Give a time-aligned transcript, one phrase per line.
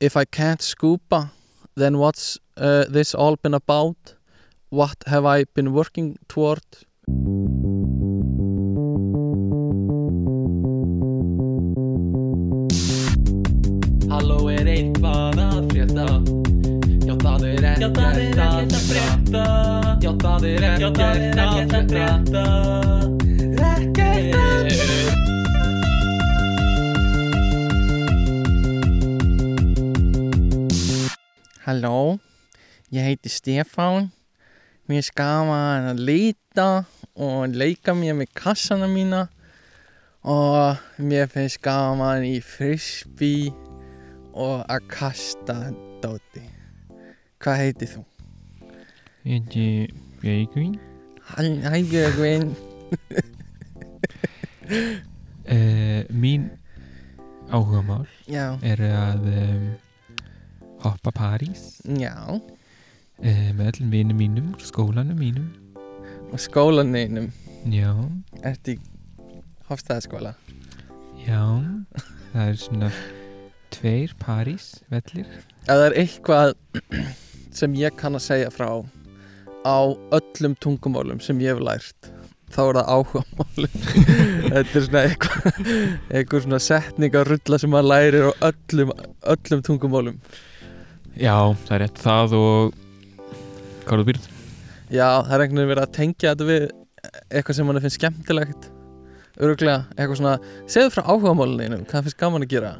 [0.00, 1.32] if I can't scuba
[1.74, 4.14] then what's uh, this all been about?
[4.70, 6.64] What have I been working toward?
[14.10, 16.08] Halló er eitthvað að frétta
[17.06, 19.46] Já það er ekkert að frétta
[20.02, 23.17] Já það er ekkert að frétta
[31.68, 32.18] Halló,
[32.88, 34.06] ég heiti Stefán.
[34.88, 39.26] Mér er skaman að leita og leika mér með kassana mína
[40.24, 43.50] og mér finnst gaman í frisbee
[44.32, 45.56] og að kasta
[46.00, 46.40] dóti.
[47.36, 48.04] Hvað heitir þú?
[49.28, 49.66] Ég heiti
[50.22, 50.78] Björgvin.
[51.36, 52.46] Hæ Björgvin.
[55.44, 56.48] Uh, Mín
[57.52, 59.68] áhugamál Já, er að um,
[60.84, 61.80] hoppa París?
[61.98, 62.14] Já.
[63.18, 65.50] Uh, með öllum vinum mínum, skólanum mínum.
[66.32, 67.32] Og skólaninum,
[67.68, 67.90] Já,
[68.46, 68.78] ertu í
[69.68, 70.34] Hofstæðaskóla?
[71.26, 71.42] Já.
[72.32, 72.90] Það er svona
[73.74, 75.26] tveir París vellir.
[75.66, 76.54] Það er eitthvað
[77.58, 78.70] sem ég kann að segja frá
[79.66, 79.78] á
[80.14, 82.10] öllum tungumálum sem ég hef lært
[82.54, 83.74] þá er það áhugamálum
[84.54, 85.58] þetta er svona eitthvað
[86.08, 88.92] eitthvað svona setningarulla sem maður lærir á öllum,
[89.34, 90.20] öllum tungumálum
[91.18, 91.34] Já,
[91.66, 92.74] það er rétt það og
[93.84, 94.26] hvað er þú býrð?
[94.88, 96.66] já, það er einhvern veginn verið að tengja þetta við
[97.28, 98.68] eitthvað sem mann finnst skemmtilegt
[99.38, 100.36] öruglega, eitthvað svona
[100.70, 102.72] segðu frá áhugamálunum, hvað finnst gaman að gera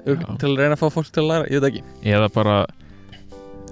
[0.00, 0.38] Örugglega, Já.
[0.40, 2.56] til að reyna að fá fólk til að læra, ég veit ekki Eða bara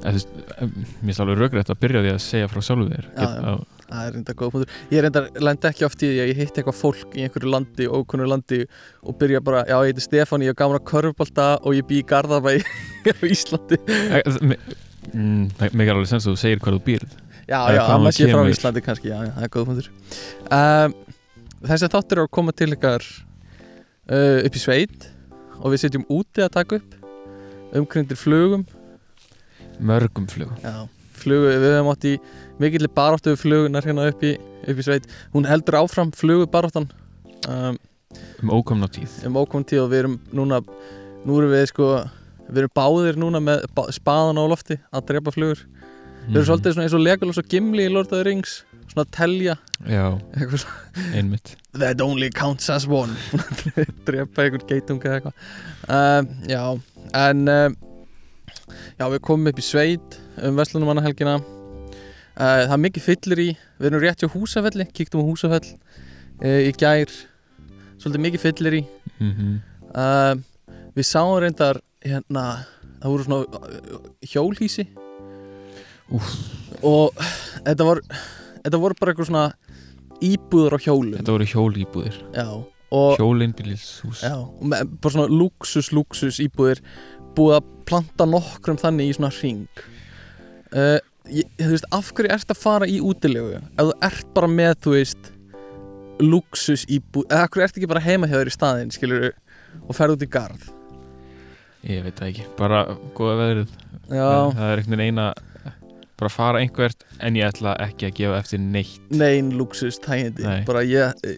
[0.05, 3.78] em, Mér er alveg röggrætt að byrja því að segja frá sjálfu þér Já, já.
[3.89, 4.73] Það er reynda góð punktur.
[4.93, 7.87] Ég reynda lendi ekki oft í því að ég hitti eitthvað fólk í einhverju landi,
[7.89, 8.59] ókunnu landi
[9.01, 12.03] og byrja bara, já ég heiti Stefán, ég hef gaman að körfbalta og ég bý
[12.03, 12.59] í Garðabæ
[13.17, 13.79] á Íslandi.
[15.15, 17.15] Mm, Mér er alveg sens að þú segir hvað þú býrð
[17.49, 18.43] Já, já, amma þú sé frá.
[18.53, 19.87] Íslandi kannski, já, já, það er góð punktur.
[20.53, 20.97] Um,
[21.65, 25.07] þessi þáttur er að koma til ykkar uh, upp í sveit
[25.63, 28.67] og við sitjum úti að taka upp umkringdir flugum.
[29.81, 30.85] Mörgum flug Já,
[31.23, 32.15] flugu, við hefum átt í
[32.59, 34.35] mikillir baráttu við flugunar hérna upp í,
[34.69, 35.07] upp í sveit.
[35.35, 36.89] Hún heldur áfram flugu baráttan.
[37.49, 37.79] Um,
[38.43, 40.59] um ókomna tíð um ókom tíð og við erum núna
[41.27, 41.89] nú erum við sko
[42.49, 46.47] við erum báðir núna með spaðan á lofti að drepa flugur við erum Mhm.
[46.49, 49.55] svolítið eins og Legolas og Gimli í Lord of the Rings svona að telja
[49.87, 50.19] Já,
[51.15, 53.13] einmitt that only counts as one
[54.09, 55.35] drepa einhvern geitunga eða eitthvað
[55.89, 56.65] um, já
[57.29, 57.77] en um,
[58.99, 61.58] já við komum upp í sveit um Vestlunum annar helgina uh,
[62.39, 63.49] það er mikið fyllir í.
[63.79, 67.13] Við erum rétt hjá Húsafelli kíktum á Húsafell uh, í gær.
[67.99, 68.83] Svolítið mikið fyllir í.
[69.19, 70.43] Mm -hmm.
[70.95, 72.65] Við sáum reyndar hérna,
[73.03, 73.45] það voru svona
[74.23, 74.87] hjólhísi
[76.15, 76.29] Úff.
[76.83, 77.15] og
[77.67, 78.01] þetta var
[78.65, 79.53] þetta voru bara eitthvað svona
[80.25, 81.19] íbúður á hjólum.
[81.19, 81.47] Þetta voru
[84.57, 86.81] og með, bara svona luxus, luxus íbúðir
[87.37, 89.85] búið að planta nokkrum þannig í svona hring.
[90.73, 90.99] Uh,
[91.33, 93.61] ég, þú veist, af hverju ert að fara í útilegu?
[93.61, 95.31] Ef þú ert bara með, þú veist
[96.19, 99.29] luxus íbúð, eða af hverju ert ekki bara heima hjá þér í staðinn, skilur
[99.85, 100.67] og ferð út í garð?
[101.87, 102.81] Ég veit það ekki, bara
[103.17, 103.77] góða veðrið.
[104.09, 105.29] Já, Það er einhvern veginn eina
[106.19, 109.01] bara fara einhvert en ég ætla ekki að gefa eftir neitt.
[109.15, 110.63] Nein luxus tægindi Nei.
[110.67, 111.37] bara ég eh,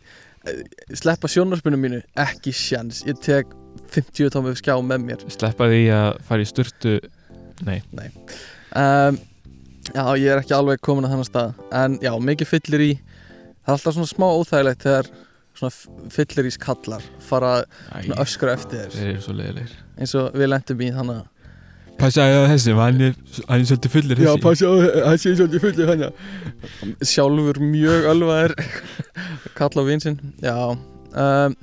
[0.48, 0.62] eh,
[0.96, 3.02] sleppa sjónarspunum mínu ekki sjans.
[3.08, 3.52] Ég tek
[3.92, 5.26] 50 tómið skjá með mér.
[5.34, 6.96] Sleppa því að fara í sturtu
[7.60, 7.82] Nei,
[8.72, 9.18] um,
[9.88, 11.58] já ég er ekki alveg komin að þannig stað.
[11.82, 12.92] En já mikið fyllir í.
[13.60, 15.10] Það er alltaf svona smá óþægilegt þegar
[15.60, 17.52] svona fyllir í skallar fara
[17.90, 18.96] svona öskra eftir þér.
[18.96, 19.76] Þeir eru svo leiðilegir.
[20.00, 21.20] Eins og við lendum í þannig
[22.00, 24.72] Passaði á þessi, hann er, hann er svolítið fullir Já, þessi passi á,
[25.04, 26.04] það sé svolítið fullið hann
[27.10, 28.54] Sjálfur mjög alvaðir
[29.58, 31.56] Kalla á vinsinn Já um,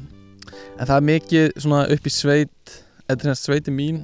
[0.78, 2.76] En það er mikið svona upp í sveit
[3.08, 4.04] Þetta er hérna sveiti mín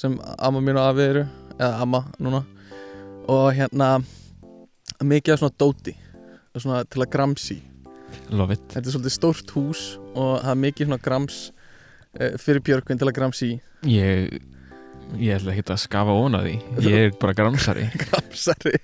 [0.00, 1.22] sem amma mín og afi eru
[1.58, 2.40] eða amma núna
[3.28, 3.98] og hérna
[5.02, 5.96] mikið af svona dóti
[6.58, 7.58] svona til að gramsi.
[8.30, 8.62] Love it.
[8.72, 9.82] Þetta er svolítið stórt hús
[10.14, 11.40] og það er mikið svona grams
[12.18, 13.50] uh, fyrir Björkvin til að gramsi
[13.88, 14.34] Ég,
[15.16, 16.56] ég ætla ekki að skafa óna því.
[16.84, 17.86] Ég er bara gramsari.
[18.02, 18.74] Gramsari.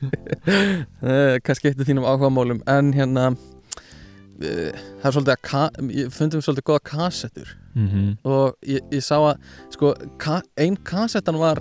[0.46, 3.26] Eh, kannski eitt af þínum áhugamálum en hérna
[4.40, 4.72] eh,
[5.02, 7.52] það er svolítið að ég fundum svolítið góða kassettur.
[7.76, 8.16] Mm -hmm.
[8.24, 9.36] og ég, ég sá að
[9.70, 11.60] sko, ka, ein kassettan var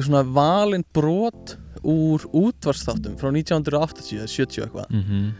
[0.00, 4.90] svona valin brot úr útvarsþáttum frá 1980 eða 70 eitthvað.
[4.90, 5.32] Mhm.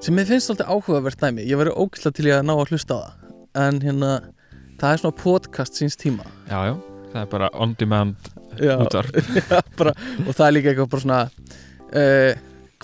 [0.00, 1.42] sem mér finnst svolítið áhugavert dæmi.
[1.44, 3.12] Ég verið ógæslega til ég að ná að hlusta á það.
[3.60, 4.12] En hérna
[4.80, 6.24] það er svona podcast síns tíma.
[6.48, 6.76] Já, já.
[7.12, 8.16] Það er bara on demand
[8.56, 9.10] já, útvarp.
[9.50, 9.92] Já, bara,
[10.26, 11.20] og það er líka eitthvað bara svona
[11.90, 12.32] uh,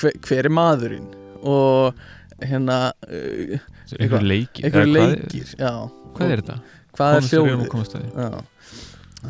[0.01, 1.07] hver, hver er maðurinn?
[1.47, 1.95] Og
[2.43, 3.59] hérna uh,
[3.97, 6.59] einhver leikir hvað- er þetta?
[6.97, 8.11] hvað er hljóðið komast að því?
[8.27, 8.45] já,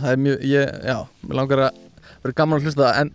[0.02, 0.96] það er mjög ég, já,
[1.26, 1.81] mér langar að
[2.22, 3.10] vera gaman að hlusta það en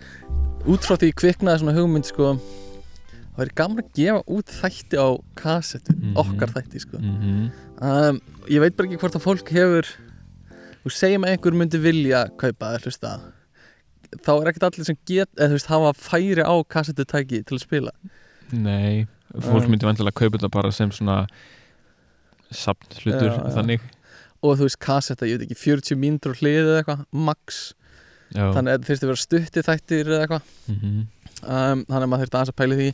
[0.72, 2.32] út frá því kviknaði svona hugmynd sko
[3.32, 5.08] það væri gaman að gefa út þætti á
[5.40, 6.16] kassettu, Mhm.
[6.22, 7.52] okkar þætti sko Mhm.
[7.82, 9.88] um, ég veit bara ekki hvort að fólk hefur
[10.86, 13.14] þú segjum að einhver myndi vilja kaupa eða hlusta
[14.12, 17.62] þá er ekkert allir sem get eða þú veist hafa færi á kassettutæki til að
[17.64, 17.92] spila
[18.52, 19.08] Nei,
[19.40, 21.26] fólk Um, myndi vantilega kaupa þetta bara sem svona
[22.52, 23.54] sapn hlutur Já, já.
[23.56, 23.80] þannig
[24.42, 27.74] og þú veist kassetta, ég veit ekki 40 mínútur hlið eða eitthvað, max.
[28.32, 28.46] Já.
[28.56, 30.44] þannig að það þurfti að vera stutti þættir eða eitthvað.
[30.72, 31.00] Mhm.
[31.42, 32.90] um, þannig að maður þurfti aðeins að pæli því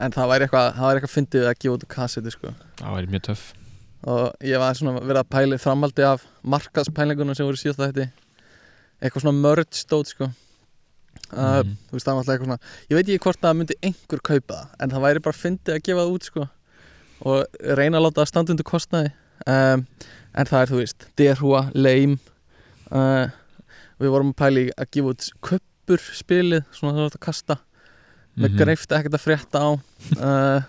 [0.00, 2.52] en það væri eitthvað, það væri eitthvað fyndið að gefa út kassetu sko.
[2.80, 3.44] Það væri mjög töff.
[4.10, 8.08] Og ég var svona verið að pæli framhaldi af markaðspælingunum sem voru síðast þetta
[9.00, 10.30] eitthvað svona merge stót sko.
[11.30, 11.76] Uh, Mhm.
[11.86, 12.60] þú veist það var alltaf eitthvað svona
[12.90, 16.00] ég veit ekki hvort það myndi einhver kaupa en það væri bara fyndið að gefa
[16.02, 16.48] það út sko.
[17.22, 17.46] Og
[17.78, 19.12] reyna að láta það standa undir kostnaði
[19.46, 19.84] um,
[20.34, 22.18] en það er þú veist derhúa, leim
[22.92, 23.26] uh,
[24.00, 27.58] við vorum að pæli að gefa út köppur spilið svona það var að kasta
[28.40, 28.58] með Mhm.
[28.62, 30.60] greift ekkert að frétta á uh,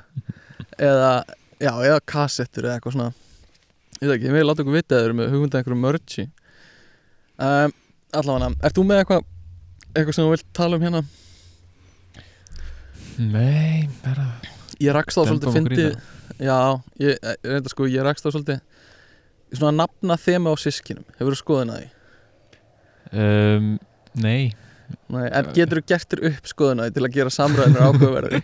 [0.81, 1.11] eða
[1.61, 3.11] já, eða kassettur eða eitthvað svona.
[4.01, 6.23] Ég veit ekki, við láta okkur vita eru með hugmynda einhverju mörgi
[7.37, 7.73] um,
[8.17, 9.27] allavega, ert þú með eitthvað
[9.91, 11.03] eitthvað sem þú vilt tala um hérna?
[13.21, 14.25] Nei, bara
[14.81, 15.95] ég rakst á svolítið fyndið
[16.41, 16.57] já,
[17.01, 18.59] ég, ég, reynda, sko, ég rakst á svolítið
[19.51, 21.89] svona nafna þema á sískinum hefur þú skoðun að því?
[23.21, 23.71] um,
[24.21, 24.51] Nei,
[25.11, 28.41] Nei, en getur þú gert þér upp skoðun að því til að gera samræðinur ákveðverði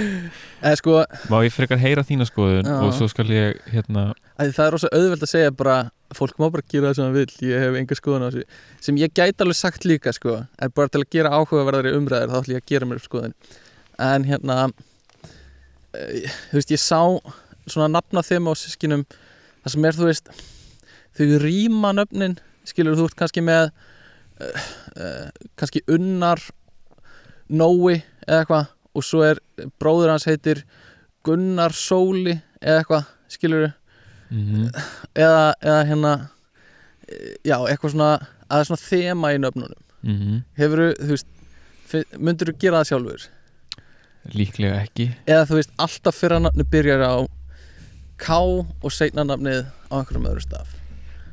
[0.68, 0.96] eða sko,
[1.32, 2.74] má ég frekar heyra þína skoðun Já.
[2.84, 5.78] og svo skal ég hérna að það er rosa auðvelt að segja bara
[6.16, 8.44] fólk má bara gera það sem það vil ég hef enga skoðun á þessu.
[8.84, 12.38] Sem ég gæti alveg sagt líka sko en bara til að gera áhugaverðari umræður þá
[12.40, 13.34] ætlum ég að gera mér upp skoðun.
[14.08, 14.76] En hérna eh,
[16.50, 17.00] þú veist ég sá
[17.68, 19.04] svona nafna þeim á sískinum
[19.64, 20.30] það sem er þú veist
[21.18, 25.28] þau rýma nöfnin skilur þú ert kannski með uh, uh,
[25.58, 26.42] kannski unnar
[27.48, 28.66] Nói eða eitthvað
[28.98, 29.38] og svo er
[29.80, 30.64] bróður hans heitir
[31.24, 33.70] Gunnar Sóli eða eitthvað skilur
[34.28, 34.66] mm
[35.16, 36.12] eða, eða hérna
[37.08, 39.80] eh, já, eitthvað svona að það er svona þema í nöfnunum.
[40.04, 40.42] -hmm.
[40.60, 41.26] hefur þú veist
[41.88, 43.24] fi- myndirðu gera það sjálfur
[44.34, 45.06] Líklega ekki.
[45.26, 47.14] Eða þú veist, alltaf fyrra nafni byrjar á
[48.18, 48.34] K
[48.82, 50.74] og seinna nafnið á einhverjum öðru staf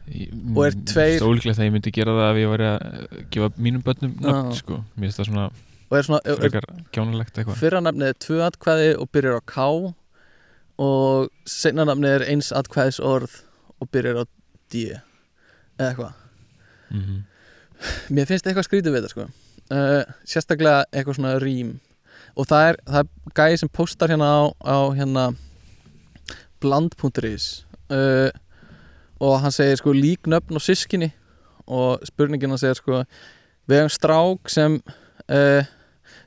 [0.06, 3.50] Ég- Og er tveir- Stólíklegt að ég myndi gera það ef ég væri að gefa
[3.58, 4.58] mínum börnum nöfn Já.
[4.60, 4.76] sko.
[4.96, 5.46] Mér finnst það svona
[5.86, 7.58] og er svona, frekar kjánulegt eitthvað.
[7.58, 9.58] fyrra nafnið er tvö atkvæði og byrjar á K
[10.78, 13.34] og seinna nafnið er eins atkvæðis orð
[13.82, 14.24] og byrjar á
[14.70, 14.86] D
[15.80, 16.14] eða eitthvað.
[16.92, 17.24] Mm
[18.10, 19.26] Mér finnst eitthvað skrítið við þetta sko.
[19.74, 21.80] Uh, Sérstaklega eitthvað svona rím
[22.36, 25.26] Og það er, það er gæði sem postar hérna á, á hérna
[26.64, 28.30] bland.is uh,
[29.24, 31.12] og hann segir sko lík nöfn og sískinni
[31.66, 33.02] og spurningin hann segir sko
[33.70, 34.80] við hefum strák sem
[35.32, 35.64] uh,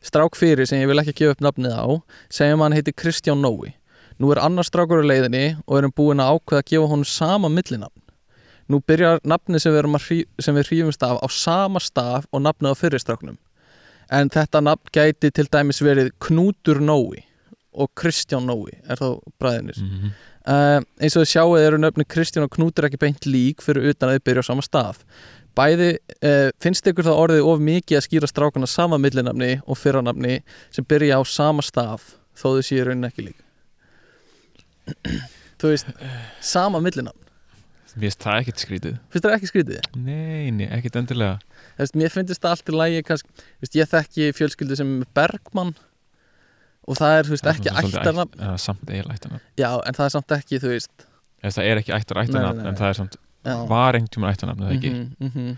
[0.05, 1.87] strák fyrir sem ég vil ekki gefa upp nafnið á
[2.33, 3.75] segjum hann heiti Kristján Nói.
[4.19, 7.51] Nú er annar strákur á leiðinni og erum búin að ákveða að gefa honum sama
[7.53, 8.03] millinafn.
[8.69, 12.75] Nú byrjar nafnið sem við, hrí, sem við hrífumst af á sama staf og nafnið
[12.75, 13.39] á fyrirstráknum
[14.11, 17.25] en þetta nafn gæti til dæmis verið Knútur Nói
[17.73, 20.13] og Kristján Nói er þá bræðinir -hmm.
[20.47, 24.09] uh, eins og þið sjáuð eru nöfni Kristján og Knútur ekki beint lík fyrir utan
[24.09, 25.05] að þið byrja á sama staf
[25.57, 30.43] bæði, uh, finnst ykkur það orðið of mikið að skýra strákana sama millinafni og fyrranafni
[30.71, 33.39] sem byrja á sama staf þó þau séu raunin ekki lík?
[35.59, 35.87] Þú veist
[36.41, 37.28] sama millinafn, Mér
[38.05, 39.91] finnst það ekkert skrítið finnst það ekki skrítið?
[39.97, 41.37] Nei, nei, ekkert endilega
[41.79, 43.03] veist, mér finnst það allt í lægi
[43.79, 45.75] ég þekki fjölskyldu sem er Bergmann
[46.89, 51.79] og það er, veist, Það ekki ættarnafn en það er samt ekki, veist Það er
[51.83, 52.65] ekki ættarnafn.
[52.67, 53.55] En það er samt, já.
[53.71, 55.53] var einhvern tímann ættarnafn eða ekki Mhm, mhm.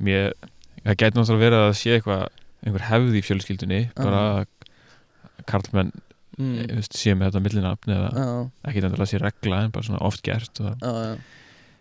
[0.00, 0.32] Mér,
[0.84, 2.22] það gæti náttúrulega verið að sé eitthvað
[2.64, 4.46] einhver hefði í fjölskyldunni bara að
[5.50, 5.90] karlmenn
[6.38, 6.60] Mm.
[6.62, 6.84] mm.
[6.94, 8.10] sé með þetta millinafn eða
[8.68, 11.18] ekki endilega sé regla en bara svona oft gert og það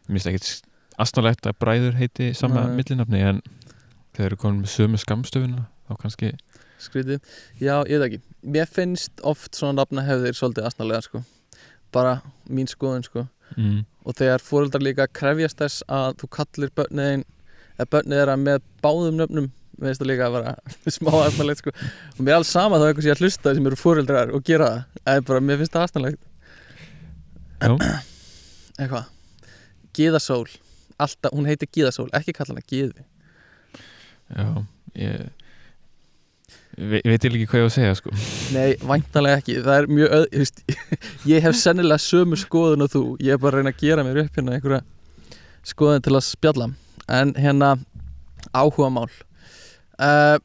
[0.09, 2.79] mér finnst ekkert astnálegt að bræður heiti sama Nei.
[2.81, 3.41] millinafni en
[4.15, 6.31] þegar eru komin með sömu skamstöfuna þá kannski
[6.79, 7.19] skrítið
[7.59, 8.21] já, ég veit ekki,
[8.55, 11.23] mér finnst oft svona nafna hefðir svolítið asnalega sko.
[11.93, 13.27] bara mín skoðun sko.
[13.55, 17.25] mm, og þegar fóreldrar líka krefjast þess að þú kallir börniðin
[17.77, 20.55] eða börnið þeirra með báðum nöfnum mér finnst það líka vera
[20.97, 21.73] smá asnalegt sko.
[22.15, 24.71] og mér er alls sama þá eitthvað sé að hlusta sem eru fóreldrar og gera
[24.73, 25.05] það.
[25.13, 26.17] En bara mér finnst það
[27.59, 27.73] Já,
[28.79, 29.09] eitthvað.
[29.95, 30.45] Gíðasól
[30.99, 33.03] alltaf, hún heitir Gíðasól, ekki kalla hana Gíði
[34.29, 34.45] Já,
[34.99, 35.27] ég
[36.79, 38.11] Ve veit ég ekki hvað ég á að segja sko.
[38.55, 40.61] Nei, væntanlega ekki, það er mjög öð, veist,
[41.33, 44.19] ég hef sennilega sömu skoðun og þú, ég er bara að reyna að gera mér
[44.21, 44.79] upp hérna einhverja
[45.67, 46.69] skoðun til að spjalla.
[47.11, 47.73] En hérna
[48.55, 49.09] áhuga mál
[49.99, 50.37] uh,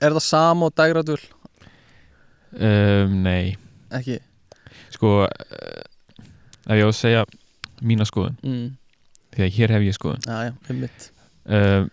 [0.00, 1.18] er það sam og dagrætul?
[2.58, 3.56] um, Nei,
[3.94, 4.18] Ekki?
[4.94, 5.28] sko uh,
[6.68, 7.24] ef ég á að segja
[7.84, 8.68] mína skoðun Mm.
[9.34, 11.10] því að hér hef ég skoðun Já, já, um mitt
[11.46, 11.90] um,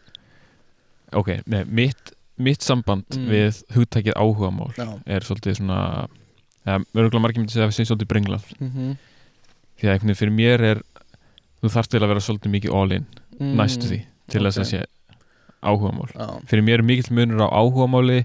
[1.16, 3.28] Ok, nei, mitt, mitt samband Mm.
[3.32, 6.08] við hugtækið áhugamál Já, er svolítið svona
[6.66, 8.96] ja, örgulega margir myndi segja að það sé svolítið brenglað mm
[9.76, 10.80] því að einhvern veginn fyrir mér er
[11.60, 13.06] þú þarft til að vera svolítið mikið all-in
[13.42, 13.56] mm.
[13.60, 13.98] næstu því
[14.32, 14.64] til þess ok.
[14.64, 14.80] að sé
[15.62, 16.12] áhugamál.
[16.14, 18.24] Já, fyrir mér er mikill munur á áhugamáli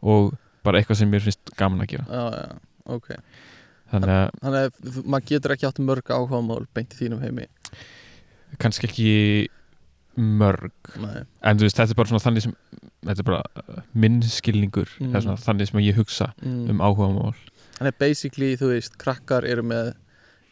[0.00, 0.34] og
[0.64, 2.06] bara eitthvað sem mér finnst gaman að gera.
[2.08, 2.58] Já, já,
[2.96, 3.08] ok.
[3.90, 7.48] Þannig að Þannig að maður getur ekki átt mörg áhuga mál beint í þínum heimi?
[8.62, 9.14] Kannski ekki
[10.20, 10.74] mörg.
[11.00, 12.54] Nei, en þú veist þetta er bara svona þannig sem
[13.06, 14.92] þetta er bara uh, minn skilningur.
[15.00, 15.16] Mm.
[15.40, 16.68] þannig sem ég hugsa mm.
[16.74, 17.34] um áhugamál.
[17.78, 19.94] Þannig að basically, þú veist, krakkar eru með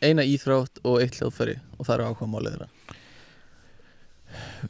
[0.01, 2.69] eina íþrótt og eitt hljóðfæri og það eru áhuga málið þeirra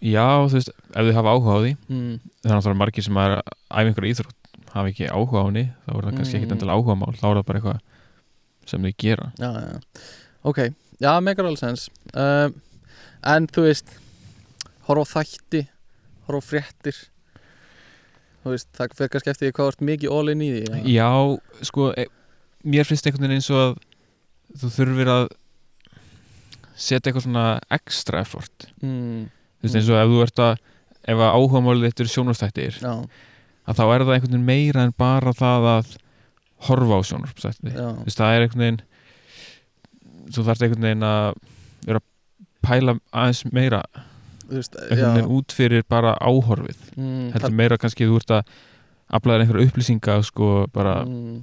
[0.04, 2.14] já þú veist ef þið hafa áhuga á því mm.
[2.46, 6.08] það er margir sem að æfa einhverja íþrótt hafa ekki áhuga á henni þá er
[6.08, 6.42] það kannski Mm.
[6.42, 7.80] ekki endilega áhugamál þá er það bara eitthvað
[8.68, 9.78] sem þið gera Já, já, já
[10.48, 10.58] Ok,
[11.02, 12.54] já, megar alveg sens um,
[13.26, 13.94] En þú veist
[14.86, 15.64] horfa á þætti
[16.28, 17.00] horfa á fréttir
[18.44, 20.80] þú veist, það fyrir kannski eftir hvað ert mikið in í því eða?
[20.88, 21.10] Já,
[21.68, 22.06] sko e,
[22.64, 23.74] mér finnst einhvern veginn eins og að
[24.62, 25.26] þú þurfir að
[26.78, 29.26] setja eitthvað svona extra effort mm,
[29.58, 30.60] þú veist eins og ef þú ert að
[31.08, 32.92] ef að áhugamálið þetta eru sjónvarstættir Já,
[33.68, 35.96] að þá er það einhvern veginn meira en bara það að
[36.68, 38.80] horfa á sjónvarstætti já, þú veist það er einhvern veginn
[40.34, 41.28] þú þarft einhvern veginn að
[41.88, 42.06] vera að
[42.68, 43.82] pæla aðeins meira
[44.48, 46.80] veist, einhvern veginn út fyrir bara áhorfið.
[46.96, 48.52] Mm, heldur meira kannski þú ert að
[49.18, 51.38] aflaðir einhverja upplýsinga sko bara mm,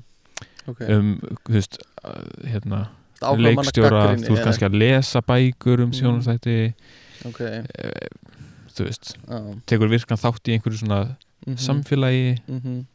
[0.66, 1.10] Ok, um
[1.46, 1.76] þú veist
[2.50, 2.84] hérna
[3.42, 5.96] leikstjóra, þú ert kannski að lesa bækur um Mm.
[7.26, 8.10] Sjónastætti Ok, e,
[8.76, 9.40] þú veist, já.
[9.66, 11.00] tekur virkan þátt í einhverju svona
[11.48, 12.86] mhm, samfélagi mhm,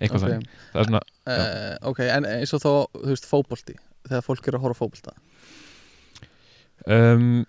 [0.00, 0.28] eitthvað ok.
[0.28, 2.70] þannig, það svona Uh, ok, en eins og þá,
[3.02, 3.74] þú veist, fótbolti
[4.08, 5.12] þegar fólk er að horfa á fótbolta?
[6.88, 7.44] Um,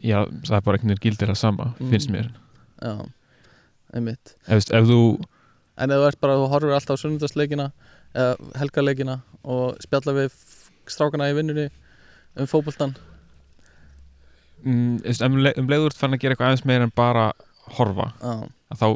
[0.00, 1.90] já, það er bara einhvern veginn gildir að sama, Mm.
[1.92, 2.30] finnst mér.
[2.80, 2.94] Já,
[3.92, 4.32] einmitt.
[4.48, 5.00] Ef, ef þú,
[5.76, 7.72] En ef þú ert bara, þú horfir alltaf á sunnundarsleikina
[8.14, 10.32] eða helgarleikina og spjalla við
[10.88, 11.68] strákana í vinnunni
[12.36, 12.96] um fótboltan
[14.64, 17.28] mm, um, le, um leiður fann að gera eitthvað aðeins meira en bara
[17.76, 18.88] horfa, að þá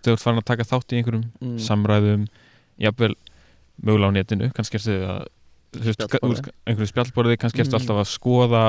[0.00, 2.26] stöður fann að taka þátt í einhverjum mm, samræðum
[2.82, 3.14] jafnvel
[3.82, 5.28] mögulega á netinu kannski að
[5.72, 6.18] þú Spjallborði.
[6.18, 7.80] þú veist, einhverju spjallborði, kannski ertu Mm.
[7.80, 8.64] alltaf að skoða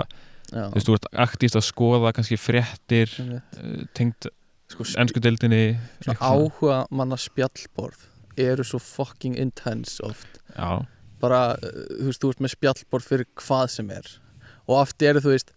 [0.53, 4.27] já, þú veist, þú ert aktíft að skoða kannski fréttir uh, tengt
[4.71, 5.61] sko, ennsku deildinni
[6.05, 8.05] svona áhuga manna spjallborð
[8.39, 10.39] eru svo fucking intense oft.
[10.57, 10.85] Já,
[11.21, 14.07] bara, uh, þú veist, þú ert með spjallborð fyrir hvað sem er.
[14.67, 15.51] Og oft eru, þú veist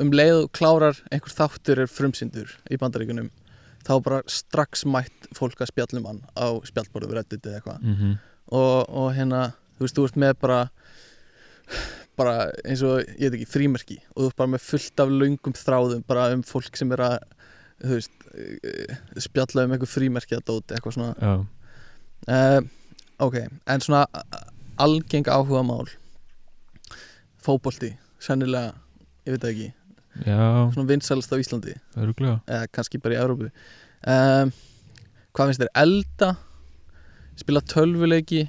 [0.00, 3.32] um leið klárar einhver þáttur er frumsyndur í bandaríkunum
[3.84, 7.82] þá bara strax mætt fólk að spjallum hann á spjallborðu reddit eða eitthvað.
[7.84, 8.14] Mm
[8.52, 10.60] og, og hérna, þú veist, þú ert með bara
[12.18, 15.56] bara eins og, ég veit ekki, frímerki og þú ert bara með fullt af löngum
[15.58, 17.16] þráðum bara um fólk sem er að
[17.82, 21.14] þú veist, eh, spjalla um einhver frímerki að dóti, eitthvað svona.
[21.18, 21.34] Já,
[22.36, 22.60] uh,
[23.26, 24.04] ok, en svona
[24.80, 25.90] algeng áhuga mál
[27.44, 28.72] fótbolti sennilega,
[29.24, 29.70] ég veit það ekki.
[30.28, 30.38] Já,
[30.74, 31.74] svona vinsælst á Íslandi.
[31.98, 34.52] Öruglega eða kannski bara í Európu um,
[35.34, 36.28] hvað finnst þér elda?
[37.40, 38.44] Spila tölvuleiki?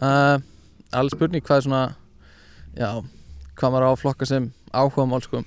[0.00, 0.38] Uh,
[0.94, 1.80] alveg spurning hvað er svona
[2.78, 2.90] já,
[3.58, 5.40] hvað maður á að flokka sem áhuga mál sko.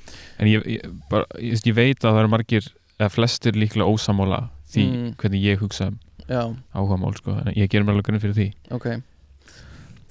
[0.44, 2.68] En ég, ég, bara, ég, ég veit að það eru margir
[3.00, 4.42] eða flestir líklega ósamála
[4.74, 5.10] því Mm.
[5.22, 5.98] hvernig ég hugsa um
[6.28, 6.42] já,
[6.76, 8.48] áhuga mál sko, en ég gerir mér alveg grunn fyrir því.
[8.76, 8.88] Ok.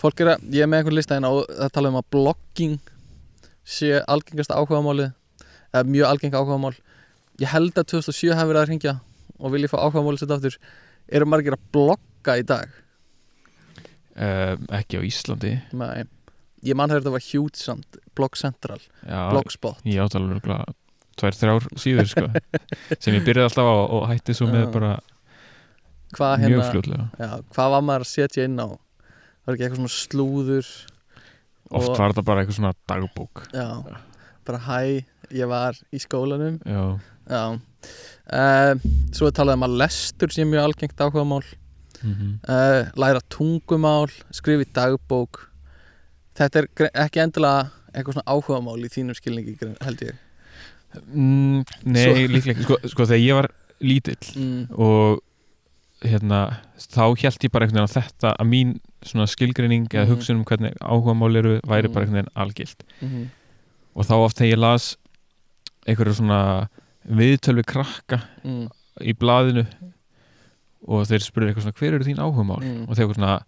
[0.00, 2.78] Fólk er að, ég er með einhvern lista hérna og það tala um að blogging
[3.64, 5.10] sé algengasta áhuga málið
[5.72, 6.74] eða mjög algeng áhuga mál
[7.40, 8.94] ég held að 2007 hafi verið að ringja
[9.38, 10.58] og vil ég fá áhuga málið sitt aftur.
[11.12, 12.74] Eru margir að blogga í dag?
[14.12, 15.56] Um, ekki á Íslandi.
[15.72, 16.04] Nei.
[16.62, 19.80] ég mann þegar þetta var samt Blog Central, já, Blogspot.
[19.88, 20.74] ég átala öruglega
[21.18, 22.26] tvær, þrjár síður sko,
[23.02, 24.92] sem ég byrjaði alltaf á og hætti svo með bara
[26.12, 27.06] mjög hérna, fljótlega.
[27.18, 28.68] Já, hvað var maður að setja inn á?
[29.42, 30.72] Var ekki eitthvað svona slúður
[31.78, 33.44] oft var þetta bara eitthvað svona dagbók.
[33.54, 33.68] Já,
[34.46, 34.78] bara hæ,
[35.32, 36.58] ég var í skólanum.
[36.66, 36.84] Já,
[37.30, 37.44] já.
[38.32, 38.74] Uh,
[39.12, 41.44] svo er talað um lestur sé mjög algengt áhugamál.
[42.02, 45.48] Mm uh, læra tungumál skrifa í dagbók.
[46.34, 50.14] Þetta er ekki endilega eitthvað svona áhugamál í þínum skilningi held ég.
[51.08, 52.66] Mm, Nei, líklega ekki.
[52.66, 53.48] Sko, sko þegar ég var
[53.82, 54.64] lítill mm.
[54.76, 55.22] og
[56.04, 56.40] hérna,
[56.76, 58.74] þá held ég bara einhvern veginn að þetta að mín
[59.26, 60.12] skilgreining eða Mhm.
[60.14, 61.92] hugsun um hvernig áhugamál eru væri Mhm.
[61.92, 63.28] bara einhvern veginn algilt Mm
[63.94, 64.96] og þá oft þegar ég las
[65.86, 66.68] einhverju svona
[67.06, 68.68] viðtölvi krakka mm.
[69.02, 69.66] í blaðinu
[70.88, 72.88] og þeir spurði eitthvað svona hver eru þín áhugamál Mm.
[72.88, 73.40] og þeir eitthvað svona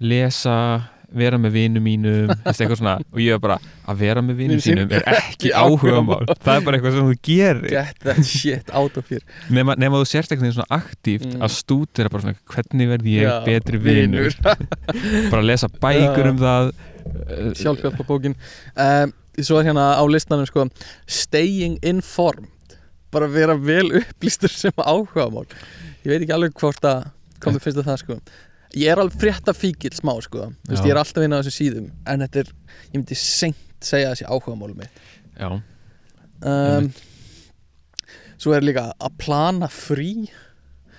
[0.00, 3.58] lesa, vera með vinum mínum svona, og ég var bara
[3.88, 6.24] að vera með Vinum sínum er ekki áhugamál.
[6.24, 6.36] áhugamál.
[6.44, 7.68] Það er bara eitthvað sem þú gerir.
[7.70, 9.20] Get that shit out of here.
[9.50, 11.42] Nema, nema þú sért eitthvað svona aktíft Mm.
[11.44, 14.34] að stúdira bara svona hvernig verð ég Já, betri vinur.
[15.30, 16.30] bara að lesa bækur Já.
[16.30, 16.72] um það
[17.60, 18.34] sjálfhjálpa bókin.
[18.76, 20.68] Um, svo er hérna á listanum sko
[21.06, 22.48] staying informed.
[23.12, 25.46] Bara vera vel upplýstur sem áhugamál.
[26.04, 27.06] Ég veit ekki alveg hvort að
[27.44, 28.18] komið finnst það það sko
[28.80, 30.50] ég er alveg frétta fíkil smá sko.
[30.68, 30.78] Já.
[30.80, 32.52] ég er alltaf inn á þessum síðum en þetta er,
[32.90, 35.02] ég myndi seint segja þessi áhugamálum mitt.
[35.36, 35.50] Já,
[36.48, 36.88] um,
[38.40, 40.28] svo er líka að plana frí.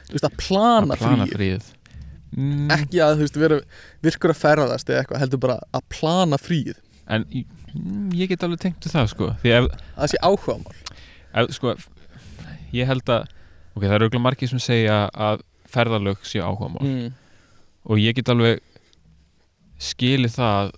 [0.05, 1.37] Þú veist að plana, að plana frí.
[1.39, 1.71] fríð
[2.35, 3.61] mm, ekki að þú veist vera
[4.05, 6.75] virkur að ferðast eða eitthvað heldur bara að plana fríð
[7.11, 9.29] en ég, mm, ég get alveg tengt það sko.
[9.43, 10.79] Ef, að það sé áhugamál.
[11.35, 11.75] Ef, sko,
[12.75, 13.27] ég held að
[13.75, 16.85] ok, það eru auðvitað margir sem segja að ferðalög séu áhugamál.
[16.85, 17.13] Mm.
[17.85, 18.59] Og ég get alveg
[19.81, 20.71] skilið það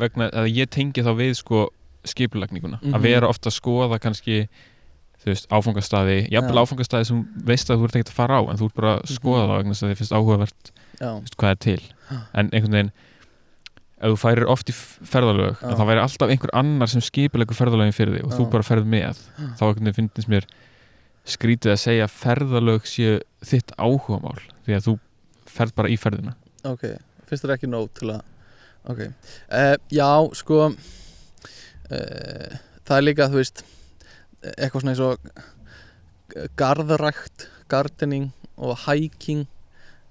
[0.00, 1.68] vegna að ég tengi þá við sko
[2.08, 2.94] skipulagninguna, Mhm.
[2.96, 4.48] að vera ofta að skoða kannski
[5.20, 6.62] þú veist, áfangastæði jafnvel Já.
[6.64, 8.92] áfangastæði sem þú veist að þú ert ekkert að fara á en þú ert bara
[8.96, 9.50] að skoða Mhm.
[9.50, 11.82] það vegna þess að þið finnst áhugavert þú veist, hvað er til
[12.34, 12.92] en einhvern veginn
[14.00, 17.92] ef þú færir oft í ferðalög að það væri alltaf einhver annar sem skipulegur ferðalögin
[17.92, 18.50] fyrir þig og þú Já.
[18.50, 19.16] bara ferð með
[19.58, 20.44] þá finnst mér
[21.26, 24.98] skrítið að segja að ferðalög séu þitt áhugamál því að þú
[25.50, 26.32] ferð bara í ferðina.
[26.68, 26.82] Ok,
[27.28, 28.20] finnst þér ekki nóg til að
[28.90, 30.74] ok, uh, já sko uh,
[31.90, 33.64] það er líka þú veist
[34.56, 35.16] eitthvað svona eins og
[36.58, 38.30] garðrækt, gardening
[38.60, 39.46] og hiking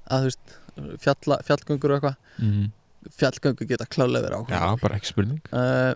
[0.09, 0.57] að þú veist
[1.03, 2.17] fjalla, fjallgöngur og eitthvað.
[2.39, 2.67] Mm.
[3.19, 5.41] fjallgöngur geta klálega verið Já, áhuga bara ekki spurning.
[5.51, 5.93] Uh,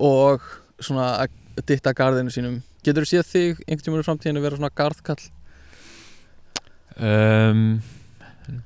[0.00, 0.44] og
[0.80, 2.60] svona að ditta garðinu sínum.
[2.84, 5.20] Getur þú séð þig einhvern tímann í framtíðinu vera svona garðkall?
[7.00, 7.80] Um,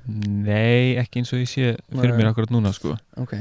[0.07, 2.97] Nei, ekki eins og ég sé fyrir mér akkurat núna sko.
[3.21, 3.33] Ok,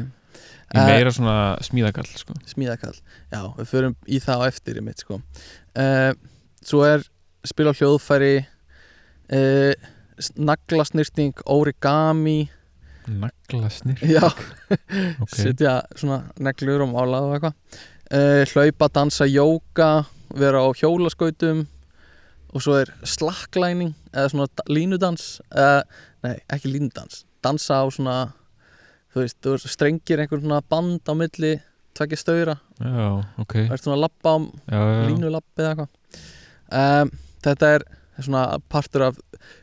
[0.74, 2.34] Ég Eh, meira svona smíðagall sko.
[2.50, 2.96] smíðakall.
[3.30, 5.20] Já, við förum í það á eftir í mitt sko.
[5.78, 6.14] Uh,
[6.64, 7.04] svo er
[7.46, 8.46] spila á hljóðfæri
[9.30, 9.74] uh,
[10.34, 12.48] naglasnýrting origami.
[13.06, 14.24] Naglasnir já,
[15.20, 17.54] Ok, setja svona neglur og mála og eitthvað.
[18.10, 21.66] Uh, hlaupa, dansa, jóka vera á hjólaskautum.
[22.54, 25.38] Og svo er slacklining eða svona da- línudans.
[25.50, 25.82] Uh,
[26.24, 28.16] nei, ekki línudans dansa á svona
[29.14, 31.54] þú veist, þú strengir einhvern svona band á milli
[31.94, 33.04] tvekja staura, já,
[33.38, 33.52] ok.
[33.68, 35.04] Það er svona lappa á já, já, já.
[35.12, 36.22] línulapp eða eitthvað.
[36.74, 37.12] Um,
[37.44, 37.84] þetta er
[38.18, 39.20] svona partur af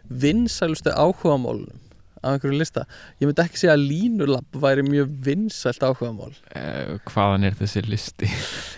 [0.08, 1.82] vinsælustu áhugamálunum
[2.22, 2.86] af einhverju lista.
[3.20, 6.36] Ég myndi ekki segja að línulapp væri mjög vinsælt áhugamál.
[6.56, 8.30] Eh, Hvaðan er þessi listi?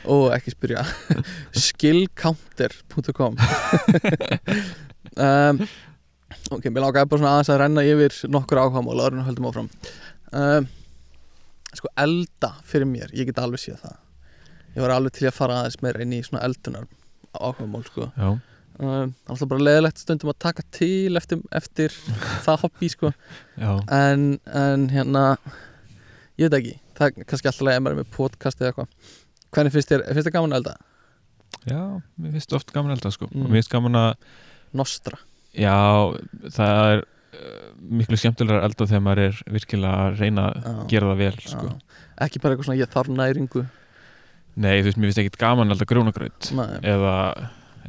[0.08, 0.86] og ekki spyrja.
[1.65, 3.36] Skillcounter.com
[5.19, 5.62] um,
[6.58, 9.50] ok, mér lákaði bara svona aðeins að renna yfir nokkur áhugamál áður en við höldum
[9.50, 9.70] áfram.
[10.34, 10.68] Um,
[11.74, 14.00] sko elda fyrir mér, ég get alveg séð það.
[14.74, 16.88] Ég var alveg til að fara aðeins meira inn í svona eldunar
[17.34, 18.08] áhugamál sko.
[18.18, 18.30] Já,
[18.80, 21.98] um, alltaf bara leðilegt stundum að taka til eftir, eftir
[22.46, 23.13] það hobby sko.
[23.58, 23.74] Já.
[23.98, 25.26] En, en hérna
[26.39, 29.12] ég veit ekki, það er kannski alltaf að er með podcast eða eitthvað.
[29.54, 30.80] Hvernig finnst þér, finnst þér gaman að elda?
[31.70, 31.84] Já,
[32.20, 33.30] mér finnst oft gaman að elda sko.
[33.30, 33.44] Mm.
[33.44, 34.16] og mér finnst gaman að,
[34.74, 35.20] Nostra
[35.54, 35.76] já,
[36.58, 37.70] það er uh,
[38.02, 41.72] miklu skemmtilegar elda þegar maður er virkilega að reyna að gera það vel sko.
[42.24, 43.66] Ekki bara eitthvað svona ég þarf næringu
[44.54, 46.68] Nei, þú veist, mér finnst ekkit gaman grjónagraut Nei.
[46.86, 47.13] eða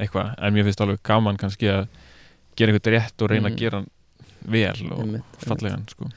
[0.01, 1.83] eitthvað, en mér finnst alveg gaman kannski að
[2.57, 3.53] gera eitthvað rétt og reyna Mm.
[3.53, 3.83] að gera
[4.45, 6.09] vel og Einmitt, fallegan sko.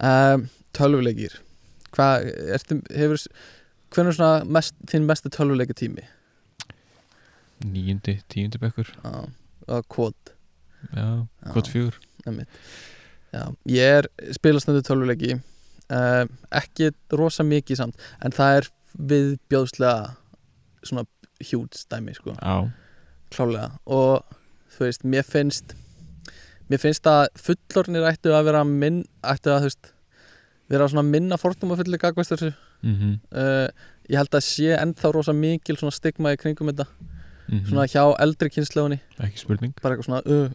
[0.00, 1.36] um, tölvuleikir
[1.92, 3.20] hvað, ertu, hefur
[3.90, 6.04] hvernig er svona mest, þinn mestu tölvuleiki tími
[7.60, 9.28] Níundi, tíundi bekkur á
[9.92, 10.14] kód
[10.94, 11.26] Já,
[11.68, 11.98] fjögur.
[12.26, 12.48] einmitt.
[13.30, 18.70] Já, ég er spilastundu tölvuleiki um, ekki rosa mikið samt en það er
[19.12, 20.16] viðbjóðslega
[20.82, 21.06] svona
[21.44, 22.34] hjúts dæmi sko,
[23.30, 24.24] klálega og
[24.74, 25.76] þú veist, mér finnst
[26.70, 29.92] mér finnst að fullornir ættu að vera minn, ættu að þú veist
[30.70, 32.52] vera svona minna fordóma fulli gagvast þessu.
[32.86, 33.16] Mhm.
[33.34, 33.66] Uh,
[34.10, 36.86] ég held að sé ennþá rosa mikil svona stigma í kringum þetta.
[37.50, 37.66] Mhm.
[37.66, 39.72] svona hjá eldri kynnslóðinni ekki spurning.
[39.82, 40.50] Bara eitthvað svona uh,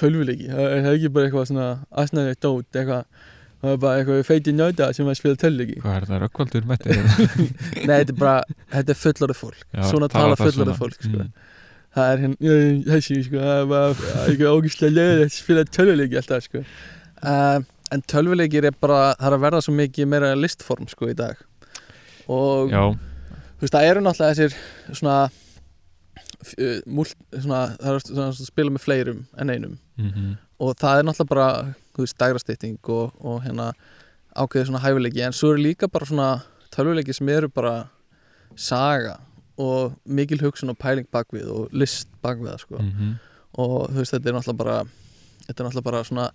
[0.00, 1.68] tölvuleiki, það er ekki bara eitthvað svona
[2.02, 3.04] aðsnæðið dót eitthvað
[3.62, 6.96] það er bara eitthvað feiti njóta sem að spila tölvleiki Hvað er það, rökkvaldur mætti?
[7.88, 11.22] Nei, þetta er bara, þetta er fullorðið fólk Já, Svona tala fullorðið fólk sko.
[11.22, 11.30] Mm.
[11.96, 12.54] Það er hérna, "Já,
[12.92, 13.86] þessi sko, það er bara
[14.26, 16.62] eitthvað ógíslega leiðið að spila tölvuleiki alltaf sko.
[17.22, 17.58] uh,
[17.96, 21.40] En tölvuleikir er bara, það er að verða svo mikið meira listform sko í dag
[22.28, 24.56] Og Já, þú veist, það eru náttúrulega þessir
[25.00, 25.18] svona,
[26.86, 29.78] múlt, svona það er svona að spila með fleirum en einum.
[30.00, 31.46] Mm og það er náttúrulega bara
[31.92, 33.66] þú veist, dægrastýtting og, og hérna
[34.32, 35.20] ákveðið svona hæfileiki.
[35.20, 36.28] En svo eru líka bara svona
[36.72, 37.74] tölvuleiki sem eru bara
[38.56, 39.18] saga
[39.60, 42.80] og mikil hugsun og pæling bakvið og list bakvið sko.
[42.80, 43.16] Mm
[43.56, 44.78] og þú veist, þetta er náttúrulega bara
[45.46, 46.26] þetta er náttúrulega bara svona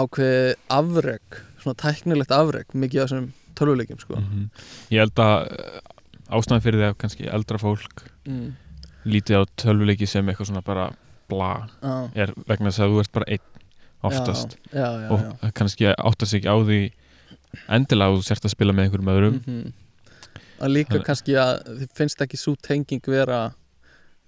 [0.00, 4.18] ákveðið afreg, svona tæknilegt afreg mikið af þessum tölvuleikim sko.
[4.20, 4.50] Mhm.
[4.92, 5.78] Ég held að uh,
[6.30, 8.50] ástæðan fyrir því að kannski eldra fólk mm.
[9.08, 10.88] Lítið á tölvuleiki sem eitthvað svona bara
[11.30, 11.50] bla
[12.14, 13.46] er vegna þess að þú ert bara einn
[14.02, 14.56] oftast.
[14.72, 16.80] Já, já, já, og kannski áttast ekki á því
[17.68, 19.38] endilega að þú sért að spila með einhverjum öðrum.
[19.46, 19.72] Mhm.
[20.60, 23.54] að líka Þannig- kannski að þið finnst ekki svo tenging vera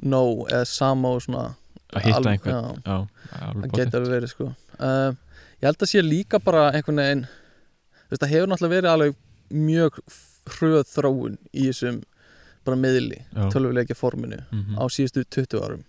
[0.02, 1.54] nóg eða sama og svona
[1.92, 2.82] að hitta einhvern.
[2.84, 4.54] það getur verið sko.
[4.80, 5.12] Uh,
[5.60, 7.26] ég held að sé líka bara einhvern veginn
[8.12, 9.14] það hefur náttúrulega verið alveg
[9.52, 9.98] mjög
[10.56, 12.02] hröð þróun í þessum
[12.64, 13.20] bara miðli
[13.54, 14.76] tölvuleikja forminu Mhm.
[14.78, 15.82] á síðustu 20 árum.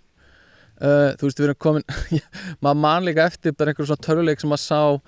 [0.83, 1.83] Uh, þú veist við erum komin
[2.63, 5.01] maður man líka eftir bara einhver svona tölvuleik sem maður sá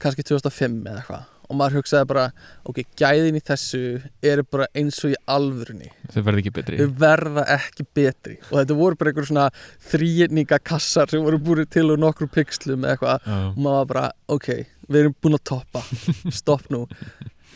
[0.00, 1.26] kannski 2005 eða eitthvað.
[1.48, 2.24] Og maður hugsaði bara
[2.68, 3.78] ok, gæðin í þessu
[4.22, 5.88] eru bara eins og í alvörunni.
[6.12, 6.76] Þau verði ekki betri.
[6.76, 8.34] Þau verða ekki betri.
[8.50, 9.46] Og þetta voru bara einhver svona
[9.88, 13.24] þrýninga kassar sem voru búið til úr nokkru pixlum eða eitthvað.
[13.32, 14.04] Já, og maður bara,
[14.36, 14.48] ok,
[14.92, 15.82] við erum búin að toppa.
[16.40, 16.82] Stopp nú.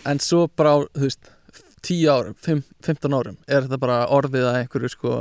[0.09, 1.31] En svo bara þú veist
[1.83, 5.15] 10 árum, fimm- 15 árum er þetta bara orðið að einhverju sko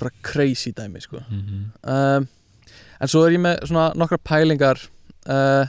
[0.00, 1.60] bara crazy dæmi sko mhm.
[1.82, 2.26] um,
[3.00, 4.80] en svo er ég með svona nokkra pælingar
[5.30, 5.66] uh,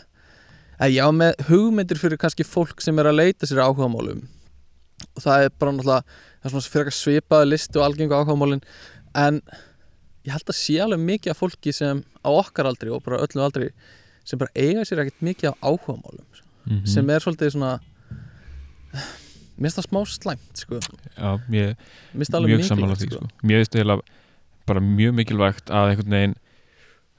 [0.81, 4.23] að ég á með hugmyndir fyrir kannski fólk sem er að leita sér áhugamálum
[5.15, 8.63] og það er bara náttúrulega það er svona fyrir eitthvað svipaði listu og algengu áhugamálin
[9.15, 9.41] en
[10.25, 13.45] ég held að sé alveg mikið af fólki sem á okkar aldri og bara öllum
[13.45, 13.69] aldri
[14.25, 16.25] sem bara eiga sér ekkert mikið af áhugamálum
[16.65, 16.85] Mhm.
[16.89, 17.75] sem er svolítið svona
[19.55, 20.79] mér finnst það smá slæmt sko.
[21.15, 21.75] Já, ég mér
[22.19, 23.19] finnst það alveg mikilvægt sko.
[23.19, 23.29] sko.
[23.43, 24.01] Mér finnst eiginlega
[24.65, 26.35] bara mjög mikilvægt að einhvern veginn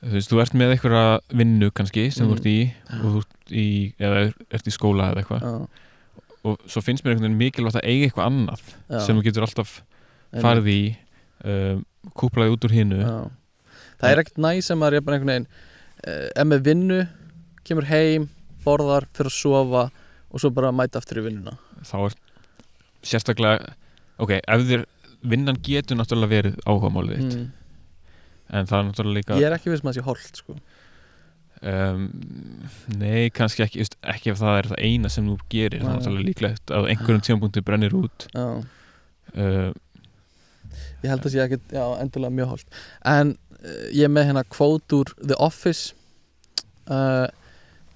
[0.07, 1.05] þú veist, þú ert með einhverja
[1.41, 2.31] vinnu kannski sem Mm.
[2.31, 2.59] þú ert í
[2.91, 3.67] þú ert í,
[3.99, 4.23] eða
[4.53, 5.69] ert í skóla eða eitthvað.
[6.47, 9.47] Og svo finnst mér einhvern veginn mikilvægt að eiga eitthvað annað já, sem þú getur
[9.49, 9.83] alltaf
[10.43, 10.81] farið í
[11.47, 13.01] um, kúplaði út úr hinnu
[13.97, 15.49] það er ekkert næ sem maður er bara einhvern veginn
[16.07, 17.01] uh, er með vinnu,
[17.65, 18.29] kemur heim
[18.67, 19.85] borðar, fyrir að sofa
[20.31, 21.55] og svo bara mæta aftur í vinnuna.
[21.87, 22.15] Þá er
[23.09, 23.75] sérstaklega
[24.23, 24.85] ok, ef þér
[25.27, 27.37] vinnan getur náttúrulega verið áhugamálið þitt.
[27.37, 27.47] Mm.
[28.57, 30.57] en það er náttúrulega líka ég er ekki viss með að sé holdt sko.
[31.73, 32.05] um,
[33.01, 35.99] nei, kannski ekki just, ekki ef það er það eina sem þú gerir það er
[36.01, 38.29] náttúrulega líklegt að einhverjum tímapunkti brennir út.
[39.37, 39.73] Uh,
[41.03, 44.47] ég held að sé ekki já, endurlega mjög holdt en uh, ég er með hérna
[44.53, 45.95] quote úr The Office
[46.87, 47.27] uh,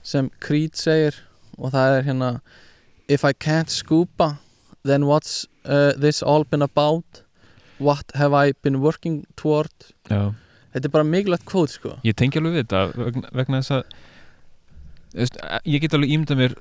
[0.02, 1.22] sem Creed segir
[1.60, 2.34] og það er hérna
[3.10, 4.36] If I can't scuba
[4.84, 7.22] then what's uh, this all been about?
[7.78, 9.72] What have I been working toward?
[10.08, 10.34] Já.
[10.70, 11.96] Þetta er bara mikilvægt quote sko.
[12.06, 16.56] Ég tengi alveg við þetta vegna, vegna þess að ég get alveg ímyndað mér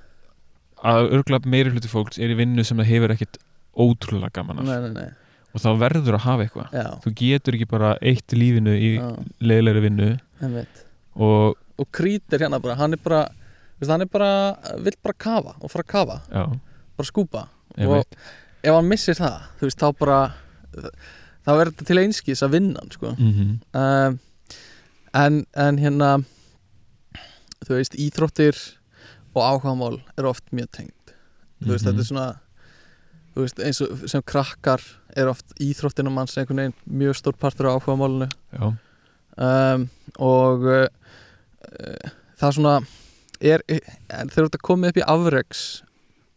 [0.89, 3.38] að örgulega meiri hluti fólks er í vinnu sem það hefur ekkit
[3.77, 4.69] ótrúlega gaman af.
[4.69, 5.43] Nei, nei, nei.
[5.53, 6.77] og þá verður að hafa eitthvað.
[7.03, 9.10] Þú getur ekki bara eitt lífinu í já,
[9.43, 10.10] leiðilegri vinnu.
[11.19, 13.27] Og og Creed er hérna bara, hann er bara
[13.88, 14.32] hann er bara,
[14.84, 16.43] vill bara kafa og fara að kafa, já,
[16.99, 17.45] bara skúpa
[17.77, 18.05] og
[18.63, 20.19] ef hann missir það, þú veist, þá bara
[21.45, 23.13] þá verður þetta til einskis að vinna sko.
[23.17, 24.19] Mm um,
[25.13, 26.10] en, en hérna
[27.65, 28.58] þú veist, íþróttir
[29.34, 31.13] og áhugamál er oft mjög tengt
[31.63, 31.89] þú veist, Mhm.
[31.89, 32.27] þetta er svona
[33.36, 34.82] þú veist, eins og sem krakkar
[35.15, 38.27] er oft íþróttina manns einhvern veginn mjög stór partur á áhugamálinu.
[38.53, 38.73] Já,
[39.38, 40.88] um, og uh,
[41.79, 42.75] uh, það svona
[43.41, 45.63] er, en þegar þetta komið upp í afreks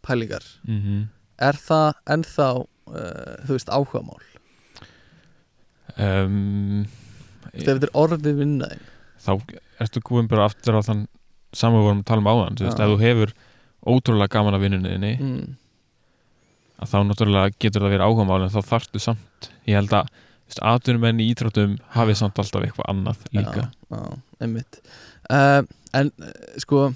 [0.03, 1.03] pælingar mm
[1.41, 4.21] er það ennþá uh, þú veist áhugamál?
[5.93, 6.85] Um,
[7.53, 8.85] þegar þetta er orðið vinnaðin
[9.23, 9.33] þá
[9.83, 11.05] ertu komin bara aftur á þann
[11.53, 12.85] saman við vorum að tala um áðan þú veist, Já.
[12.85, 13.33] ef þú hefur
[13.83, 15.55] ótrúlega gaman af vinnunni þinni mm.
[16.81, 19.49] að þá náttúrulega getur það verið áhugamál en þá þarftu samt.
[19.67, 20.11] Ég held að
[20.61, 23.69] atvinnumenn í íþróttum hafi samt alltaf eitthvað annað líka.
[23.89, 24.01] já,
[24.43, 24.79] einmitt.
[25.31, 25.63] Uh,
[25.97, 26.91] en uh, sko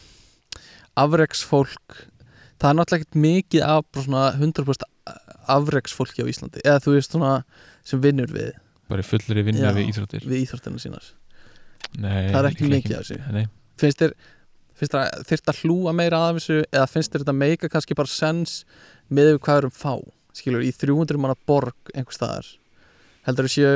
[0.97, 2.01] afreksfólk
[2.57, 4.87] það er náttúrulega ekkert mikið af bara svona 100%
[5.57, 7.33] afreksfólki á Íslandi eða þú veist svona
[7.87, 8.55] sem vinnur við
[8.87, 9.73] bara fullri vinnu Já.
[9.75, 10.25] við íþróttir.
[10.25, 11.07] við íþróttina sínar.
[11.99, 13.17] Nei, það er ekki mikið af þessu.
[13.35, 13.47] Nei,
[13.79, 14.13] finnst þér,
[15.27, 18.61] þyrft að hlúa meira að þessu eða finnst þér þetta meika kannski bara sens
[19.09, 19.93] með við hvað erum fá?
[20.37, 22.49] Skilur, í 300 manna borg einhvers staðar
[23.27, 23.71] heldur þú séu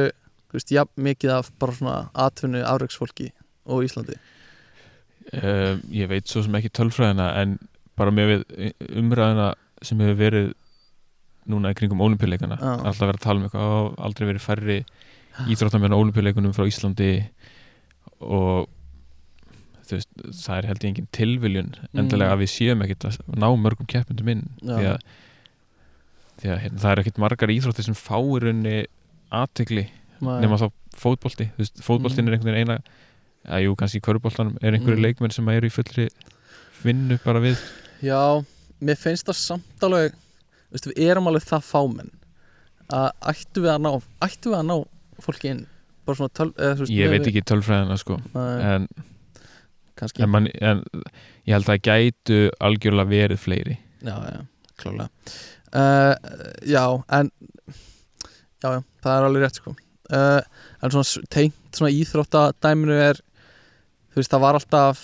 [0.54, 1.96] veist, jafn mikið af bara svona
[2.28, 3.32] atvinnu afreiksfólki
[3.65, 4.17] og Íslandi?
[5.32, 7.58] Uh, ég veit svo sem ekki tölfræðina en
[7.97, 10.51] bara með við umræðina sem hefur verið
[11.51, 14.77] núna í kringum ólimpíuleikana alltaf verið að tala um eitthvað og aldrei verið færri
[15.49, 17.10] íþróttamjörn á ólimpíuleikunum frá Íslandi
[18.21, 18.69] og
[19.91, 20.08] veist,
[20.45, 22.36] það er held ég engin tilviljun endilega Mm.
[22.38, 24.75] að við séum ekkert að ná mörgum keppundum inn Já.
[24.77, 24.99] því að,
[26.41, 28.77] því að hérna, það er ekkert margar íþróttir sem fáir unni
[29.32, 29.88] aðtegli
[30.21, 30.69] nema þá
[31.58, 32.27] veist, fótboltin Mm.
[32.27, 32.77] er einhvern veginn eina
[33.49, 35.06] að jú, kannski í körfuboltanum er einhverju Mm.
[35.08, 36.08] leikmenn sem eru í fullri
[36.84, 37.58] vinnu bara við
[38.02, 38.22] Já,
[38.82, 42.12] mér finnst það samt alveg þú veist, við erum alveg það fámenn
[42.92, 43.92] að ættu við að ná
[44.26, 44.76] ættu við að ná
[45.22, 45.62] fólki inn?
[46.08, 48.18] Bara svona töl, eða, veist, ég veit við- ekki tölfræðina sko.
[48.34, 48.88] En,
[50.00, 50.82] kannski en, man, en
[51.46, 53.78] ég held að það gætu algjörlega verið fleiri.
[54.02, 54.42] Já, já,
[54.82, 55.10] klálega
[55.78, 56.16] uh,
[56.66, 56.86] Já,
[57.20, 57.30] en
[58.62, 59.72] Já, já, það er alveg rétt sko.
[60.12, 60.42] Uh,
[60.82, 63.20] En svona tengt svona íþróttadæminu er
[64.12, 65.04] Þú veist, það var alltaf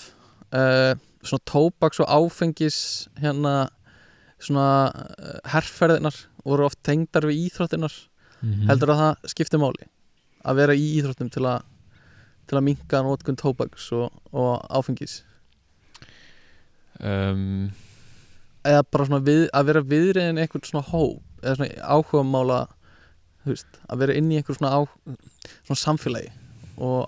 [0.52, 0.94] uh,
[1.28, 2.80] Svona tóbaks og áfengis
[3.22, 3.56] Hérna
[4.38, 7.96] Svona uh, herrferðinar voru oft tengdar við íþróttinar
[8.42, 9.90] mm Heldur að það skipti máli
[10.48, 11.66] Að vera í íþróttum til að
[12.48, 15.18] Til að minka nótkun tóbaks og, og áfengis.
[17.04, 17.74] Um,
[18.68, 22.60] eða bara svona við, að vera viðriðin einhvern svona hóp eða svona áhuga mála
[23.48, 24.80] að vera inn í einhver svona, á,
[25.68, 26.32] svona samfélagi
[26.84, 27.08] og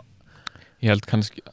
[0.79, 1.43] ég held kannski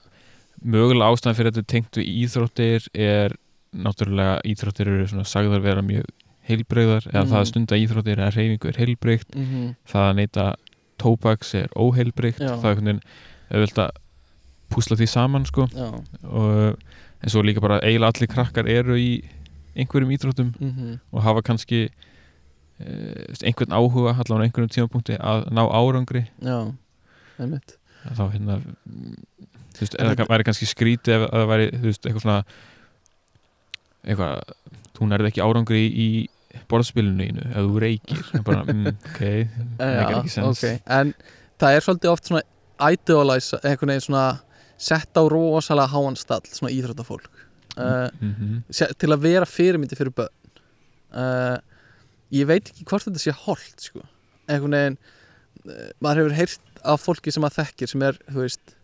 [0.67, 3.35] mögulega ástæðan fyrir þetta er tengt við íþróttir er
[3.77, 6.07] náttúrulega íþróttir eru svona sagðar vera mjög
[6.49, 7.31] heilbreyðar eða Mhm.
[7.33, 9.75] það að stunda íþróttir eða reyfingu er heilbreykt mm -hmm.
[9.93, 10.45] það að neyta
[11.03, 12.57] tóbaks er óheilbreykt Já.
[12.57, 13.03] það er einhvern veginn
[13.51, 13.91] auðvitað að
[14.71, 15.69] púsla því saman sko
[16.23, 16.77] og
[17.23, 19.23] en svo líka bara eiginlega allir krakkar eru í
[19.77, 21.89] einhverjum íþróttum mm og hafa kannski
[22.81, 26.73] eh, einhvern áhuga allavega á einhverjum tímapunkti að ná árangri já
[27.39, 27.77] einmitt
[28.17, 29.15] þá hérna mm,
[29.77, 32.39] þú veist, eða þetta- væri kannski skrítið ef að það væri, þú veist, eitthvað svona
[34.07, 34.57] eitthvað,
[34.97, 36.09] þú nærði ekki árangri í,
[36.71, 39.21] borðspilinu einu ef þú reykir, Það er bara, mm, ok
[39.81, 41.11] meikar ekki sens ok, en
[41.61, 42.43] það er svolítið oft svona
[42.93, 44.25] idealize, einhvern veginn svona
[44.79, 47.29] sett á rosalega háan stall svona íþróttafólk.
[47.77, 48.63] Uh, Mhm.
[48.73, 50.33] se- til að vera fyrirmyndi fyrir börn.
[51.13, 51.59] Uh,
[52.33, 54.01] ég veit ekki hvort þetta sé holdt sko.
[54.49, 54.99] einhvern veginn
[55.69, 58.76] uh, maður hefur heyrt af fólki sem maður þekkir sem er, þú veist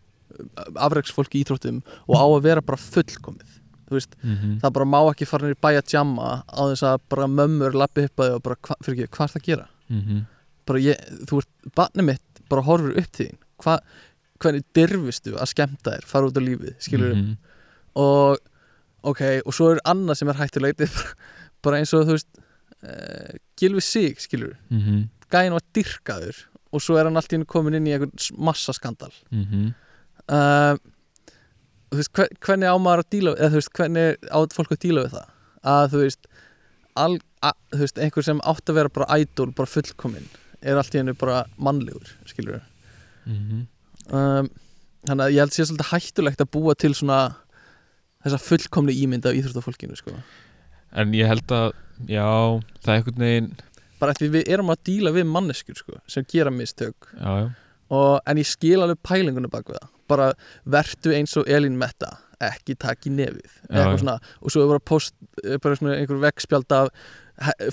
[0.77, 3.59] afreiksfólki í íþróttum og á að vera bara fullkomið
[3.92, 4.61] veist, Mhm.
[4.62, 8.05] það bara má ekki fara nýr bæ að jamma á þess að bara mömmur lappi
[8.09, 10.27] upp og bara, hva, fyrir ekki, hvað er það að gera Mhm.
[10.66, 10.97] bara ég,
[11.29, 13.79] þú ert, barnið mitt bara horfur upp til þín Hva,
[14.40, 17.37] hvernig dyrfistu að skemmta þér fara út á lífið, skilur Mhm.
[17.97, 18.38] og
[19.05, 20.81] ok, og svo er annað sem er hættulegt
[21.62, 22.27] bara, eins og þú veist
[22.83, 25.09] uh, Gilvi Sig, skilur Mhm.
[25.31, 29.12] gæin var dyrkaður og svo er hann allt í henni komin inn í einhvern massaskandal
[29.31, 29.75] Mhm.
[30.29, 30.77] Uh,
[31.93, 34.83] þú veist, hver, hvernig á maður að díla eða þú veist, hvernig á fólk að
[34.87, 35.29] díla við það?
[35.73, 36.27] Að þú veist,
[37.03, 40.29] al, að, þú veist einhver sem átt að vera bara idol bara fullkomin,
[40.63, 42.61] er allt í henni bara mannlegur, skilur
[43.23, 43.67] Mhm.
[44.11, 44.49] um,
[45.07, 47.37] þannig að ég held sé svolítið hættulegt að búa til svona
[48.25, 50.11] þessa fullkomni ímynd af íþróttafólkinu sko.
[50.93, 51.73] en ég held að
[52.11, 52.27] já,
[52.83, 53.53] það er einhvern veginn
[54.01, 56.95] bara því við erum að díla við manneskur sko, sem gera mistök.
[57.15, 57.51] Já, já,
[57.95, 60.29] og, en ég skil alveg pælingunum bak við það bara
[60.77, 63.53] vertu eins og Elín Metta ekki takk í nefið
[64.01, 65.14] svona, og svo er bara, post,
[65.46, 66.88] er bara svona einhver veggspjald af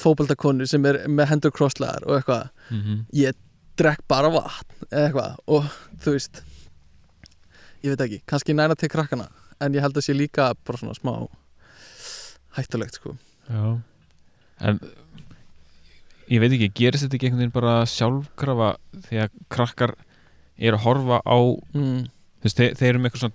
[0.01, 2.99] fótboltakonu sem er með hendur krosslegar og eitthvað, Mhm.
[3.17, 3.33] ég
[3.79, 5.65] drekk bara vatn eitthvað og
[6.03, 6.41] þú veist
[7.83, 9.29] ég veit ekki, kannski næna til krakkana
[9.61, 11.27] en ég held að sé líka bara svona smá
[12.57, 13.15] hættulegt sko.
[13.49, 13.81] Já.
[14.61, 14.79] En
[16.29, 18.69] ég veit ekki, gerist þetta ekki einhvern veginn bara sjálfkrafa
[19.07, 19.95] því að krakkar
[20.59, 21.37] eru að horfa á
[21.73, 22.01] mm,
[22.39, 23.33] þú veist, þeir, þeir eru með eitthvað svona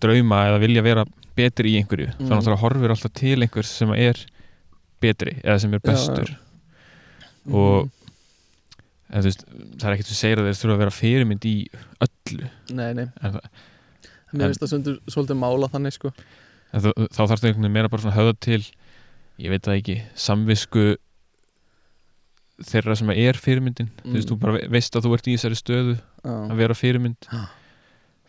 [0.00, 1.04] drauma eða vilja vera
[1.36, 2.08] betri í einhverju.
[2.14, 2.26] Mm.
[2.28, 4.20] þannig að það horfir alltaf til einhvers sem er
[5.00, 5.92] betri eða sem er Já, já.
[5.92, 6.36] bestur.
[7.46, 7.90] Og- mm,
[9.16, 9.44] en veist,
[9.78, 11.54] það er ekkert sem segir að þeir þurfa að vera fyrirmynd í
[12.06, 12.48] öllu.
[12.74, 13.40] Nei, nei, en,
[14.32, 16.12] mér finnst það svolítið, svolítið mála þannig sko.
[16.74, 18.62] En þá, þá þarf það einhvern veginn meira bara svona að höfða til
[19.38, 20.96] ég veit það ekki, samvisku
[22.66, 23.90] þeirra sem er fyrirmyndin.
[24.02, 24.32] Þú veist, Mm.
[24.32, 25.94] þú bara ve- veist að þú ert í þessari stöðu
[26.24, 27.16] að Já, vera fyrirmynd.
[27.30, 27.44] Já.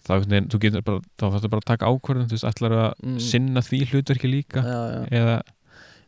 [0.08, 0.13] Þá,
[0.54, 3.20] þú getur bara, bara að taka ákvörðun þú veist, ætlar að Mm.
[3.20, 5.02] sinna því hlutverki líka já, já.
[5.22, 5.38] eða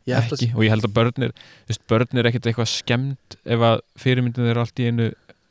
[0.08, 3.36] Ég að- ekki og ég held að börnir þú veist, börn er ekkert eitthvað skemmt
[3.46, 5.10] ef að fyrirmyndin er allt í einu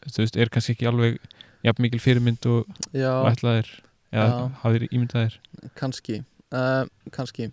[0.08, 1.18] þú veist, er kannski ekki alveg
[1.66, 3.68] jafn mikil fyrirmynd og, ætlaðir
[4.12, 4.50] eða Já.
[4.64, 5.38] hafðir ímyndaðir
[5.76, 7.50] kannski uh, kannski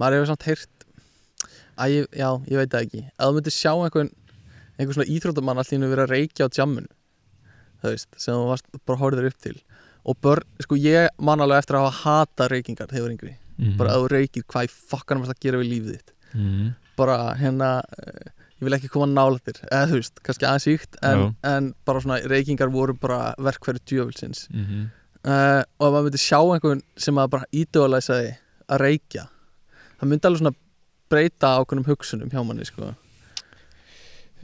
[0.00, 0.86] maður hefur samt heyrt
[1.78, 4.10] að ég, já, ég veit það ekki ef þú myndir sjá einhvern
[4.78, 6.88] einhvern svona íþróttamann allir vera að reykja á jamminu
[7.82, 9.56] það veist, sem þú varst bara horfður upp til
[10.08, 13.76] og börn, sko ég man alveg eftir að hafa hata reykingar þegar yngri Mhm.
[13.76, 16.74] bara að þú reykir, hvað í fokkanum varst að gera við lífið þitt Mhm.
[16.96, 18.28] bara hérna eh,
[18.60, 22.00] ég vil ekki koma nála þér, eða þú veist, kannski aðeins íkt en, en bara
[22.00, 24.90] svona reykingar voru bara verkfæri djöfulsins Mhm.
[25.24, 28.36] uh, og ef maður myndi sjá einhvern sem að bara ídólæsaði
[28.70, 29.28] að reykja
[30.00, 30.54] það myndi alveg svona
[31.10, 32.94] breyta ákveðnum hugsunum hjá manni sko.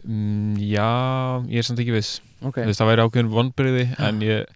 [0.05, 4.21] Mm, Já, ég er samt ekki viss ok, Þú veist, Það væri ákveðin vonbriði en
[4.27, 4.47] ég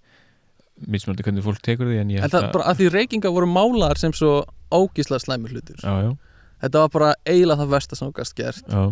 [0.86, 3.48] mismöndi hvernig fólk tekur því en ég en held það bara að því reykingar voru
[3.50, 4.32] málaðar sem svo
[4.74, 6.10] ógíslega slæmur hlutur Já, já,
[6.62, 8.64] þetta var bara eiginlega það versta sem gast gert.
[8.68, 8.82] Já.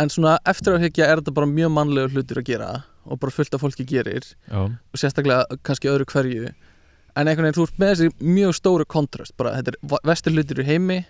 [0.00, 2.70] En svona eftir að hyggja er þetta bara mjög mannlegur hlutur að gera
[3.04, 4.26] og bara fullt af fólki gerir.
[4.46, 6.52] Já, og sérstaklega kannski öðru hverju.
[7.18, 9.56] En einhvern veginn þú ert með þessi mjög stóru kontrast bara.
[9.58, 11.00] Þetta er vestur hlutur í heimi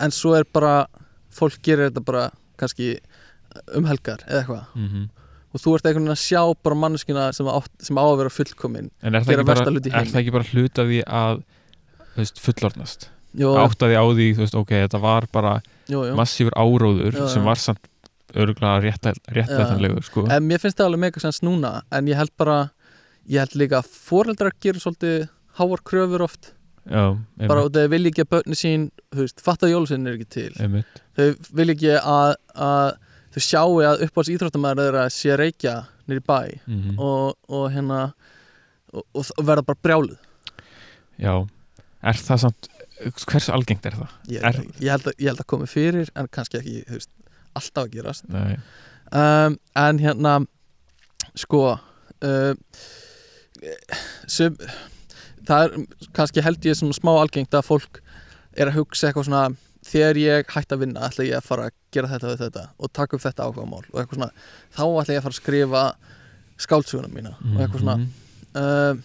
[0.00, 0.88] en svo er bara
[1.30, 2.26] fólk gerir þetta bara
[2.58, 2.96] kannski
[3.76, 4.68] um helgar eða eitthvað.
[4.74, 5.08] Mhm
[5.50, 8.34] og þú ert einhvern veginn að sjá bara manneskina sem, átt, sem á að vera
[8.34, 11.42] fullkomin En er það, bara, er það ekki bara hlut af því að
[12.18, 13.08] veist, fullorðnast?
[13.40, 15.54] Jú, áttaði á því, þú veist, ok, þetta var bara
[15.90, 16.14] jú, jú.
[16.18, 17.86] massífur áróður Já, sem var samt
[18.30, 20.24] örgulega réttættanlegur sko.
[20.30, 22.58] en mér finnst það alveg mega sens núna en ég held bara
[23.30, 26.52] ég held líka að foreldrar gerir svolítið háar kröfur oft.
[26.90, 27.12] Já,
[27.44, 30.28] bara og þau vilja ekki að börni sín þú veist, fatta að jólusinn er ekki
[30.32, 30.50] til.
[30.62, 31.02] Einmitt.
[31.18, 31.26] þau
[31.58, 32.86] vilja ekki að, að
[33.34, 35.76] þau sjáu að uppáhalds íþróttamæður er að sé reykja
[36.10, 38.00] nýri bæ Mm og, og hérna
[38.92, 40.18] og, og, verða bara brjáluð
[41.20, 41.34] Já,
[42.02, 44.14] er það samt hvers algengt er það?
[44.28, 47.10] ég, Er- ég, held að, ég held að komi fyrir en kannski ekki veist,
[47.56, 48.26] alltaf að gerast.
[49.10, 50.34] Um, en hérna
[51.38, 52.52] sko uh,
[54.30, 54.56] sem,
[55.48, 55.74] það er
[56.16, 58.00] kannski held ég svona smá algengt að fólk
[58.56, 59.44] er að hugsa eitthvað svona
[59.90, 62.92] þegar ég hætti að vinna ætla ég að fara að gera þetta við þetta og
[62.96, 64.30] taka upp þetta áhugamál og eitthvað svona
[64.76, 65.84] þá ætla ég að fara að skrifa
[66.60, 67.96] skáldsuguna mína og eitthvað svona.
[68.60, 69.02] Um,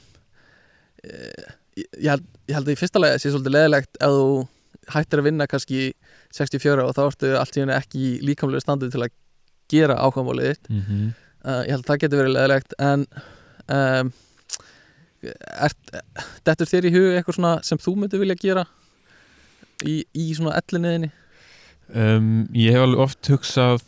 [1.06, 4.28] ég, ég, held, ég held að í fyrsta lega sé svolítið leðilegt ef þú
[4.96, 5.86] hættir að vinna kannski
[6.36, 9.16] 64 og þá ertu allt í henni ekki líkamlega standið til að
[9.72, 10.70] gera áhugamálið þitt.
[10.70, 11.08] Mhm.
[11.46, 13.08] uh, ég held að það getur verið leðilegt en
[13.66, 14.14] um,
[15.26, 15.78] er,
[16.46, 18.66] dettur þér í hug eitthvað svona sem þú myndir vilja gera
[19.84, 21.12] í, í svona ellinniðinni
[21.94, 23.84] um, Ég hef alveg oft hugsað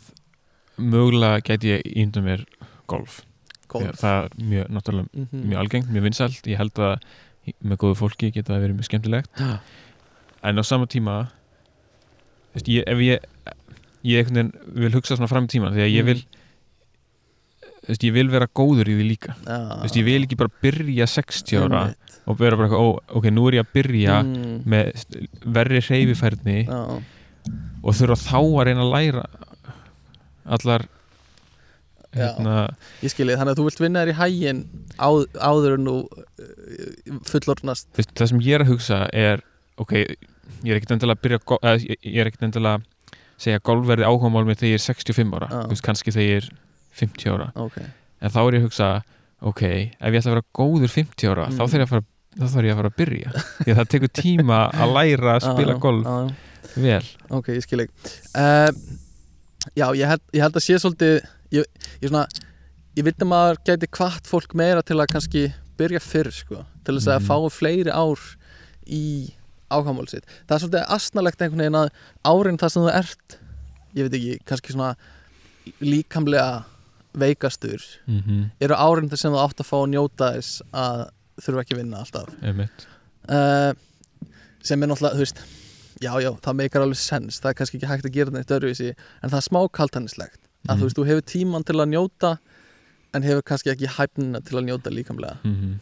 [0.78, 2.44] mögulega gæti ég ímda mér
[2.90, 3.22] golf
[3.68, 3.98] Golf.
[4.00, 5.48] Það er mjög, náttúrulega mm -hmm.
[5.48, 7.00] mjög algengt, mjög vinsælt ég held að
[7.60, 9.58] með góðu fólki geta það verið mjög skemmtilegt Já.
[10.42, 11.28] en á sama tíma
[12.54, 13.20] veist, ég, ef ég
[14.04, 16.06] ég veginn vil hugsa svona fram í tíma því að ég Mm.
[16.06, 16.22] vil
[17.82, 20.50] þú veist, ég vil vera góður í því líka þú veist, ég vil ekki bara
[20.62, 21.94] byrja 60 ára
[22.28, 24.58] og vera bara, ó, ok, nú er ég að byrja mm.
[24.68, 25.04] með
[25.56, 26.80] verri hreyfifærni Já.
[27.82, 29.24] og þurfa þá að reyna að læra
[30.48, 30.84] allar
[32.16, 32.54] hérna,
[33.04, 34.60] ég skilji, þannig að þú vilt vinna þér í hægin
[34.96, 35.08] á,
[35.44, 35.96] áður en þú
[37.28, 39.42] fullorðnast þú veist, það sem ég er að hugsa er
[39.80, 42.86] ok, ég er ekkert endilega að byrja eða, ég- er ekkert endilega að
[43.38, 46.40] segja að golf verði áhugamál með þegar ég er 65 ára veist, kannski þegar ég
[46.42, 46.48] er
[46.98, 47.76] 50 ára ok,
[48.24, 48.88] en þá er ég að hugsa,
[49.52, 51.68] ok ef ég ætla að vera góður 50 ára, þá Mm.
[51.68, 52.06] þarf ég að fara
[52.38, 53.32] þá þarf ég að fara að byrja.
[53.64, 56.06] Því að það tekur tíma að læra að spila golf
[56.78, 57.04] vel.
[57.34, 57.88] Ok, ég skilji
[58.38, 58.70] uh,
[59.74, 61.16] já, ég held, ég held að sé svolítið
[61.50, 61.64] ég,
[62.02, 62.26] ég svona
[62.98, 65.42] ég veit að maður gæti kvart fólk meira til að kannski
[65.78, 67.26] byrja fyrr sko, til þess að Mhm.
[67.28, 68.18] fá fleiri ár
[68.86, 69.02] í
[69.70, 70.24] ákvæmál sitt.
[70.48, 71.90] Það er svolítið asnalegt einhvern veginn að
[72.24, 73.38] árin það sem þú ert
[73.94, 74.96] ég veit ekki, kannski svona
[75.80, 76.64] líkamlega
[77.18, 78.50] veikastur mm -hmm.
[78.60, 81.08] eru árin þess sem þú átt að fá að njóta þess að
[81.44, 82.34] þurfa ekki að vinna alltaf
[83.28, 83.72] uh,
[84.64, 85.42] sem er náttúrulega, þú veist
[86.02, 88.90] já, já, það meikar alveg sens það er kannski ekki hægt að gera neitt öðruvísi
[88.94, 90.78] en það er smá kaltannislegt að Mhm.
[90.80, 92.30] þú veist, þú hefur tíman til að njóta
[93.14, 95.38] en hefur kannski ekki hæfnina til að njóta líkamlega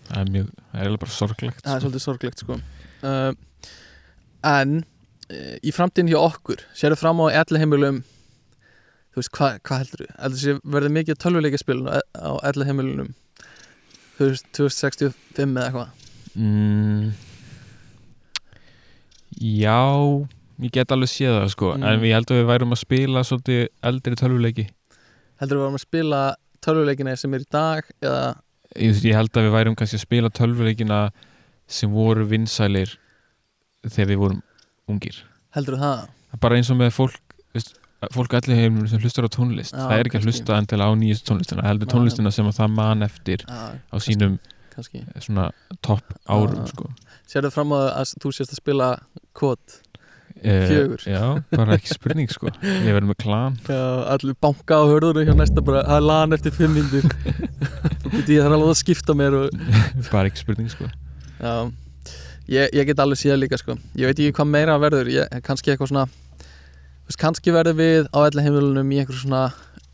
[0.08, 1.88] það er mjög, það er eiginlega bara sorglegt það er sko.
[1.88, 2.58] svolítið sorglegt sko
[3.02, 3.32] uh,
[4.46, 4.76] en
[5.32, 8.02] uh, í framtíðin hjá okkur sérðu fram á elli heimilum
[9.16, 10.08] þú veist, hvað hva heldur þú?
[10.20, 13.25] heldur þessi verði mikið tölvuleika spilun á, elli heimilunum þú
[14.18, 15.88] 2065 eða eitthvað.
[16.36, 17.12] Mm,
[19.40, 19.78] já
[20.62, 21.84] ég get alveg séð það sko Mm.
[21.84, 24.66] en ég held að við værum að spila svolítið eldri tölvuleiki.
[25.40, 26.20] Heldur þú varum að spila
[26.64, 28.36] tölvuleikina sem er í dag eða?
[28.76, 31.00] Ég, ég held að við værum kannski að spila tölvuleikina
[31.66, 32.96] sem voru vinsælir
[33.86, 34.42] þegar við vorum
[34.88, 35.22] ungir.
[35.54, 36.08] Heldur þú það?
[36.40, 37.20] Bara eins og með fólk
[37.54, 37.74] veist,
[38.12, 40.42] fólk allir heimur sem hlustar á tónlist Já, það er ekki að kannski.
[40.42, 43.96] hlusta endilega á nýjast tónlistina heldur Já, tónlistina sem að það man eftir Já, á
[44.04, 44.36] sínum
[44.76, 45.50] kannski svona
[45.82, 46.66] topp árum Ah.
[46.68, 46.90] sko.
[47.26, 48.90] Sérðu fram á að þú sést að spila
[49.34, 49.82] kvot
[50.44, 51.00] Eh, Fjögur.
[51.08, 52.50] Já, bara ekki spurning sko.
[52.60, 53.54] Ég verður með klan.
[53.64, 57.06] Já, allir banka á hörðunum hjá næsta bara er lan eftir fimm myndir
[58.28, 59.56] Ég þarf alveg að skipta mér og,
[60.12, 60.90] Bara ekki spurning sko.
[61.40, 61.54] Já.
[62.52, 63.78] Ég, ég get alveg séð líka sko.
[63.96, 65.08] Ég veit ekki hvað meira verður.
[65.10, 66.04] Ég, Kannski eitthvað svona
[67.06, 69.42] veist, Kannski verður við á allir heimilunum í eitthvað svona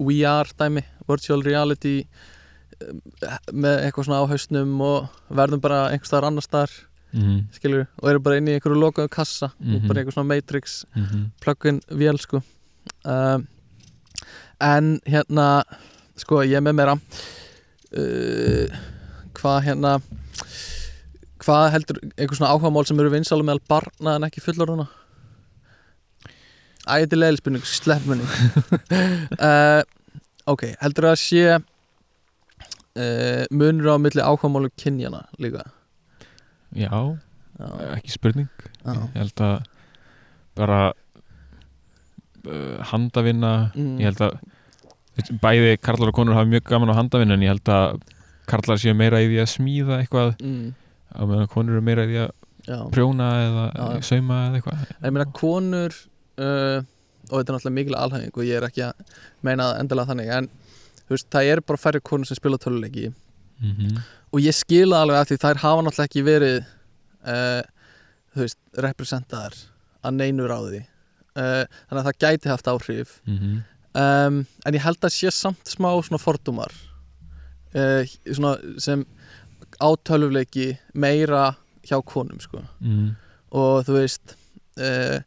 [0.02, 6.30] VR dæmi Virtual reality eh, með eitthvað svona á hausnum og verðum bara einhvers staðar
[6.30, 6.70] annars staðar
[7.12, 9.86] mm skilur og erum bara inn í einhverju lokaðu kassa og Mhm.
[9.88, 11.24] bara eitthvað svona Matrix -hmm.
[11.40, 12.40] plug-in vél sko
[13.04, 13.46] um,
[14.60, 15.62] en hérna
[16.16, 16.92] sko ég með meira
[17.92, 18.66] uh,
[19.36, 20.00] hvað hérna
[21.42, 24.88] hvað heldur einhver svona áhugamál sem eru vinsalega meðal barna en ekki fullorðuna
[26.82, 28.26] Æ, þetta leiðil spurning, slepp munni
[29.38, 29.82] uh,
[30.52, 31.42] Ok, heldur það að sé
[32.98, 35.62] uh, munur á milli áhugamálu kynjana líka?
[36.74, 36.90] Já,
[37.62, 38.48] Já, ekki spurning.
[38.82, 38.94] Já.
[39.12, 39.56] Ég held að
[40.58, 40.80] bara
[42.48, 43.98] uh, handavinna Mm.
[44.02, 47.68] Ég held að bæði karlar og konur hafa mjög gaman á handavinna en ég held
[47.70, 47.98] að
[48.50, 50.72] karlar séu meira í því að smíða eitthvað Mm,
[51.14, 52.32] á meðan konur eru meira í því að
[52.66, 52.78] já.
[52.94, 53.66] prjóna eða
[54.02, 54.82] sauma eða eitthvað.
[55.04, 55.92] Ég meina konur
[56.38, 56.84] uh,
[57.30, 60.32] og þetta er náttúrulega mikil alhæfing og ég er ekki að meina það endilega þannig
[60.36, 60.48] en
[61.08, 64.00] veist, það er bara færri konur sem spila töluleiki mm -hmm.
[64.32, 66.58] og ég skila alveg að því þær hafa náttúrulega ekki verið
[67.26, 67.62] uh,
[68.34, 69.54] veist, representaðar
[70.02, 70.86] að neinu ráði.
[71.32, 73.20] Uh, þannig að það gæti haft áhrif.
[73.24, 73.62] Mm
[73.94, 76.72] um, en ég held að sé samt smá svona fordumar
[77.72, 79.04] svona sem
[79.80, 81.54] á töluleiki meira
[81.88, 82.60] hjá konum sko.
[82.80, 83.14] Mm.
[83.50, 84.34] og þú veist
[84.76, 85.24] uh,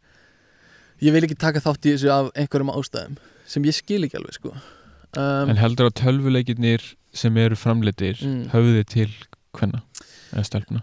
[1.03, 3.17] ég vil ekki taka þátt í þessu af einhverjum ástæðum
[3.49, 4.53] sem ég skil ekki alveg sko.
[5.15, 6.83] Um, En heldur að tölvuleikirnir
[7.15, 8.49] sem eru framleitir Mm.
[8.51, 9.11] höfðu þið til
[9.55, 9.81] hvenna
[10.33, 10.81] eða stelpna?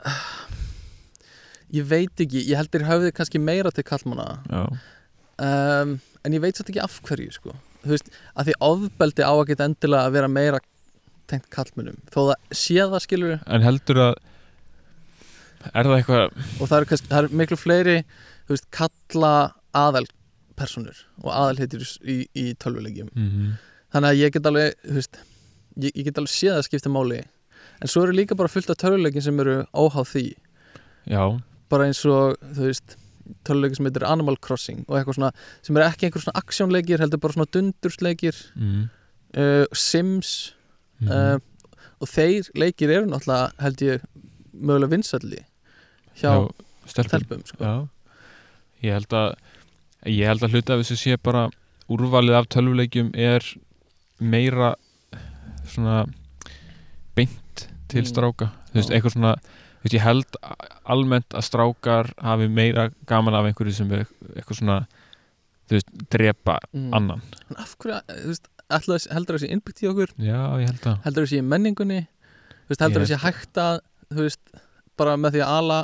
[1.73, 5.95] Ég veit ekki, ég heldur höfði kannski meira til kallmanna um,
[6.25, 7.55] en ég veit satt ekki af hverju sko.
[7.83, 10.61] Þú veist, að því ofbeldi á að geta endilega að vera meira
[11.31, 14.15] tengt kallmönnum þó það sé það skilur en heldur að
[15.73, 16.23] er það eitthvað
[16.61, 19.33] og það eru, eru miklu fleiri þú veist, kalla
[19.77, 23.53] aðalpersonur og aðalheitir í, í tölvulegjum mm
[23.93, 25.21] þannig að ég get alveg veist,
[25.77, 27.21] ég, ég get alveg séð að skipta máli.
[27.83, 30.27] En svo eru líka bara fullt af töluleikin sem eru óháð því.
[31.13, 31.23] Já,
[31.73, 32.97] bara eins og þú veist
[33.47, 35.31] töluleikin sem heitir Animal Crossing og eitthvað svona
[35.67, 38.83] sem eru ekki einhver svona aksjónleikir heldur bara svona dundursleikir mm
[39.39, 40.55] uh, Sims
[41.01, 41.09] -hmm.
[41.11, 41.39] uh,
[42.01, 44.03] og þeir leikir eru náttúrulega held ég
[44.53, 45.45] mögulega vinsalli
[46.17, 46.51] hjá
[46.87, 47.11] stelpum.
[47.11, 47.89] telpum sko.
[48.83, 49.35] Ég held að
[50.07, 51.49] ég held að hluta af þessu sé bara
[51.93, 53.45] úrvalið af tölvuleikjum er
[54.21, 54.75] meira
[55.69, 56.07] svona
[57.17, 58.09] beint til Mm.
[58.09, 58.51] stráka.
[58.73, 59.35] Þú veist, eitthvað svona
[59.83, 60.37] veist, ég held
[60.87, 64.87] almennt að strákar hafi meira gaman af einhverju sem er eitthvað svona
[65.69, 66.93] þú veist, drepa mm.
[66.95, 67.23] annan.
[67.51, 70.13] En af hverju, þú veist, þess- heldur þessi innbyggt í okkur?
[70.19, 71.03] Já, ég held að.
[71.05, 72.01] Heldur þessi í menningunni?
[72.65, 73.81] Þú veist, heldur Ég þessi hægt að
[74.13, 74.41] þú veist,
[74.97, 75.81] bara með því að ala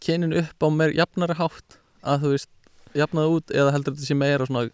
[0.00, 2.50] kynin upp á meir jafnari hátt að þú veist,
[2.96, 4.66] jafnaði út eða heldur þessi meira svona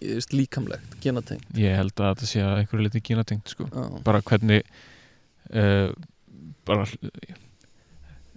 [0.00, 1.46] veist, líkamlegt, genatengt?
[1.58, 3.68] Ég held að þetta sé að einhverju liti gynatengt sko.
[4.06, 4.66] Bara hvernig
[5.52, 5.90] uh,
[6.66, 6.86] bara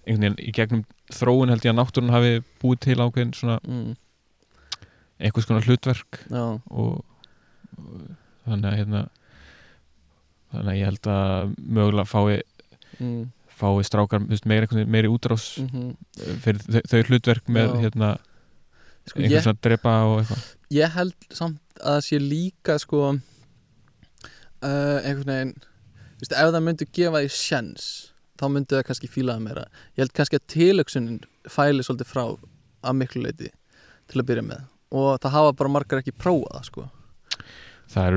[0.10, 3.90] einhvern veginn í gegnum þróun held ég að náttúrun hafi búið til ákveðin svona mm,
[5.20, 7.90] einhvers konar hlutverk og, og
[8.46, 9.04] þannig að hérna
[10.54, 12.40] þannig að ég held að mögulega fái,
[12.98, 13.20] mm,
[13.60, 15.94] fái strákar veist, meiri, útrás mm
[16.44, 17.80] fyrir þau, þau hlutverk með Já.
[17.86, 18.10] hérna
[19.12, 20.46] sko, einhvern ég, svona drepa og eitthvað.
[20.76, 25.54] Ég held samt að það sé líka sko uh, einhvern veginn
[26.20, 27.90] veist, ef það myndi gefa því sjens
[28.40, 29.66] þá myndi það kannski fíla það meira.
[29.96, 33.52] Ég held kannski að tilöksunin fæli svolítið frá að miklu leiti
[34.10, 34.66] til að byrja með.
[34.96, 36.88] Og það hafa bara margar ekki prófað sko.
[37.90, 38.16] Það er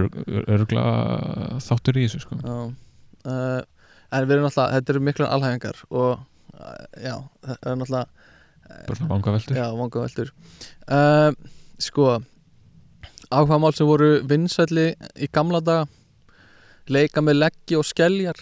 [0.56, 2.38] örgulega þáttur í þessu sko.
[2.42, 2.56] Já.
[3.22, 3.60] Uh,
[4.12, 7.16] en við erum náttúrulega þetta eru miklu alhæfingar og uh, já,
[7.46, 8.21] það er náttúrulega
[8.86, 9.58] bara svona vangaveltur.
[9.58, 10.32] Já, vanga veldur
[10.88, 11.32] uh,
[11.82, 12.06] Sko
[13.32, 15.86] áhuga mál sem voru vinsælli í gamla daga
[16.92, 18.38] leika með leggi og skeljar.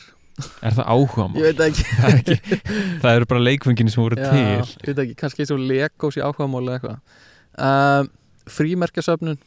[0.64, 2.60] Er það áhuga ég veit ekki, það, ekki,
[3.02, 4.78] það eru bara leikfenginu sem voru Já, til.
[4.80, 5.18] ég veit ekki.
[5.20, 7.18] Kannski eins og legos í áhuga mál eða eitthvað.
[7.60, 8.08] Uh,
[8.50, 9.38] frímerkjasöfnun.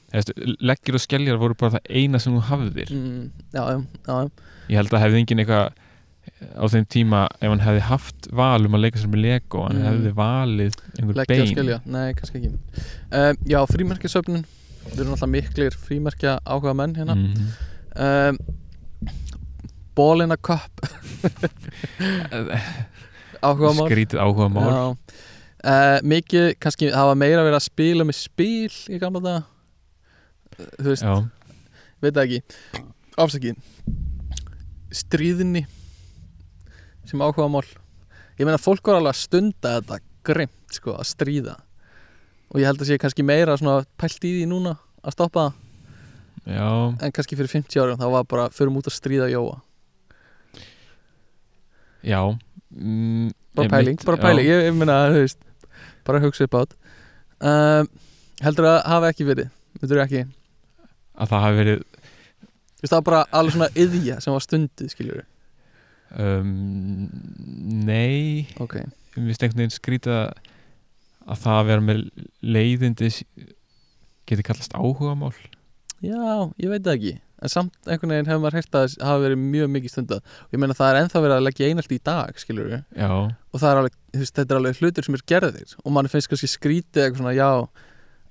[0.64, 2.94] Leggir og skeljar voru bara það eina sem þú hafðir.
[2.94, 3.24] Mm,
[3.56, 4.20] já, já, já,
[4.70, 5.83] ég held að hefði engin eitthvað
[6.58, 9.78] á þeim tíma ef hann hefði haft val um að leika sér með Lego hann
[9.80, 9.86] Mm.
[9.90, 11.48] hefði valið einhver leggja bein.
[11.54, 12.52] skelja nei, kannski ekki.
[13.12, 14.44] Uh, já, frímerkjasöfnun
[14.90, 17.16] við erum alltaf miklir frímerkja áhuga menn hérna.
[17.16, 17.48] Mhm.
[17.96, 18.38] um,
[19.96, 20.72] ball in a cup.
[23.44, 24.98] Áhuga mál skrítið áhuga mál.
[25.64, 29.44] Uh, mikið, kannski hafa meira verið að spila með spil í gamla daga.
[30.58, 31.14] Uh, þú veist, já,
[32.04, 32.40] veit það ekki.
[33.24, 33.56] Afsakið.
[34.94, 35.64] Stríðinni
[37.10, 37.66] sem áhuga mál.
[38.40, 41.58] Ég meina fólk var alveg að stunda þetta grimt sko, að stríða.
[42.54, 45.60] Og ég held að sé kannski meira svona pælt í því núna að stoppa það.
[46.44, 46.68] Já,
[47.00, 49.62] en kannski fyrir 50 árum þá var bara förum út að stríða Jóa.
[52.04, 52.20] Já.
[52.74, 54.24] Mm, bara pæling, bara já.
[54.26, 54.50] pæling.
[54.50, 55.40] Ég, ég meina, þú veist,
[56.04, 56.76] bara hugsa upp átt
[57.44, 57.90] um,
[58.44, 60.24] heldur að hafa ekki verið myndur ekki,
[61.16, 64.92] að það hafi verið þú veist það var bara alveg svona yðja sem var stundið,
[64.94, 65.24] skiljur
[66.20, 67.10] um,
[67.88, 68.48] nei.
[68.64, 68.80] Ok,
[69.16, 70.52] mér finnst einhvern veginn skrítið að
[71.24, 72.00] að það að vera með
[72.44, 73.10] leiðindi
[74.28, 75.36] geti kallast áhuga mál
[76.04, 77.14] já, ég veit það ekki.
[77.44, 80.36] En samt einhvern veginn hefur maður heyrt að það hafa verið mjög mikið stundað.
[80.44, 83.66] Og ég meina það er ennþá verið að leggja einaldi í dag, skiljur já, og
[83.70, 85.74] er alveg, þetta er alveg hlutir sem er gerðir.
[85.84, 87.50] Og mann finnst kannski skrítið eitthvað svona, já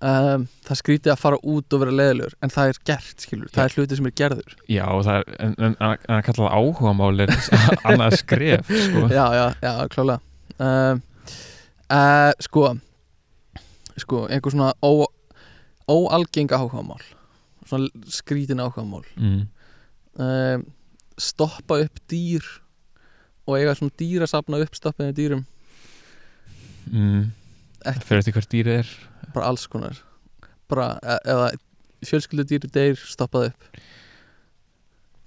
[0.03, 3.65] um, það skrítið að fara út og vera leðilegur en það er gert, skilur, það
[3.65, 4.57] er hlutir sem er gerður.
[4.71, 7.35] Já er en, en, en að kalla það áhuga mál er
[7.89, 9.07] annað skref sko.
[9.13, 10.21] já, já, já, klálega.
[10.63, 11.03] Um,
[11.89, 12.67] uh, sko
[14.03, 15.07] sko, einhver svona ó,
[15.91, 17.03] óalgeng áhugamál
[17.69, 19.07] svona skrítin áhugamál.
[19.17, 19.47] Mm.
[20.19, 20.67] um,
[21.21, 22.45] stoppa upp dýr
[23.47, 25.49] og eiga svona dýr að sapna upp stoppaði dýrum
[26.91, 27.31] Mm.
[28.03, 28.89] Fyrir eftir hvert dýrið er
[29.35, 29.99] bara alls konar.
[30.71, 31.51] Bara, e eða
[32.07, 33.81] fjölskyldu dýri deyr stoppaði upp.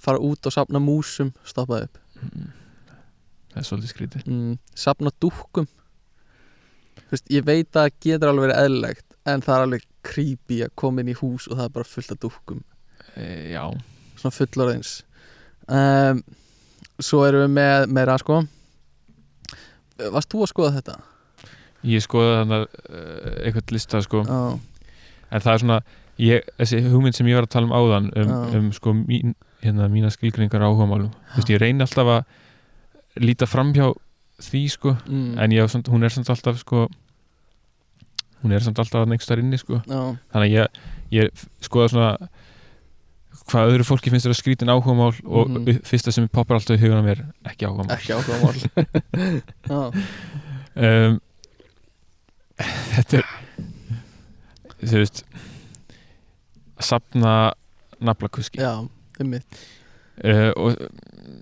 [0.06, 2.00] Fara út og sapna músum stoppaði upp.
[2.26, 2.52] Mm.
[3.52, 4.28] það er svolítið skrítið.
[4.28, 5.68] Mm, sapna dúkkum.
[6.96, 10.62] Þú veist, ég veit að það getur alveg verið eðlilegt en það er alveg creepy
[10.66, 12.64] að koma inn í hús og það er bara fullt af dúkkum.
[13.16, 13.64] E, já,
[14.20, 14.94] svona fullorðins.
[15.66, 16.22] Um,
[17.00, 18.42] svo erum við með meira sko.
[20.12, 20.98] Varst þú að skoða þetta?
[21.86, 24.24] Ég skoði þannig uh, eitthvað lista sko.
[24.26, 24.40] Já,
[25.32, 25.80] en það er svona,
[26.22, 28.60] ég, þessi hugmynd sem ég var að tala um áðan um, Já.
[28.60, 33.48] um sko mín, hérna, mína skilgringar áhuga málum þú veist, ég reyni alltaf að líta
[33.50, 33.90] framhjá
[34.46, 36.86] því sko mm, en ég, hún er samt alltaf sko
[38.44, 39.80] hún er samt alltaf neikst þar inni sko.
[39.88, 40.82] Þannig að ég,
[41.16, 42.10] ég skoða svona
[43.46, 46.78] hvað öðru fólki finnst þér að skrítin áhuga mál og mm fyrsta sem poppar alltaf
[46.78, 48.58] í hugan á mér ekki áhuga mál ekki áhuga mál
[49.70, 49.82] já,
[50.76, 51.18] um,
[52.60, 53.26] þetta er
[54.86, 55.24] þú veist
[56.76, 57.32] að sapna
[58.04, 58.60] naflakuski.
[58.62, 58.74] Já,
[59.20, 59.60] einmitt.
[60.24, 60.78] Uh, og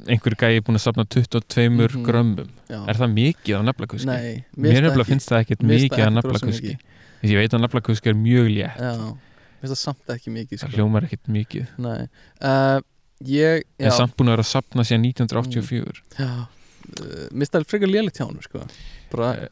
[0.10, 2.04] einhver gæi er búin að sapna 22 Mhm.
[2.06, 2.50] grömmum.
[2.70, 2.80] Já.
[2.90, 4.06] er það mikið af naflakuski?
[4.10, 6.78] Nei, mér nefnilega finnst það ekkert mikið af það ekki naflakuski.
[7.24, 8.78] ég veit að naflakuski er mjög létt.
[8.80, 10.78] Já, mér finnst það samt ekki mikið það sko.
[10.78, 11.68] hljómar ekkert mikið.
[11.78, 12.08] Nei.
[12.42, 12.82] Uh,
[13.24, 16.26] Ég, en samt búin að vera að sapna síðan 1984 já.
[17.00, 18.66] Uh, Mér finnst það frekar lélegt hjá hann sko.
[19.14, 19.48] bara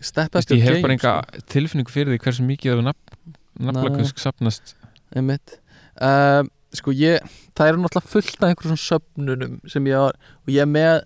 [0.00, 1.42] Step Þú veist, after ég hef bara enga sko.
[1.52, 3.34] tilfinningu fyrir því hversu mikið af nafn,
[3.70, 4.74] naflakusk sapnast
[5.16, 5.58] Einmitt.
[6.00, 7.18] Uh, Sko ég,
[7.58, 11.00] það eru náttúrulega fullt af einhverjum svona söfnunum sem ég var og ég er með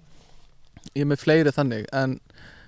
[0.92, 2.18] ég er með fleiri þannig en,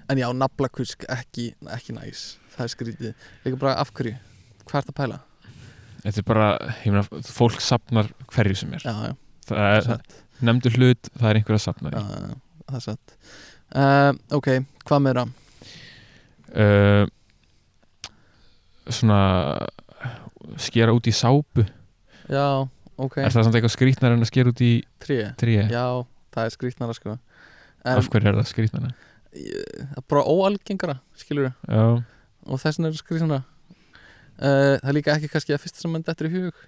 [0.09, 2.22] en já, naflakusk ekki, ekki næs.
[2.57, 4.14] Það er skrítið, líka bara af hverju?
[4.64, 5.18] Hvað er það að pæla?
[6.07, 6.49] þetta er bara,
[6.87, 8.85] ég meina, fólk sapnar hverju sem er.
[8.87, 9.14] Já, já,
[9.51, 12.16] það það er er, nefndur hlut, það er einhver að sapna já, því.
[12.16, 13.16] Já, já, það er satt.
[13.77, 14.49] Uh, Ok,
[14.89, 15.27] hvað meira?
[16.57, 17.04] Uh,
[18.92, 19.20] svona
[20.62, 21.64] skera út í sápu.
[22.30, 22.46] Já,
[22.98, 24.70] ok, er það samt eitthvað skrýtnar en að skera út í
[25.02, 25.18] trí
[25.72, 25.86] Já,
[26.34, 27.16] það er skrítnara sko.
[27.86, 28.86] Af en, hverju er það skrýtnar
[29.36, 31.82] ég- það er bara óalgengara skilur já,
[32.46, 36.07] og þess vegna er skrítnara uh, Það er líka ekki kannski að fyrsta sem mann
[36.07, 36.64] dettur í hug.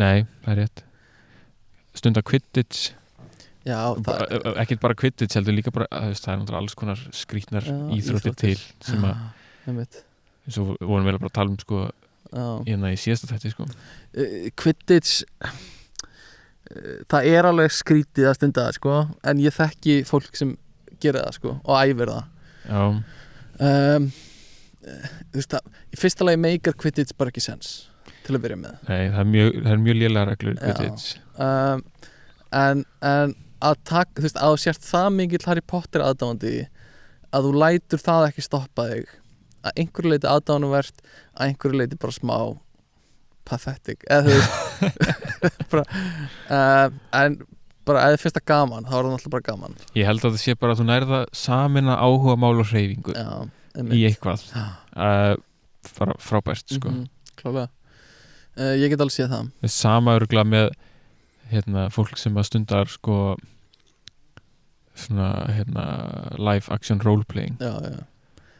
[0.00, 0.84] Nei, það er rétt.
[1.94, 2.88] Stundar bara,
[3.64, 8.34] ekkert bara Quidditch heldur líka bara, veist, það er náttúrulega alls konar skrýtnar Já, íþróttir
[8.40, 9.22] til sem að,
[10.44, 11.84] eins og við vorum bara að tala um sko,
[12.66, 13.68] hérna í síðasta þætti sko.
[16.64, 18.98] Uh, það er alveg skrítið að stunda það sko
[19.30, 20.54] en ég þekki fólk sem
[21.00, 22.30] gera það sko og æfir það.
[22.64, 22.82] Já,
[23.68, 24.06] um,
[24.84, 27.74] þú veist það í fyrsta lagi meikar Quidditch bara ekki sens
[28.24, 28.76] til að byrja með.
[28.88, 30.60] Nei, það er mjög, mjög lélega reglur.
[30.60, 31.16] Quidditch.
[31.36, 31.84] Um,
[32.54, 33.34] en, en
[33.64, 36.54] að taka, þú veist, að þú sért það mikill Harry Potter aðdáandi
[37.34, 39.14] að þú lætur það ekki stoppa þig.
[39.64, 41.02] Að einhverju leiti aðdánuvert
[41.34, 42.36] að einhverju leiti bara smá
[43.48, 45.84] pathetic eða þú veist bara,
[46.48, 46.86] uh,
[47.20, 47.38] en
[47.84, 49.78] bara eða fyrst að gaman, þá er það náttúrulega bara gaman.
[49.96, 53.28] Ég held að það sé bara að þú nærða samina áhuga mál og hreyfingu já,
[53.84, 54.44] í eitthvað.
[54.96, 55.34] Uh,
[55.88, 56.92] fara frábært sko.
[56.92, 57.68] Mhm, klálega
[58.56, 59.50] uh, ég get alveg séð það.
[59.60, 60.70] Mm sama örgla með
[61.50, 63.36] hérna, fólk sem að stundar sko
[64.94, 65.84] svona hérna,
[66.38, 67.56] live action roleplaying.
[67.60, 68.02] Já, já,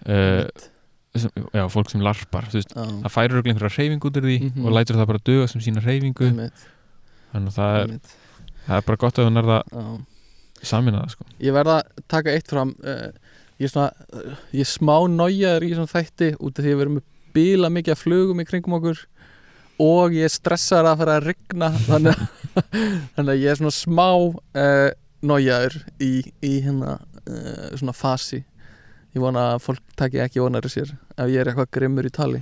[0.09, 0.70] uh,
[1.14, 4.64] sem, já, fólk sem larpar veist, það færir örugglega einhverja reyfingu út úr því Mhm.
[4.66, 6.30] og lætur það bara duga sem sína reyfingu
[7.32, 7.93] þannig að það er,
[8.66, 9.85] það er bara gott að þú nærða já.
[10.62, 11.24] samin að það sko.
[11.41, 13.11] Ég verða að taka eitt fram uh,
[13.62, 16.78] Ég er svona uh, Ég er smá nájaður í svona þætti út af því að
[16.80, 17.05] við erum með
[17.35, 19.05] bila mikið af flugum í kringum okkur
[19.85, 22.26] og ég stressaður að fara að rigna þannig að,
[23.14, 24.91] þannig að ég er svona smá uh,
[25.25, 26.12] nájaður í,
[26.45, 28.45] í hérna uh, svona fasi.
[29.14, 32.41] Ég vona að fólk taki ekki vonari sér ef ég er eitthvað grimmur í tali.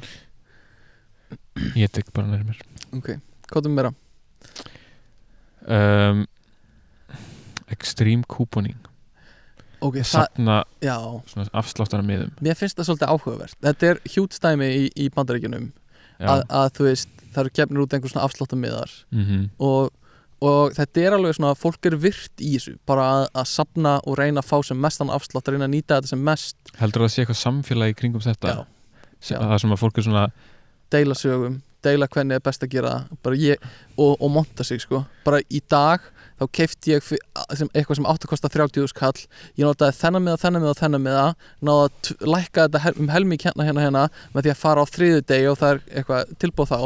[1.76, 2.62] Ég tek bara nærið mér.
[2.96, 3.14] Ok,
[3.50, 3.92] hvað er meira?
[5.66, 6.24] um,
[7.72, 8.78] extreme couponing.
[9.82, 10.96] Ok, það, safna já.
[11.26, 12.30] svona afsláttara miðum.
[12.44, 13.56] Mér finnst það svolítið áhugavert.
[13.66, 15.72] Þetta er hjútstæmi í, í bandaríkjunum
[16.22, 19.90] að, að þú veist, það eru gefnir út einhver svona afsláttamíðar mm og,
[20.42, 24.18] og þetta er alveg svona fólk er virt í þessu, bara að, að sapna og
[24.18, 27.10] reyna að fá sem mestan afslátt að reyna að nýta þetta sem mest, heldur það
[27.10, 28.56] að sé eitthvað samfélagi kringum þetta?
[28.56, 28.64] Já,
[29.30, 29.36] já.
[29.36, 30.24] það sem að fólk er svona
[30.92, 32.92] deila sögum deila hvernig er best að gera
[33.38, 33.62] ég
[33.96, 36.04] og, og monta sig sko, bara í dag
[36.42, 39.24] þá kefti ég sem, eitthvað sem átti að kosta 30 kall,
[39.58, 41.24] ég notaði þennan miða, þennan miða, þennan miða,
[41.62, 44.86] náða að lækka þetta hel, um helming hérna, hérna, hérna með því að fara á
[44.90, 46.78] þriðu degi og það er eitthvað tilbúð þá.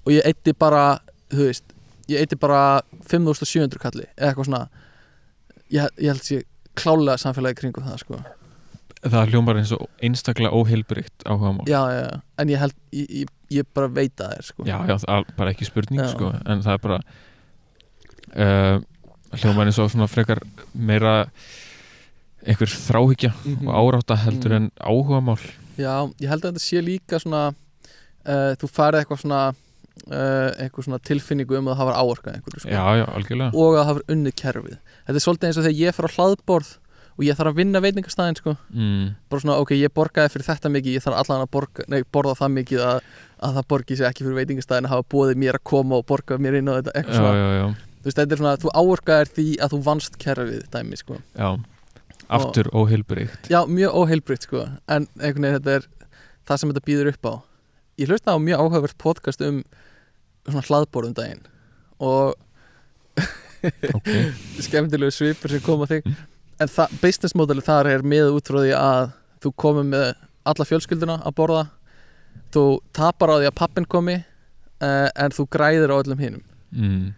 [0.00, 0.84] Og ég eitti bara
[1.32, 1.76] þú veist,
[2.10, 2.60] ég eitti bara
[3.10, 4.62] 5700 kalli, eða eitthvað svona.
[5.70, 6.42] Ég, ég held sé
[6.80, 8.20] klálega samfélagi kringum það sko.
[9.00, 11.64] Það hljómar eins og einstaklega óheilbrygt áhugamál.
[11.70, 14.66] Já, já, já, en ég held ég, ég, ég bara veit að það er sko.
[14.68, 16.08] Já, já, það er bara ekki spurning Já.
[16.12, 16.98] sko, en það er bara
[18.36, 18.76] uh,
[19.40, 20.42] hljómar eins og svona frekar
[20.74, 21.14] meira
[22.44, 23.68] einhver þráhyggja Mhm.
[23.68, 24.56] og árátta heldur Mhm.
[24.56, 25.40] en áhugamál.
[25.78, 27.48] Já, ég held að þetta sé líka svona
[28.26, 29.54] uh, þú farið eitthvað svona
[30.08, 32.70] uh, eitthvað svona tilfinningu um að það var áorkað einhverju sko.
[32.72, 33.50] já, já, algjörlega.
[33.54, 34.78] Og að það var unnið kerfið.
[35.06, 36.70] Þetta er svolítið eins og þegar ég fer á hlaðborð
[37.20, 38.54] og ég þarf að vinna veitingastæðin sko.
[38.72, 42.00] mm, bara svona, ok, ég borgaði fyrir þetta mikið ég þarf allan að borga, nei,
[42.16, 43.00] borða það mikið að,
[43.44, 46.38] að það borgi sér ekki fyrir veitingastæðin að hafa bóðið mér að koma og borga
[46.40, 47.66] mér inn og þetta eitthvað já, já, já,
[48.00, 51.20] þú veist, þetta er svona þú áorkaðir því að þú vannst kerfið dæmi, sko.
[51.36, 51.50] já.
[52.30, 54.66] Aftur óheilbrygt Já, mjög óheilbrygt sko.
[54.86, 55.86] En einhvern veginn þetta er
[56.46, 57.34] það sem þetta býður upp á.
[57.98, 59.64] Ég hlusta á mjög áhugavert podcast um
[60.48, 61.42] svona hlaðborðum daginn
[62.00, 62.36] og
[63.96, 64.10] ok,
[64.64, 66.08] skemmtilegu svipur sem kom á þig.
[66.60, 69.12] En það, business modeli þar er með út frá því að
[69.44, 70.08] þú komið með
[70.50, 71.62] alla fjölskylduna að borða.
[72.54, 72.64] Þú
[72.96, 76.44] tapar á því að pappin komi uh, en þú græðir á öllum hinum.
[76.70, 77.12] Mm,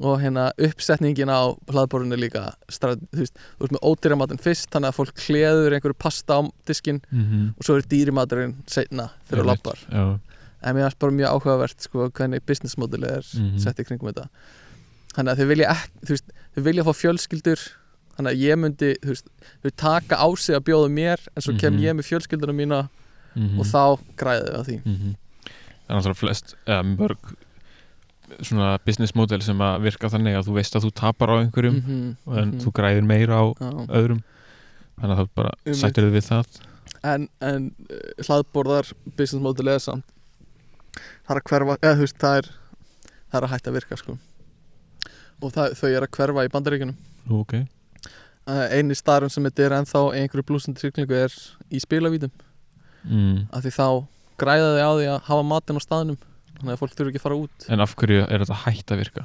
[0.00, 4.92] og hérna uppsetningin á hlaðborðinu líka strat, þú veist, þú veist með ódýramatinn fyrst þannig
[4.92, 9.48] að fólk kleður einhverju pasta á diskinn mm og svo er dýrimaturinn setna þegar þú
[9.50, 10.04] lappar já,
[10.62, 13.58] en mér finnst bara mjög áhugavert sko, hvernig business model er Mhm.
[13.58, 14.28] sett í kringum þetta
[15.14, 15.76] þannig að þau vilja
[16.08, 17.60] veist, þau vilja fá fjölskyldur
[18.16, 19.26] þannig að ég myndi veist,
[19.64, 21.82] þau taka á sig að bjóða mér en svo kem Mhm.
[21.82, 22.88] ég með fjölskylduna mína
[23.36, 25.14] mm og þá græði þau á því -hmm.
[25.88, 27.34] það er náttúrulega flest eða mörg
[28.42, 31.74] svona business model sem að virka þannig að þú veist að þú tapar á einhverjum
[31.82, 32.60] Mhm, en mhm.
[32.60, 33.70] þú græðir meira á Já.
[33.88, 34.22] öðrum
[35.00, 35.80] þannig að það bara Einmitt.
[35.80, 36.46] sættir þið við það
[37.04, 40.04] en, en uh, hlaðborðar business model er samt
[41.32, 42.50] það er að hverfa eða, þú veist, það er
[43.32, 44.16] það er að hætta að virka sko.
[45.42, 46.98] Og það, þau er að hverfa í bandaríkjunum.
[47.26, 47.54] Nú, ok,
[48.76, 51.36] eini starfum sem þetta er ennþá einhverju blúsandi syklingu er
[51.72, 52.32] í spilavítum.
[53.02, 53.48] Mm.
[53.50, 53.86] af því þá
[54.38, 56.18] græða þau á því að hafa matinn á staðnum
[56.52, 57.64] þannig að fólk þurfi ekki að fara út.
[57.66, 59.24] En af hverju er þetta hætt að virka?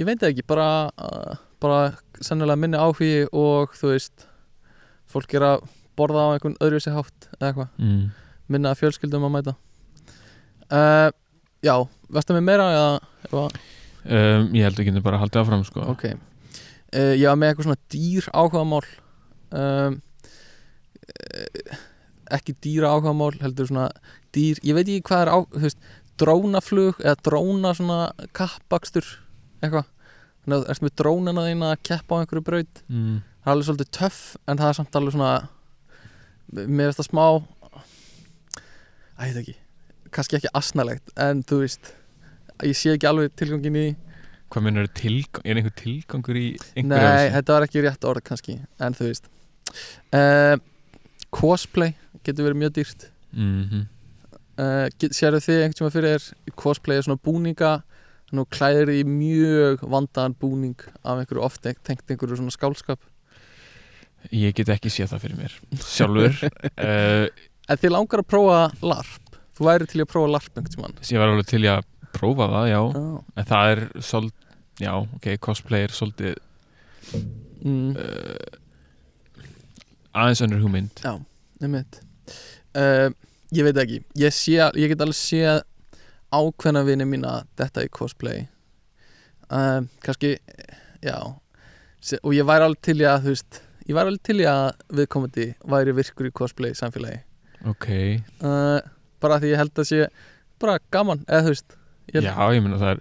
[0.00, 0.66] Ég veit ekki, bara,
[1.62, 1.78] bara
[2.18, 4.26] sennilega minni áhugi og þú veist
[5.12, 8.02] fólk er að borða á einhvern öðru sér hátt eða eitthvað, mm.
[8.50, 9.54] minna fjölskyldum að mæta.
[10.72, 11.12] Uh,
[11.62, 11.74] já,
[12.12, 12.90] vestum við meira eða,
[13.32, 15.86] um, ég held ekki bara að halda áfram sko.
[15.94, 16.04] ok.
[16.92, 18.82] Uh, ég var með eitthvað svona dýr áhugamál
[19.56, 19.96] um,
[21.08, 21.80] uh,
[22.36, 23.88] ekki dýra áhugamál heldur svona
[24.34, 25.90] dýr, ég veit ekki hvað er á þú veist,
[26.20, 27.98] drónaflug eða dróna svona
[28.36, 29.06] kappakstur
[29.62, 29.88] eitthvað.
[30.42, 32.84] Þannig að ert með drónana þína að keppa á einhverju braut?
[32.90, 33.18] Mm.
[33.22, 35.32] það er alveg svolítið töff en það er samt alveg svona
[36.52, 37.26] mér smá
[39.16, 39.61] að ég veit ekki
[40.14, 41.92] kannski ekki asnalegt en þú veist
[42.66, 43.86] ég sé ekki alveg tilgangin í
[44.52, 47.34] hvað minnur er tilgang, er einhver tilgangur í einhverju Nei, af þessu?
[47.36, 49.30] þetta var ekki rétt orð kannski En þú veist.
[50.12, 50.56] Uh,
[51.32, 51.94] Cosplay
[52.26, 53.06] getur verið mjög dýrt.
[53.32, 53.86] Mhm.
[54.60, 57.72] uh, get, Sérðu þið einhvern tíma fyrir þér Cosplay er svona búninga
[58.32, 63.00] Nú klæðir í mjög vandaðan búning Af einhverju oft tengt einhverju svona skálskap.
[64.32, 66.36] Ég get ekki séð það fyrir mér sjálfur.
[66.76, 67.26] Uh,
[67.70, 69.21] En þið langar að prófa LARP
[69.62, 70.94] Þú væri til að prófa LARP einhvern tímann.
[71.06, 72.78] Ég var alveg til að prófa það, já.
[72.82, 73.02] Já,
[73.38, 74.30] en það er svol,
[74.82, 76.32] já, ok, cosplay er svolítið
[77.62, 77.92] mm.
[77.94, 78.56] uh,
[80.18, 81.02] aðeins önnur hugmynd.
[81.62, 82.00] Einmitt.
[82.74, 83.14] Uh,
[83.54, 84.00] ég veit ekki.
[84.18, 85.62] Ég, sé, ég get alveg séð
[86.34, 88.48] ákveðna vini mína þetta í cosplay.
[89.46, 90.40] Uh, kannski
[91.06, 91.18] já.
[92.18, 94.64] Og ég væri alveg til að þú veist ég væri alveg til að
[94.98, 97.22] viðkomandi væri virkur í cosplay samfélagi.
[97.70, 97.86] Ok,
[98.42, 98.82] uh,
[99.22, 100.06] bara því ég held að sé
[100.62, 101.78] bara gaman, eða þú veist
[102.12, 103.00] Ég- já, ég meina það er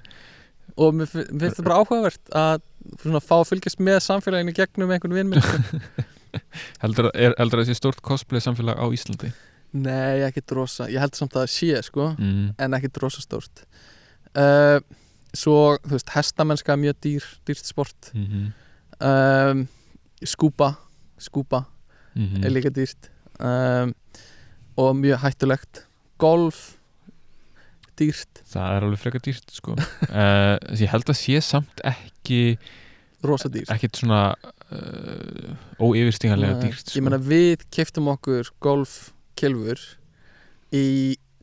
[0.82, 2.62] og mér fi- mér finnst það bara áhugavert að
[3.02, 5.82] svona, fá að fylgjast með samfélaginu gegnum einhvern vinn minn sko.
[6.84, 9.32] heldur, að- heldur að það sé stórt cosplay samfélag á Íslandi
[9.74, 12.48] nei, ekkert rosa, ég held samt að það sé sko mm.
[12.60, 13.64] en ekkert rosa stórt
[14.36, 14.80] uh,
[15.34, 18.48] svo, þú veist, hestamennska er mjög dýr, dýrt sport Mm -hmm.
[19.08, 19.68] um,
[20.24, 20.76] skúpa
[21.20, 21.66] skúpa
[22.16, 23.10] Mm er líka dýrt
[23.40, 23.94] um,
[24.78, 25.86] og mjög hættulegt
[26.22, 26.62] golf.
[28.00, 29.76] Dýrt, það er alveg frekar dýrt sko.
[29.76, 32.40] uh, ég held að sé samt ekki
[33.28, 33.70] rosa dýrt.
[33.70, 34.22] ekkert svona
[34.74, 36.96] uh, óyfirstingarlega Nei, dýrt sko.
[36.98, 39.84] ég meina við keftum okkur golfkilfur
[40.74, 40.86] í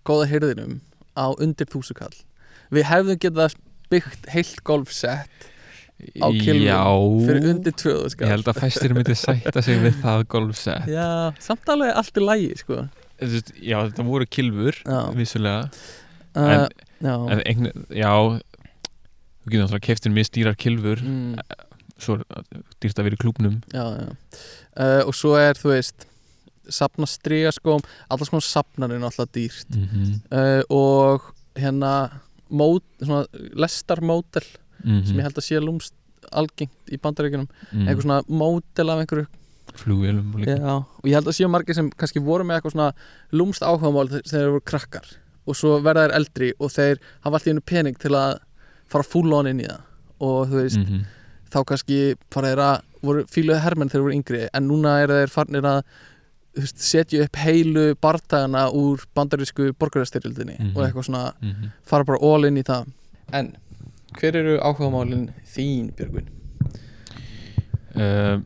[0.08, 0.80] góða hyrðinum
[1.14, 2.14] á undir þúsukall.
[2.74, 3.54] Við hefðum getað
[3.92, 5.48] byggt heilt golfsett
[6.22, 6.80] á kylfum já,
[7.26, 11.70] fyrir undir tvöðu ég held að fæstir myndi sætta sig við það golfset já, samt
[11.72, 12.84] alveg allt í lægi sko.
[13.18, 14.76] Já, þetta voru kilfur
[15.16, 15.70] vissulega.
[16.36, 16.68] Uh, en,
[17.02, 17.14] já.
[17.50, 18.12] en já
[19.48, 21.38] þú getur náttúrulega keftin misdýrar kilfur Mm,
[21.98, 24.12] svo er dýrt að vera í klúbnum já, já.
[24.78, 26.06] Uh, og svo er þú veist
[26.68, 29.70] sapna strígaskóm allars konar sapnar er náttúrulega dýrt.
[29.74, 30.14] Mm -hmm.
[30.38, 34.46] uh, og hérna mót, svona lestarmódel
[34.84, 35.94] Mm sem ég held að sé lúmst
[36.30, 37.48] algengt í bandaríkjunum.
[37.72, 39.26] Mm eitthvað svona módel af einhverju
[39.76, 42.72] flugvélum og líka já, og ég held að séu margir sem kannski voru með eitthvað
[42.72, 42.92] svona
[43.32, 45.06] lúmst áhugamál þegar þeir voru krakkar
[45.48, 48.38] og svo verða þeir eldri og þeir hafa alltaf einu pening til að
[48.88, 49.80] fara full on inn í það
[50.20, 51.04] og þú veist, mm
[51.48, 55.14] þá kannski fara þeir að voru fíluði hermenn þegar þeir voru yngri en núna eru
[55.16, 55.78] þeir farnir að
[56.58, 60.76] veist, setja upp heilu bardagana úr bandarísku borgarastyrjöldinni Mhm.
[60.76, 61.70] og eitthvað svona -hmm.
[61.86, 62.86] fara bara all in í það
[63.32, 63.56] en
[64.20, 66.28] hver eru áhugamálin þín Björgvin?
[67.96, 68.40] uh,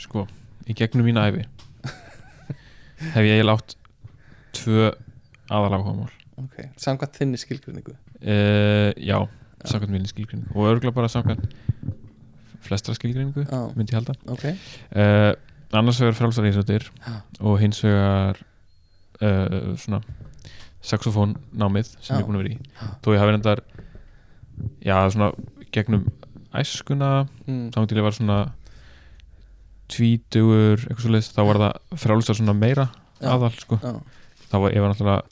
[0.00, 0.26] sko
[0.68, 1.44] í gegnum mína æfi
[3.14, 3.76] hef ég látt
[4.56, 4.90] tvö
[5.52, 9.18] aðaláhugamál ok, samkvæmt þinni skilgrinningu uh, já,
[9.64, 11.48] samkvæmt minni skilgreiningu og örgulega bara samkvæmt
[12.62, 14.46] flestra skilgreiningu ah, myndi ég halda ok,
[14.96, 15.32] uh,
[15.78, 17.14] annars vegar frálsar íþróttir Já.
[17.40, 18.40] og hins vegar
[19.22, 20.02] uh, svona
[20.82, 22.20] saxofón námið sem Já.
[22.20, 22.90] ég er búin að vera í Já.
[23.02, 23.64] þó ég hafi reyndar
[24.84, 25.30] já svona
[25.72, 26.06] gegnum
[26.52, 27.12] æskuna
[27.46, 27.70] mm.
[27.72, 28.38] ég var svona
[29.92, 32.88] tvítugur eitthvað svo þá var það frálsar svona meira
[33.20, 33.28] Já.
[33.36, 33.78] aðal sko.
[34.50, 35.22] Þá var ég var náttúrulega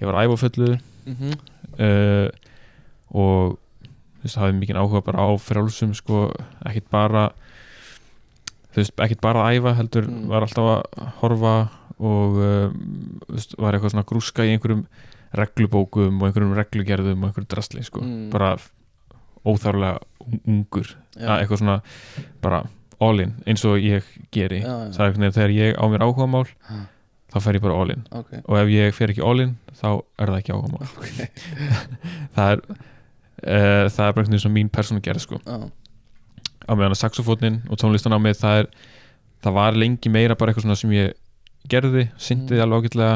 [0.00, 0.70] ég var æfafullu
[1.06, 1.34] mm
[1.80, 2.28] uh,
[3.10, 3.56] og
[4.20, 6.26] þú veist, hafði mikið áhuga bara á frálsum sko,
[6.68, 7.22] ekkit bara
[8.70, 10.26] þú veist, ekkit bara að æfa heldur Mm.
[10.30, 11.54] var alltaf að horfa
[12.00, 12.74] og um,
[13.26, 14.84] þú veist, var eitthvað svona grúska í einhverjum
[15.40, 18.30] reglubókum og einhverjum reglugerðum og einhverjum drastli sko, Mm.
[18.30, 18.52] bara
[19.46, 19.98] óþárlega
[20.46, 20.94] ungur.
[21.16, 21.80] Já, eitthvað svona
[22.42, 22.62] bara
[23.00, 24.90] all in eins og ég geri já, já.
[24.96, 26.78] það er þegar ég á mér áhuga mál Já.
[27.32, 29.88] þá fer ég bara all in ok, og ef ég fer ekki all in þá
[30.18, 31.18] er það ekki áhuga mál ok
[32.36, 35.40] það er uh, það er bara einhvern veginn sem mín persónu gerð sko.
[35.40, 38.70] á meðan að saxofónin og tónlistan á mig það er
[39.40, 41.14] það var lengi meira bara eitthvað svona sem ég
[41.70, 42.62] gerði, syndi Mm.
[42.64, 43.14] alveg ágætlega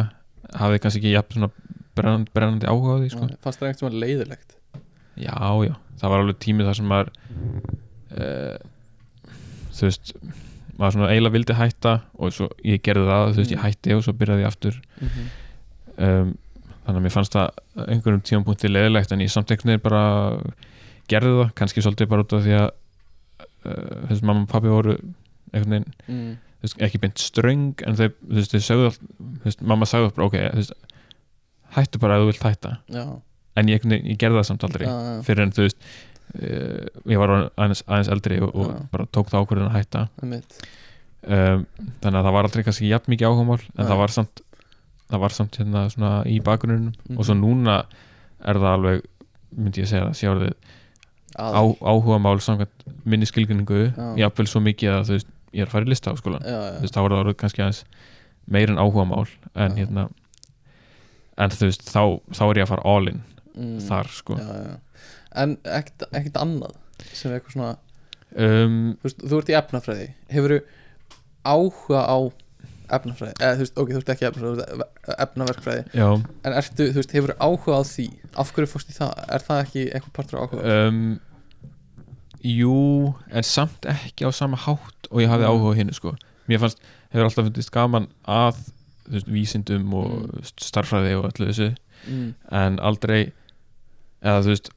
[0.61, 1.51] hafði kannski ekki jafn svona
[1.97, 3.29] brennandi, brennandi áhuga á því sko.
[3.43, 4.57] fannst það veginn leiðilegt
[5.17, 5.35] já,
[5.69, 7.11] já, það var alveg tími þar sem maður
[8.15, 8.57] uh,
[9.75, 10.15] þú veist
[10.79, 13.65] maður svona eiginlega vildi hætta og svo ég gerði það, þú veist, ég Mm.
[13.65, 15.27] hætti og svo byrjaði ég aftur mm -hmm.
[16.07, 16.33] um,
[16.85, 17.51] þannig að mér fannst það
[17.89, 20.41] einhverjum tímapunkti leðilegt en ég samteknir bara
[21.09, 22.71] gerði það, kannski svolítið bara út af því að
[23.67, 24.97] uh, veist, mamma og pappi voru
[25.53, 26.37] einhvern veginn, mm.
[26.63, 28.99] veist, ekki beint ströng en þau, þú veist, þau sögðu all,
[29.45, 30.75] veist, mamma sagði bara, ok, þú veist
[31.77, 33.05] hættu bara að þú vilt hætta já,
[33.57, 35.79] en ég, ég gerði það samt aldrei já, já, fyrir en þú veist
[36.35, 41.67] ég var aðeins, aðeins eldri og, og bara tók það ákvörðin að hætta um,
[42.03, 43.87] þannig að það var aldrei kannski jafn mikið áhugamál en Nei.
[43.89, 44.43] það var samt
[45.13, 47.19] það var samt hérna svona í bakgrunum Mhm.
[47.19, 47.85] og svo núna
[48.45, 49.05] er það alveg
[49.55, 50.55] myndi ég segja það
[51.35, 51.75] Aðal.
[51.83, 54.15] áhugamál samkvæmt minni skilgrinningu Já.
[54.23, 56.71] jafnvel svo mikið að veist ég er að fara í lista á skólan já, já,
[56.79, 57.85] þú veist þá var það kannski aðeins
[58.47, 60.05] meir en áhugamál en hérna
[61.39, 63.23] en þú veist þá, þá er ég að fara all in
[63.57, 63.81] mm.
[63.89, 64.77] þar sko já, já.
[65.35, 66.77] En ekkert, ekkert annað
[67.13, 67.73] sem er eitthvað svona
[68.37, 70.57] um, þú, veist, þú ert í efnafræði hefur
[71.45, 72.19] áhuga á
[72.95, 76.09] efnafræði, eða þú veist, ok, þú veist ekki efnafræði þú veist efnaverkfræði, já
[76.49, 78.07] en ertu, þú veist, hefur áhuga á því,
[78.45, 81.01] af hverju fórst í það er það ekki eitthvað partur áhuga um,
[82.45, 85.53] Jú, en samt ekki á sama hátt og ég hafði Mm.
[85.55, 86.11] áhuga á hinnu sko.
[86.49, 86.79] Mér fannst,
[87.09, 88.59] hefur alltaf fundist gaman að
[89.09, 90.43] þú veist, vísindum og Mm.
[90.61, 91.71] starffræði og öllu þessu
[92.07, 92.35] mm.
[92.53, 93.33] en aldrei
[94.23, 94.69] eða þú veist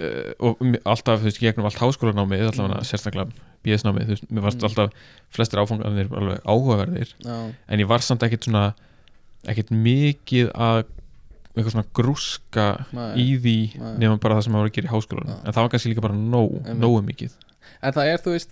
[0.00, 2.88] uh, og alltaf, þú veist, gegnum allt háskólanámið allavega Mm.
[2.90, 3.30] sérstaklega
[3.64, 4.68] BS-námið, þú veist, mér fannst Mm.
[4.68, 4.92] alltaf
[5.34, 7.38] flestir áfangarnir alveg áhugaverðir já,
[7.68, 8.74] en ég var samt ekkit svona
[9.48, 10.84] ekkit mikið að
[11.56, 13.14] eitthvað svona grúska Nei.
[13.18, 13.96] í því Nei.
[13.98, 15.38] nema bara það sem maður var að gera í háskólanum Já.
[15.44, 17.32] en það var kannski líka bara nóg, nógu mikið
[17.82, 18.50] en það er, þú veist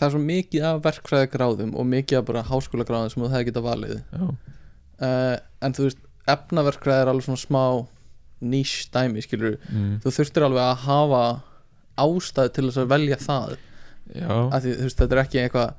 [0.00, 3.30] það er svo mikið af verkfræði gráðum og mikið af bara háskóla gráðum sem þú
[3.34, 5.98] hefði getað valið uh, en þú veist,
[6.30, 7.04] efnaverkfræði
[8.40, 11.42] er alveg svona smá nýs dæmi, skilur mm, þú þurftir alveg að hafa
[12.00, 13.56] ástæðu til þess að velja það.
[14.50, 15.74] Af því veist, þetta er ekki eitthvað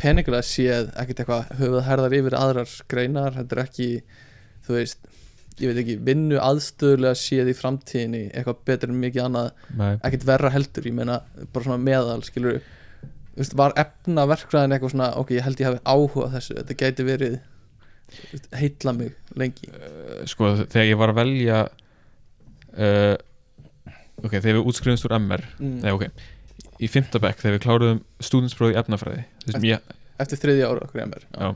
[0.00, 3.88] peningulega séð, ekkert eitthvað höfuð herðar yfir aðrar greinar þetta er ekki,
[4.66, 5.08] þú veist
[5.60, 10.24] ég veit ekki, vinnu aðstöðulega séð í framtíðinni, eitthvað betur en mikið annað nei, ekkert
[10.28, 11.20] verra heldur, ég meina
[11.52, 15.68] bara svona meðal, skilur þú veist, var efna verkfræðin eitthvað svona ok, ég held ég
[15.68, 17.36] hafi áhuga þessu, þetta gæti verið
[18.56, 21.60] heilla mig lengi uh, sko þegar ég var að velja
[22.76, 23.16] uh,
[24.24, 25.78] ok, þegar við útskrifumst úr MR mm.
[25.84, 26.06] nei, ok,
[26.80, 31.24] í fimmtabekk þegar við kláruðum stúdinsprófi í efnafræði veist, ég, eftir þriðja ára okkur emir
[31.30, 31.54] Já.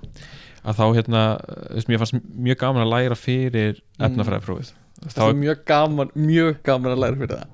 [0.65, 4.09] að þá hérna, þú veist, mér fannst mjög gaman að læra fyrir Mm.
[4.09, 4.71] efnafræðiprófið
[5.15, 7.53] það er mjög gaman, mjög gaman að læra fyrir það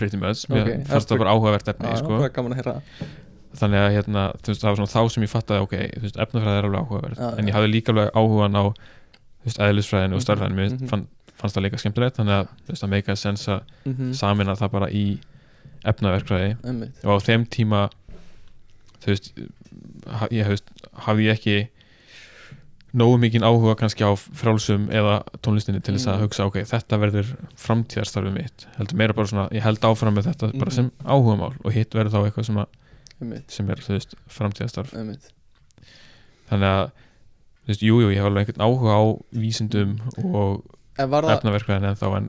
[0.00, 2.18] pretty much, mér Ok, fannst það bara áhugavert efni Já, sko.
[2.36, 3.08] gaman að heyra það.
[3.56, 6.64] Þannig að hérna, veist, það var svona þá sem ég fattaði ok, veist, efnafræði er
[6.68, 8.64] alveg áhugaverð Já, en ég hafði líka alveg áhugan á
[9.44, 10.86] veist, eðlisfræðinu og Mhm, starfræðinu mér mhm.
[10.88, 11.06] fann,
[11.40, 14.88] fannst það líka skemmtilegt þannig að veist, það meika sens að Mhm, samina það bara
[14.90, 15.18] í
[15.84, 17.04] efnaverkfræði einmitt.
[17.04, 17.88] og á þeim tíma
[19.00, 19.32] þú veist
[20.30, 20.64] ég hefst,
[21.06, 21.58] hafði ég ekki
[22.92, 26.22] nógu mikinn áhuga kannski á frálsum eða tónlistinni til þess að Mm.
[26.26, 27.26] hugsa ok, þetta verður
[27.56, 30.74] framtíðarstarfið mitt heldur meira bara svona, ég held áfram með þetta bara Mhm.
[30.74, 32.66] sem áhugamál og hitt verður þá eitthvað sem, að,
[33.20, 34.92] einmitt, sem er, þú veist, framtíðarstarf.
[34.96, 35.30] Einmitt.
[36.50, 36.90] þannig að,
[37.62, 39.02] þú veist, jú, jú, ég hef alveg einhvern áhuga á
[39.44, 40.62] vísindum og
[40.98, 42.26] það, efnaverkvæðin en þá en,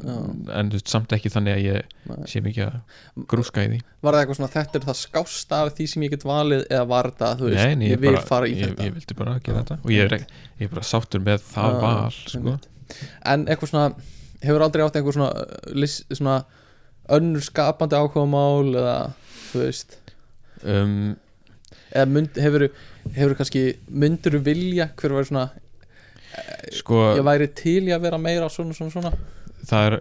[0.54, 2.20] en þú veist, samt ekki þannig að ég Nei.
[2.30, 3.80] sé mikið að grúska í því.
[4.06, 6.86] Var það eitthvað svona þetta er það skásta af því sem ég get valið eða
[6.92, 8.88] var þetta, þú veist, Nei, nei, ég, vil bara, fara í ég, þetta?
[8.88, 9.80] ég vildi bara gera þetta.
[9.82, 10.26] Og ég er,
[10.62, 12.58] ég er bara sáttur með það Já, val sko.
[13.34, 14.10] En eitthvað svona,
[14.46, 16.38] hefur aldrei átt eitthvað svona, svona
[17.12, 18.98] önnur skapandi áhugamál eða,
[19.52, 19.98] þú veist
[20.64, 21.16] um,
[21.92, 22.68] eða mynd, hefur,
[23.16, 25.50] hefur kannski myndur vilja hver var svona
[26.78, 29.12] sko, ég væri til í að vera meira svona svona svona
[29.68, 29.98] það er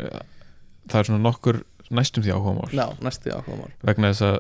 [0.91, 4.39] það er svona nokkur næstum því áhugamál Já, næstu áhugamál vegna þess að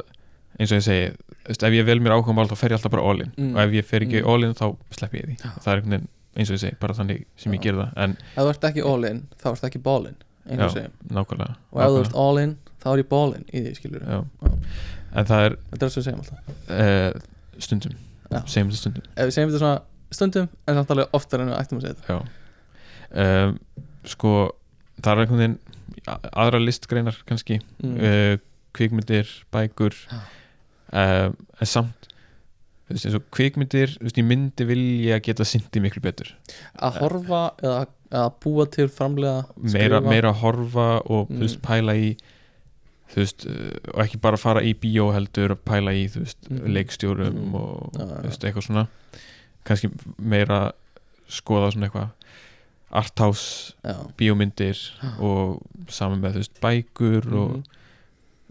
[0.61, 1.11] eins og ég segi
[1.51, 3.53] þú ef ég vel mér áhugamál þá fer ég alltaf bara all in Mm.
[3.57, 4.29] og ef ég fer ekki Mm.
[4.31, 6.95] all in þá slepp ég því það er einhvern veginn eins og ég segi, bara
[6.95, 7.63] þannig sem ég Já.
[7.65, 10.17] ger það en Ef þú ert ekki all in, þá ert ekki ball in
[10.51, 13.65] einhver Já, nákvæmlega, Og ef þú ert all in, þá er ég ball in í
[13.67, 14.21] því, skilur Já.
[14.47, 14.53] Já.
[15.15, 16.39] En það er Þetta er það sem við segjum alltaf.
[16.71, 17.95] uh, stundum.
[18.31, 18.41] Já.
[18.47, 19.03] segjum þetta stundum.
[19.17, 19.81] Ef við segjum þetta svona
[20.11, 22.15] stundum en samt alveg oftar en við ættum að segja þetta.
[22.15, 22.21] Já.
[23.11, 23.59] Um,
[24.07, 24.31] Sko
[25.03, 25.59] það er einhvern veginn
[26.09, 27.97] a- aðra listgreinar kannski mm.
[27.99, 28.37] uh,
[28.77, 29.97] kvikmyndir, bækur.
[30.91, 32.07] Um, en samt
[32.89, 36.33] þú veist, eins og kvikmyndir þú veist, ég myndi vilja geta syndi miklu betur.
[36.83, 41.45] Að horfa eða að búa til framlega meira, meira horfa og þú Mm.
[41.45, 42.09] veist, pæla í
[43.11, 46.39] þú veist, uh, og ekki bara fara í bíó heldur og pæla í þú veist,
[46.51, 46.67] Mhm.
[46.77, 47.55] leikstjórum Mhm.
[47.55, 48.07] og já.
[48.07, 48.87] þú veist, eitthvað svona
[49.65, 50.73] kannski meira
[51.29, 52.11] skoða svona eitthvað
[52.93, 53.95] arthouse Já.
[54.19, 54.77] bíómyndir
[55.21, 57.63] og saman með þú veist bækur og Mhm.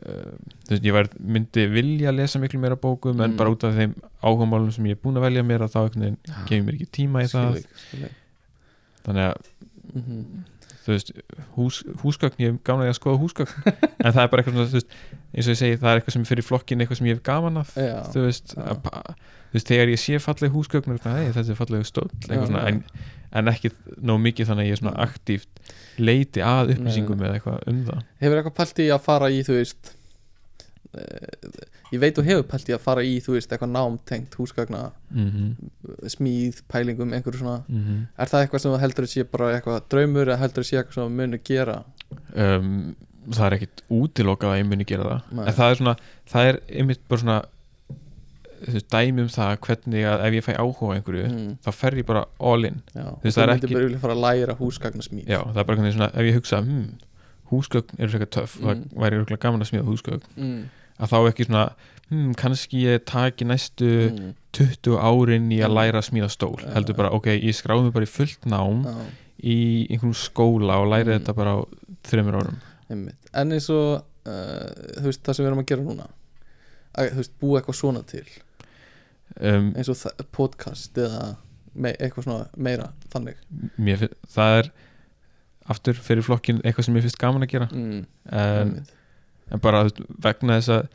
[0.05, 0.31] uh,
[0.65, 3.37] þú veist ég væri, myndi vilja lesa miklu meira bókum en Mm.
[3.37, 6.01] bara út af þeim áhugamálum sem ég er búin að velja mér að þá einhvern
[6.01, 8.11] veginn gefur mér ekki tíma í það Skilvík, skilvík.
[9.03, 9.37] þannig að
[9.95, 10.43] Mhm.
[10.89, 11.11] Þú veist
[11.55, 13.73] hús, húsgögn, ég hef gaman að ég að skoða húsgögn
[14.03, 14.95] en það er bara eitthvað svona þú veist,
[15.29, 17.61] eins og ég segi það er eitthvað sem fyrir flokkin eitthvað sem ég hef gaman
[17.61, 17.93] af Já.
[18.15, 18.89] þú veist, að,
[19.51, 22.73] þú veist þegar ég sé falleg húsgögn þetta er falleg Já, eitthvað svona, já.
[22.73, 22.81] en,
[23.39, 23.73] en ekki
[24.09, 25.05] nóg mikið þannig að ég svona Nei.
[25.05, 25.63] aktíft
[26.01, 29.57] leiti að upplýsingum eða eitthvað um það Hefur eitthvað pælt í að fara í, þú
[29.59, 29.93] veist
[31.93, 35.53] Ég veit þú hefur pælt í að fara í, þú veist, eitthvað námtengt húsgagna mm
[36.09, 37.63] smíð, pælingum, einhverju svona.
[37.69, 38.01] -hmm.
[38.17, 40.93] Er það eitthvað sem heldur að sé bara eitthvað draumur eða heldur að sé eitthvað
[40.93, 41.83] sem þú munir gera?
[42.35, 42.95] Um,
[43.29, 45.21] það er ekkit útilokað að ég muni gera það.
[45.31, 45.45] Nei.
[45.47, 45.95] en það er svona,
[46.29, 47.41] það er einmitt bara svona
[48.59, 52.05] þú dæmi um það hvernig að ef ég fæ áhuga einhverju mm, þá fer ég
[52.05, 52.81] bara all in.
[52.95, 53.69] Já, Þú veist, það er ekki-
[55.27, 56.89] já, það er bara svona, ef ég hugsa hmm,
[57.51, 58.65] húsgögn eru frekar töff, Mm.
[58.65, 60.21] það væri gaman að smíða húsgögn.
[60.37, 60.63] Mm,
[60.99, 61.63] að þá ekki svona
[62.09, 65.77] hm, kannski ég taki næstu mm, 20 árin í að Mm.
[65.77, 66.55] læra að smíða stól.
[66.63, 66.71] Já.
[66.73, 68.95] heldur bara, ok, ég skráði mig bara í fullt nám já,
[69.43, 69.57] í
[69.93, 71.19] einhvern skóla og læri Mm.
[71.19, 71.59] þetta bara á
[72.09, 72.57] þreymur árum.
[72.89, 73.29] Einmitt.
[73.33, 76.07] En eins og uh, þú veist, það sem við erum að gera núna
[76.97, 78.25] að, þú veist, búa eitthvað svona til?
[79.39, 81.35] Um, eins og podcast eða
[81.77, 83.37] eitthvað svona meira þannig.
[83.77, 84.71] mér, það er
[85.69, 87.67] aftur fyrir flokkin eitthvað sem ég finnst gaman að gera.
[87.71, 87.99] Mm,
[88.31, 88.89] en, einmitt.
[89.51, 89.83] En bara
[90.23, 90.87] vegna þess að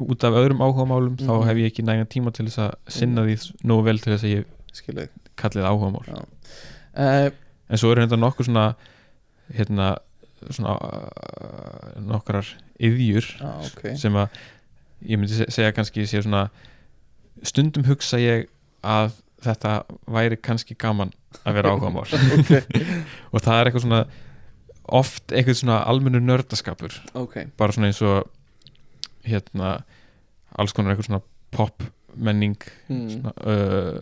[0.00, 1.46] út af öðrum áhugamálum þá Mhm.
[1.48, 3.34] hef ég ekki nægan tíma til þess að sinna því
[3.68, 4.44] nógu vel til þess að ég
[5.36, 6.24] kallið áhugamál.
[6.96, 7.30] Uh,
[7.70, 8.74] en svo eru þetta nokkur svona
[9.54, 9.96] hérna
[10.50, 12.46] svona uh, nokkrar
[12.80, 13.82] yðjur já, ok.
[14.00, 14.28] sem að
[15.04, 16.48] ég myndi se- segja kannski sé svona
[17.42, 18.48] stundum hugsa ég
[18.82, 19.12] að
[19.44, 19.74] þetta
[20.08, 21.12] væri kannski gaman
[21.44, 22.08] að vera áhugamál.
[23.32, 24.00] Og það er eitthvað svona
[24.88, 28.28] oft eitthvað svona almennur nördaskapur ok bara svona eins og
[29.26, 29.82] hérna
[30.58, 31.22] alls konar eitthvað svona
[31.54, 31.82] pop
[32.16, 32.56] menning
[32.88, 34.00] mm, svona, uh,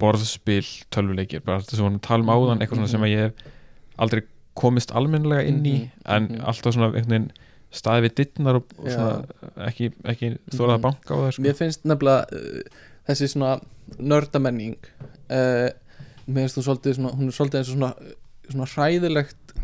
[0.00, 3.12] borðspil, tölvuleikir bara þetta sem við vorum að tala um áðan eitthvað svona sem að
[3.14, 3.44] ég hef
[4.04, 4.22] aldrei
[4.58, 6.40] komist almennilega inn í Mhm, en mhm.
[6.50, 7.30] alltaf svona einhvern veginn
[7.74, 10.82] staði við dittnar og, og svona ekki, ekki þórað að Mhm.
[10.88, 11.42] banka á það sko.
[11.42, 13.52] mér finnst nefnilega uh, þessi svona
[13.98, 14.76] nördamenning
[15.30, 15.68] uh,
[16.26, 17.92] mér finnst þú svolítið svona, hún er svolítið eins og svona,
[18.50, 19.54] svona hræðilegt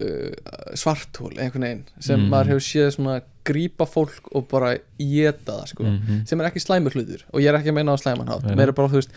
[0.00, 2.30] uh, svartól einhvern veginn sem Mhm.
[2.30, 6.26] maður hefur séð svona grípa fólk og bara geta það sko Mhm.
[6.26, 8.54] sem er ekki slæmur hlutur og ég er ekki að meina á slæmanhátt nei.
[8.54, 9.10] mér er bara þú veist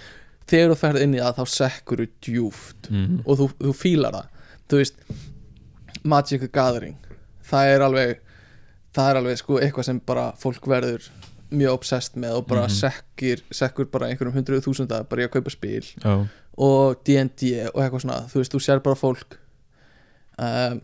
[0.48, 3.22] þegar þú ferð inn í það þá sekkur þú djúft Mhm.
[3.26, 4.28] og þú, þú fílar það
[4.70, 4.96] þú veist
[6.04, 6.98] Magic the Gathering
[7.52, 8.16] það er alveg
[8.96, 11.10] það er alveg sko eitthvað sem bara fólk verður
[11.52, 12.70] mjög obsessed með og bara Mhm.
[12.80, 16.28] sekkir, sekkur bara einhverjum hundruðu þúsunda bara í að kaupa spil Já,
[16.58, 19.38] og D&D og eitthvað svona þú veist, þú sér bara fólk
[20.42, 20.82] um,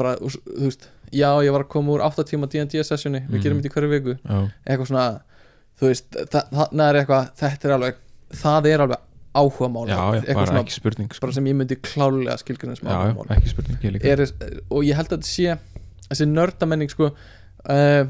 [0.00, 3.42] bara, þú veist já, ég var að koma úr 8 tíma D&D sessjoni við Mhm.
[3.44, 4.14] gerum þetta í hverju viku.
[4.22, 4.38] Já,
[4.70, 5.06] eitthvað svona,
[5.80, 7.94] þú veist þa þarna er eitthvað, þetta er alveg
[8.40, 9.86] það er alveg áhugamál.
[9.90, 11.20] Já, já eitthvað svona, spurning sko.
[11.26, 13.26] bara sem ég myndi klálega skilgjörnum sem já, áhugamál.
[13.36, 14.04] ekki spurning ég líka.
[14.14, 15.58] Er, og ég held að þetta sé
[16.10, 18.04] þessi nördamenning sko uh,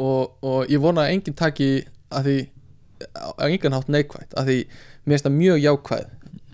[0.00, 1.70] og, og ég vona að enginn taki
[2.10, 2.36] að því
[3.16, 4.56] á engan hátt neikvætt að því
[5.04, 6.06] mér finnst það mjög jákvæð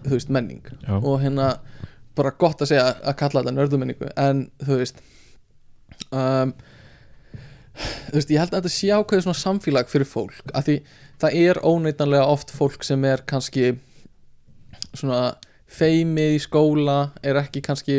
[0.06, 0.62] þú veist menning.
[0.86, 1.46] Já, og hérna
[2.16, 5.00] bara gott að segja að kalla þetta nördamenningu en þú veist
[6.12, 6.52] um,
[8.08, 10.76] þú veist ég held að þetta sé ákveðið svona samfélag fyrir fólk að því
[11.22, 13.74] það er óneitanlega oft fólk sem er kannski
[14.96, 15.34] svona
[15.76, 17.98] feimið í skóla er ekki kannski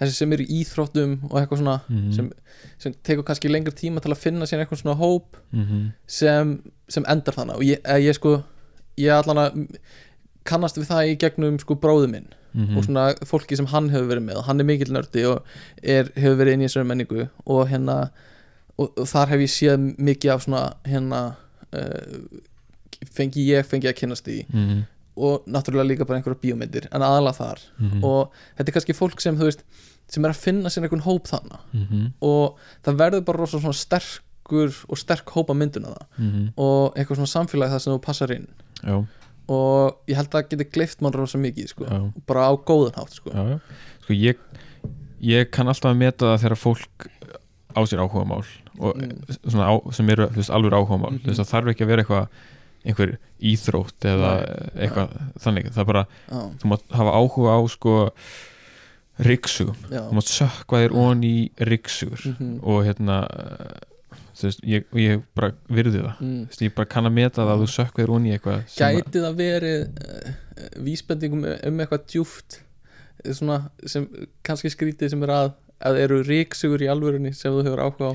[0.00, 2.12] þessi sem eru í íþróttum og eitthvað svona Mhm.
[2.16, 2.30] sem,
[2.80, 5.92] sem tekur kannski lengur tíma til að finna sér eitthvað svona hóp Mhm.
[6.06, 8.42] sem, sem endar þannig og ég, eh, ég sko
[8.96, 9.66] ég allan að
[10.44, 12.76] kannast við það í gegnum sko bróðu minn Mhm.
[12.76, 15.44] og svona fólki sem hann hefur verið með og hann er mikill nördi og
[15.84, 18.10] er, hefur verið inn í þessari menningu og hérna
[18.78, 21.36] og, og þar hef ég séð mikið af svona hérna
[21.72, 22.40] uh,
[23.14, 24.80] fengi ég fengi að kynnast því Mhm.
[25.16, 28.04] og náttúrulega líka bara einhverja bíómyndir en aðalega þar Mhm.
[28.04, 29.62] og þetta er kannski fólk sem þú veist
[30.08, 32.12] sem er að finna sér einhvern hóp þannig Mhm.
[32.20, 36.52] og það verður bara rosa svona sterkur og sterk hópa mynduna það Mhm.
[36.56, 38.48] og eitthvað svona samfélag það sem þú passar inn
[38.82, 39.06] já,
[39.50, 41.88] og ég held að það geti gleift mann rosa mikið sko,
[42.30, 43.30] bara á góðan hátt sko.
[43.34, 43.58] já,
[44.04, 44.36] sko ég
[45.20, 47.08] ég kann alltaf að meta það þegar fólk
[47.76, 48.44] á sér áhugamál
[48.80, 49.60] og Mm.
[49.60, 51.12] á, sem eru veist, alveg áhugamál.
[51.12, 51.20] Mhm.
[51.20, 52.28] þú veist, það þarf ekki að vera eitthvað
[52.86, 53.10] einhver
[53.44, 54.30] íþrótt eða
[54.74, 55.10] eitthvað
[55.44, 57.92] þannig, það er bara, Já, þú mátt hafa áhuga á sko
[59.20, 62.60] ryggsugum, þú mátt sökva þér ón í ryggsugur Mhm.
[62.64, 63.18] og hérna
[64.46, 66.20] veist, ég, ég bara virði það.
[66.24, 66.42] Mm.
[66.50, 67.70] veist, ég bara kann að meta það að þú
[68.00, 70.36] þér ón í eitthvað að- Gæti það verið uh,
[70.88, 74.06] vísbendingum um eitthvað djúft eh, svona sem
[74.46, 78.14] kannski skrítið sem er að að eru ríksugur í alvörunni sem þú hefur áhuga á?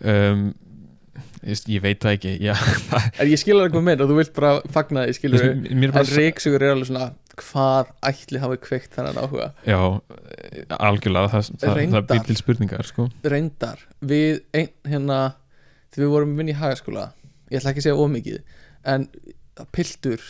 [0.00, 0.44] Um,
[1.44, 2.32] ég, ég veit það ekki
[3.30, 6.90] ég skilur eitthvað meina, þú vilt bara fagna því, þú skilur bara ríksugur er alveg
[6.90, 9.46] svona hvað ætli hafi kveikt þennan áhuga?
[9.64, 9.78] Já,
[10.76, 13.06] algjörlega það, það, það býr til spurningar sko.
[13.32, 15.20] Reyndar, við ein, hérna
[15.90, 17.08] þegar við vorum vinn í hagaskóla
[17.50, 18.38] ég ætla ekki að segja ómikið
[18.94, 19.08] en
[19.74, 20.22] piltur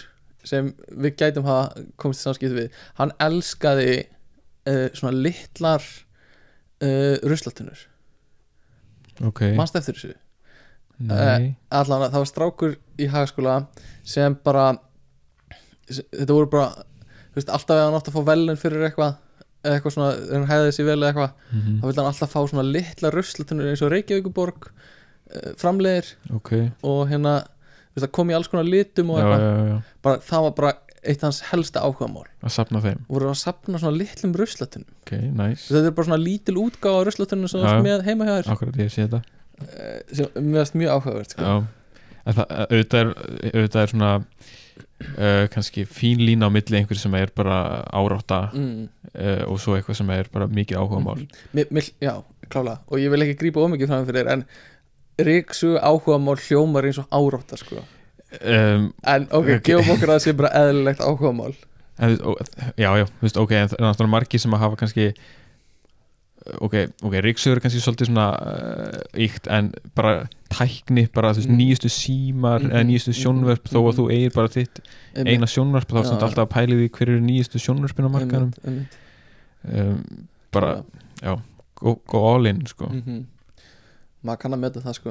[0.44, 7.86] sem við gætum hafa komist í samskipt við hann elskaði uh, svona litlar uh, ruslatunur
[9.28, 10.14] ok, mannst eftir þessu?
[11.00, 11.54] Nei.
[11.72, 13.54] Allan að það var strákur í hagaskóla
[14.04, 14.66] sem bara
[15.90, 16.66] þetta voru bara
[17.36, 19.16] veist, alltaf ef hann átti að fá velun fyrir eitthvað
[19.70, 21.78] eitthvað svona, hann hæði þessi vel eitthvað Mhm.
[21.80, 24.70] þá vildi hann alltaf fá svona litla ruslatunur eins og Reykjavíkuborg
[25.30, 26.52] uh, framleiðir ok,
[26.86, 27.40] og hérna
[27.96, 31.40] veist, kom í alls konar litum og já, já, bara, það var bara eitt hans
[31.48, 32.26] helsta áhugamál.
[32.44, 32.98] Að sapna þeim.
[33.06, 34.88] Og voru að sapna svona litlum ruslatunum.
[35.06, 37.76] Ok, nice, þetta er bara svona lítil útgáfa af ruslatunum sem já.
[37.86, 38.50] með heima hjá þér.
[38.54, 39.22] Akkurat ég sé þetta.
[39.60, 41.54] Uh, sem finnst mjög áhugavert sko.
[42.20, 43.12] Það, auðvitað er,
[43.50, 44.10] auðvitað er svona
[45.00, 48.88] uh, kannski fín lína á milli einhver sem er bara árátta mm.
[49.14, 51.24] uh, og svo eitthvað sem er bara mikið áhuga mál
[51.56, 52.14] mér, mér, Já,
[52.52, 54.44] klála og ég vil ekki grípa ómikið fram fyrir þér en
[55.26, 57.82] ríksu áhugamál hljómar eins og árátta sko.
[58.44, 59.62] um, en ok, Ok.
[59.64, 61.54] gefum okkur að það sé bara eðlilegt áhugamál
[61.98, 62.34] en, þú
[62.78, 65.08] Já, já, þú veist, ok en það er náttúrulega margir sem að hafa kannski
[66.60, 71.50] ok, ok, ríksögur er kannski svolítið svona uh, íkt en bara tækni, bara þú veist,
[71.50, 71.58] Mm.
[71.60, 73.98] nýjustu símar Mhm, eða nýjustu sjónvörp þó að mhm.
[73.98, 74.80] þú eigir bara þitt
[75.26, 76.10] eina sjónvarp þá er Já.
[76.10, 78.96] þetta alltaf að pæli því hver eru nýjustu Einmitt, einmitt.
[79.74, 80.82] um, bara,
[81.76, 82.86] go, go all in sko.
[82.88, 83.26] Mhm.
[84.24, 85.10] Maður kann að meta það sko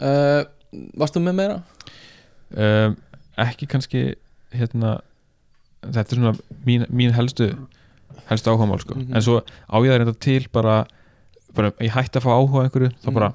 [0.00, 0.44] uh,
[0.98, 1.62] Varstu með meira?
[2.56, 2.96] um,
[3.38, 4.14] ekki kannski
[4.52, 5.00] hérna
[5.86, 6.34] þetta er svona
[6.66, 7.50] mín, mín helstu
[8.30, 8.94] helstu áhugamál sko.
[8.98, 9.14] Mhm.
[9.14, 10.86] en svo á ég það reynda til bara,
[11.54, 13.14] bara ég hætti að fá áhuga einhverju þá Mhm.
[13.14, 13.32] bara,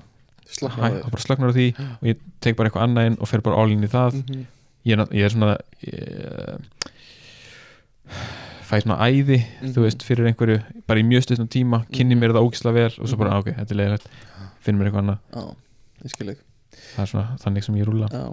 [0.52, 3.40] Slakna hæ, bara slagnar á því og ég tek bara eitthvað annað inn og fer
[3.42, 4.46] bara all in í það Mhm.
[4.86, 6.60] ég, er, ég er svona ég,
[8.68, 9.72] fæ svona æði Mhm.
[9.74, 12.20] þú veist, fyrir einhverju, bara í mjög stundum tíma kynni Mhm.
[12.24, 13.40] mér það ógislega vel og svo bara, Mhm.
[13.40, 14.06] ok, þetta er leiðilegt
[14.62, 15.22] finn mér eitthvað annað,
[16.72, 18.26] það er svona þannig sem ég rúla Já.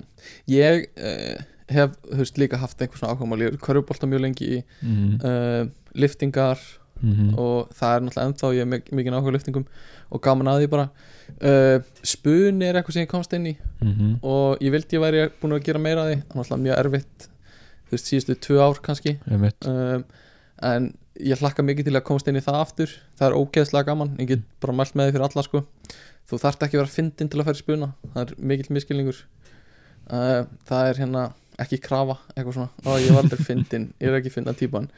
[0.54, 3.42] Ég uh, hef veist, líka haft einhver svona áhugamál.
[3.44, 5.64] Ég er körfubolta mjög lengi í mm uh,
[5.98, 6.60] liftingar
[7.00, 7.32] -hmm.
[7.38, 9.66] og það er náttúrulega ennþá ég er mik- mikið áhuga á liftingum
[10.10, 10.88] og gaman að því bara.
[11.42, 14.18] Uh, Spuni er eitthvað sem ég komst inn í -hmm.
[14.22, 16.16] og ég vildi ég væri búin að gera meira af því.
[16.22, 17.28] Það er náttúrulega mjög erfitt
[17.88, 19.18] þú veist, síðustu tvö ár kannski.
[19.66, 20.04] Um,
[20.62, 22.90] en ég hlakka mikið til að komast inn í það aftur.
[23.18, 25.62] Það er ógeðslega gaman, ég get bara mælt með því fyrir alla sko.
[26.28, 27.92] Þú þarft ekki að vera fyndin til að í spuna.
[28.14, 29.20] Það er mikill miskilningur
[30.12, 34.18] uh, það er hérna ekki krafa, eitthvað svona, ó ég var aldrei fyndin ég er
[34.20, 34.90] ekki fyndan típan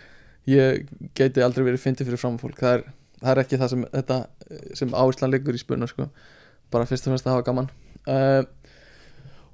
[0.51, 2.83] ég geti aldrei verið fyndin fyrir framfólk það er,
[3.21, 4.19] það er ekki það sem þetta,
[4.81, 6.09] sem áherslan liggur í spuna sko.
[6.71, 7.71] bara fyrst og fremst að hafa gaman.
[8.07, 8.45] Uh,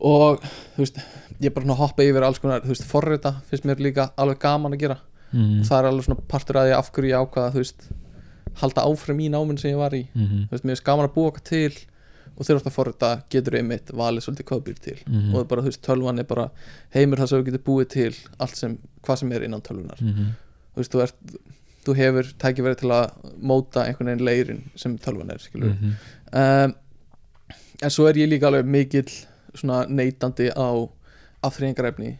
[0.04, 0.42] og
[0.74, 0.98] þú veist
[1.40, 4.42] ég er bara að hoppa yfir alls konar þú veist, forrita finnst mér líka alveg
[4.42, 4.98] gaman að gera.
[5.32, 7.88] Mm það er alveg svona partur að því af hverju ég ákvaða þú veist,
[8.60, 10.46] halda áfram í náminn sem ég var í -hmm.
[10.48, 11.72] þú veist, mér finnst gaman að búa okkar til
[12.36, 15.28] og þegar þú ert að forrita getur einmitt valið svolítið hvað býr til Mhm.
[15.28, 16.50] og það er bara, þú veist, tölvan er bara
[16.94, 20.32] heimur þar sem þú getur búið til allt sem, hvað sem er innan tölvunar -hmm.
[20.74, 21.14] þú veist, þú ert
[21.86, 23.10] þú hefur tækifæri til að
[23.42, 25.92] móta einhvern veginn leirin sem tölvan er skilur -hmm.
[26.64, 26.74] um,
[27.82, 29.10] en svo er ég líka alveg mikill
[29.54, 30.88] svona neytandi á
[31.42, 32.16] afþreyingarefni mm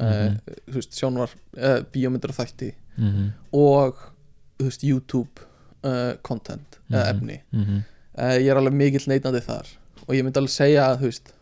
[0.00, 0.38] Mhm.
[0.70, 3.30] þú veist, sjónvar uh, bíómyndir og þætti -hmm.
[3.52, 3.94] og
[4.58, 5.40] þú veist, YouTube
[5.84, 7.16] uh, content eða Mhm.
[7.16, 7.82] efni -hmm.
[8.18, 9.66] uh, ég er alveg mikill neytandi þar
[10.06, 11.32] og ég myndi alveg segja að þú veist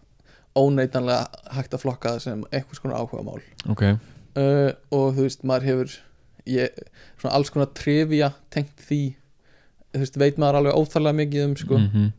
[0.58, 5.44] óneitanlega hægt að flokka það sem einhvers konar áhuga mál ok uh, og þú veist,
[5.44, 5.98] maður hefur
[6.46, 6.68] ég,
[7.20, 9.14] svona alls konar trivia tengt því
[9.94, 12.12] þú veist, veit maður alveg óþarlega mikið um sko -hmm.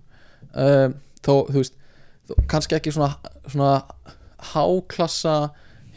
[0.54, 0.94] um,
[1.24, 1.74] þó, þú veist
[2.28, 3.16] þó, kannski ekki svona,
[3.48, 3.82] svona
[4.54, 5.50] háklassa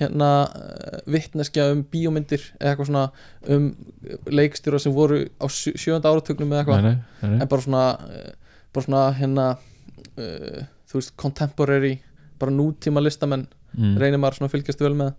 [0.02, 0.28] hérna
[1.06, 3.04] vittneskja um bíómyndir eða eitthvað svona
[3.56, 3.66] um
[4.26, 7.40] leikstjóra sem voru á sjö, sjönda áratögnum eða eitthvað nei, nei, nei.
[7.40, 8.30] en bara svona uh,
[8.74, 9.46] bara svona hérna
[10.18, 11.94] uh, þú veist, contemporary
[12.38, 13.94] bara nútíma listamenn Mm.
[13.96, 15.14] reynir maður svona að fylgjast vel með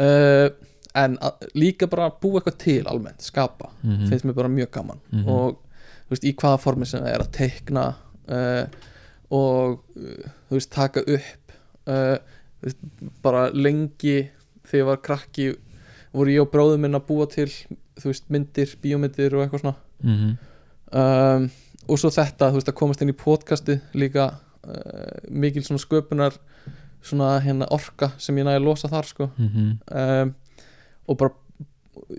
[0.00, 0.46] uh,
[0.96, 4.06] en að, líka bara búa eitthvað til almennt, skapa Mhm.
[4.08, 5.26] finnst mér bara mjög gaman Mhm.
[5.28, 5.58] og
[6.08, 7.82] þú veist, í hvaða formi sem það er að teikna
[8.32, 8.64] uh,
[9.30, 9.82] og
[10.48, 11.52] þú veist, taka upp
[11.86, 12.16] veist,
[13.22, 14.28] bara lengi
[14.66, 15.46] þegar ég var krakki
[16.16, 17.46] voru ég og bróður minn að búa til
[17.96, 20.36] þú veist, myndir, bíómyndir og eitthvað svona Mhm.
[20.92, 21.50] um,
[21.88, 24.26] og svo þetta, þú veist, að komast inn í podcasti líka
[24.66, 26.36] uh, mikil svona sköpunar
[27.06, 29.78] svona hérna orka sem ég næði að losa þar sko Mhm.
[29.90, 30.34] um,
[31.08, 31.30] og bara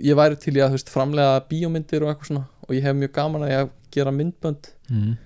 [0.04, 2.96] ég væri til í að þú veist, framlega bíómyndir og eitthvað svona og ég hef
[2.96, 5.18] mjög gaman að ég að gera myndbönd Mhm.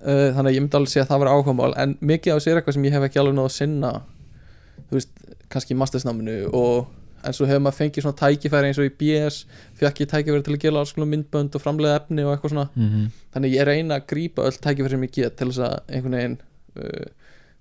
[0.00, 2.50] uh, þannig að ég myndi alveg segja að það var áhugamál en mikið af þessu
[2.50, 4.02] er eitthvað sem ég hef ekki alveg náð að sinna
[4.88, 5.10] þú veist,
[5.52, 6.86] kannski mastersnáminu og
[7.24, 9.42] en svo hefur maður fengið svona tækifæri eins og í BS
[9.76, 12.68] fekk ég tækifæri til að gera alls konar myndbönd og framlega efni og eitthvað svona
[12.76, 13.10] Mhm.
[13.34, 16.16] þannig að ég reyna að grípa öll tækifæri sem ég get til þess að einhvern
[16.16, 16.38] veginn
[16.76, 17.06] uh,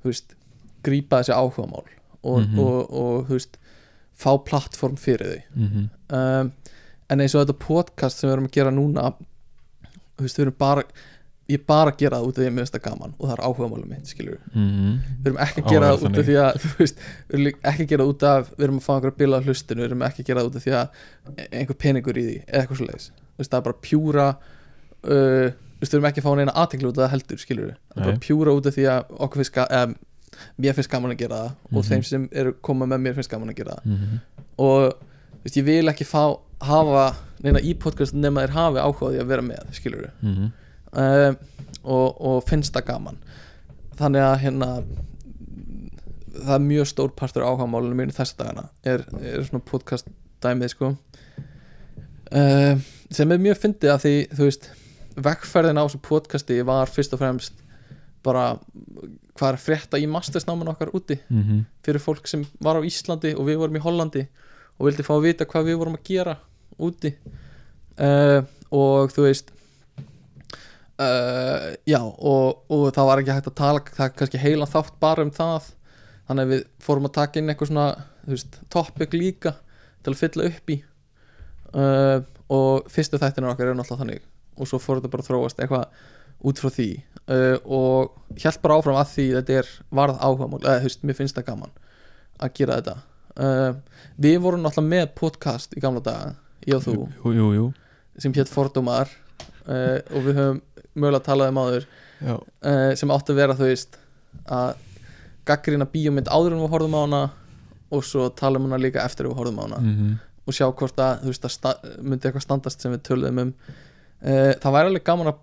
[0.03, 0.35] þú veist,
[0.83, 1.83] grípa þessi áhugamál
[2.23, 2.59] og, Mhm.
[2.59, 3.57] og, og, þú veist
[4.15, 5.89] fá plattform fyrir þau Mhm.
[6.09, 6.51] um,
[7.09, 9.13] en eins og þetta podcast sem við erum að gera núna
[10.17, 10.83] þú veist, við erum bara
[11.49, 13.43] ég bara gera það út af því að mér finnst það gaman og það er
[13.47, 14.91] áhugamálum mitt, skilur við Mhm.
[15.23, 16.97] við erum ekki að gera er það út af því að þú veist,
[17.29, 19.45] við erum ekki að gera það út af við erum að fá einhverja bila á
[19.45, 20.87] hlustinu, við erum ekki að gera það út af því að
[21.59, 23.09] einhver peningur í því eða eitthvað svo leiðis,
[23.49, 24.27] það er bara pjúra
[25.09, 25.47] uh,
[25.79, 28.09] við erum ekki að fá neina aðtekli út af það heldur, skilur við það er
[28.11, 29.95] bara pjúra út af því að okkur finnst um,
[30.61, 31.87] mér finnst gaman að gera það og Mhm.
[31.89, 33.85] þeim sem eru koma með mér finnst gaman að gera það.
[33.85, 34.19] Mhm.
[34.59, 36.23] og þú veist, ég vil ekki fá,
[36.61, 40.09] hafa neina í podcast nema þeir hafi áhuga á því að vera með skilur
[40.91, 41.37] um,
[41.83, 43.21] og, og finnst það gaman.
[43.99, 44.69] Þannig að hérna
[46.39, 50.07] það er mjög stór partur áhuga málunum mínu þessa dagana er, er svona podcast
[50.43, 50.93] dæmið sko.
[52.29, 52.77] Uh,
[53.11, 54.69] sem er mjög fyndið af því þú veist
[55.19, 57.63] vegferðin á þessu podcasti var fyrst og fremst
[58.23, 58.51] bara
[59.39, 61.19] hvað er að frétta í mastersnáman okkar úti?
[61.29, 61.63] Mm -hmm.
[61.83, 64.27] fyrir fólk sem var á Íslandi og við vorum í Hollandi
[64.77, 66.37] og vildi fá að vita hvað við vorum að gera
[66.79, 67.15] úti.
[67.99, 69.51] Uh, og þú veist
[70.99, 74.99] uh, já og, og það var ekki hægt að tala það er kannski heila þátt
[75.01, 75.73] bara um það.
[76.29, 77.87] Þannig að við fórum að taka inn eitthvað svona
[78.25, 79.55] þú veist, topic líka
[80.03, 80.77] til að fylla upp í.
[81.69, 82.17] Uh,
[82.49, 84.23] og fyrstu þættina okkar er náttúrulega þannig
[84.59, 85.99] og svo fór þetta bara að þróast eitthvað
[86.49, 86.89] út frá því.
[87.29, 91.17] Uh, og hjælt bara áfram að því þetta er varð áhugamál eða þú veist, mér
[91.19, 91.73] finnst það gaman
[92.39, 92.97] að gera þetta.
[94.19, 96.33] Við vorum náttúrulega með podcast í gamla daga
[96.67, 97.67] ég og þú, jú, jú, jú.
[98.19, 99.11] sem hétt Fordómar.
[99.69, 100.61] Og við höfum
[100.95, 101.89] mögulega talað um áður
[102.19, 102.35] Já.
[102.35, 103.99] uh, sem átti að vera þú veist
[104.45, 104.87] að
[105.49, 107.21] gaggrina bíómynd áður en við horfum á hana
[107.89, 110.17] og svo tala um hana líka eftir við horfum á hana Mm
[110.49, 114.53] og sjá hvort að þú veist að myndi eitthvað standast sem við töluðum um uh,
[114.61, 115.41] það væri alveg gaman að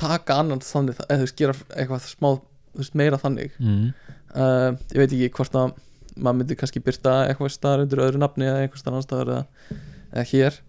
[0.00, 2.28] taka annan þannig eða þú veist gera eitthvað smá
[2.76, 3.90] veist, meira þannig -hmm.
[4.36, 5.74] uh, ég veit ekki hvort að
[6.16, 9.44] maður myndi kannski byrta eitthvað staðar undir öðru nafni eða einhver staðar annar staðar eða,
[10.12, 10.60] eða hér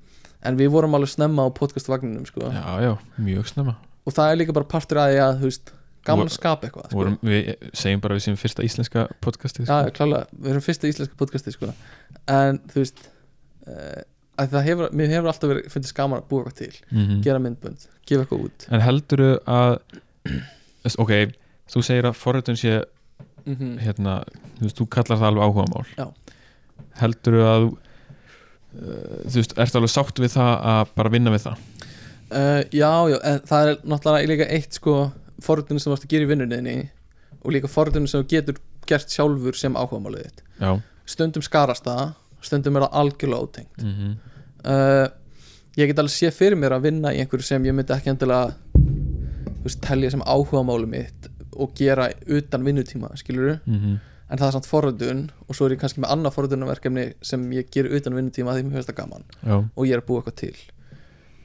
[0.47, 2.51] en við vorum alveg snemma á podcastvagninum sko.
[2.51, 3.75] Já, já, mjög snemma
[4.07, 5.73] og það er líka bara partur að því að þú veist
[6.07, 6.97] gaman að skapa eitthvað sko.
[7.01, 9.95] Vorum, Við segjum bara við sem fyrsta íslenska podcastið Já, sko.
[9.97, 11.71] klálega, við erum fyrsta íslenska podcasti sko.
[12.31, 13.01] en þú veist
[13.67, 14.03] uh,
[14.39, 17.21] að það hefur, mér hefur alltaf verið fundist gaman að búa eitthvað til, Mhm.
[17.25, 19.79] gera myndbönd gefa eitthvað út En heldurðu að
[20.85, 21.11] Þess- Ok,
[21.73, 22.77] þú segir að forritun sé
[23.47, 24.23] mm hérna,
[24.59, 26.07] þú veist, þú kallar það alveg áhugamál Já.
[27.01, 27.69] Heldurðu að þú
[28.77, 31.57] uh, þú veist, ertu alveg sátt við það að bara vinna við það
[32.31, 34.97] uh, Já, já, en það er náttúrulega líka eitt sko
[35.43, 36.77] forröndinu sem þú ert að gera í vinnunni
[37.43, 40.43] og líka forröndinu sem þú getur gert sjálfur sem áhugamálið þitt.
[40.61, 40.71] Já,
[41.05, 43.83] stundum skarast það, stundum er það algjörlega ótengt.
[43.83, 44.17] Mm
[44.65, 45.07] uh,
[45.77, 48.53] ég get alveg sé fyrir mér að vinna í einhverju sem ég myndi ekki endilega
[49.63, 53.97] veist, telja sem áhugamáli mitt og gera utan vinnutíma skilur -hmm.
[54.29, 57.69] en það er samt forröndun og svo er ég kannski með annað forröndunarverkefni sem ég
[57.71, 60.35] ger utan vinnutíma því mér finnst það gaman já, og ég er að búa eitthvað
[60.35, 60.57] til.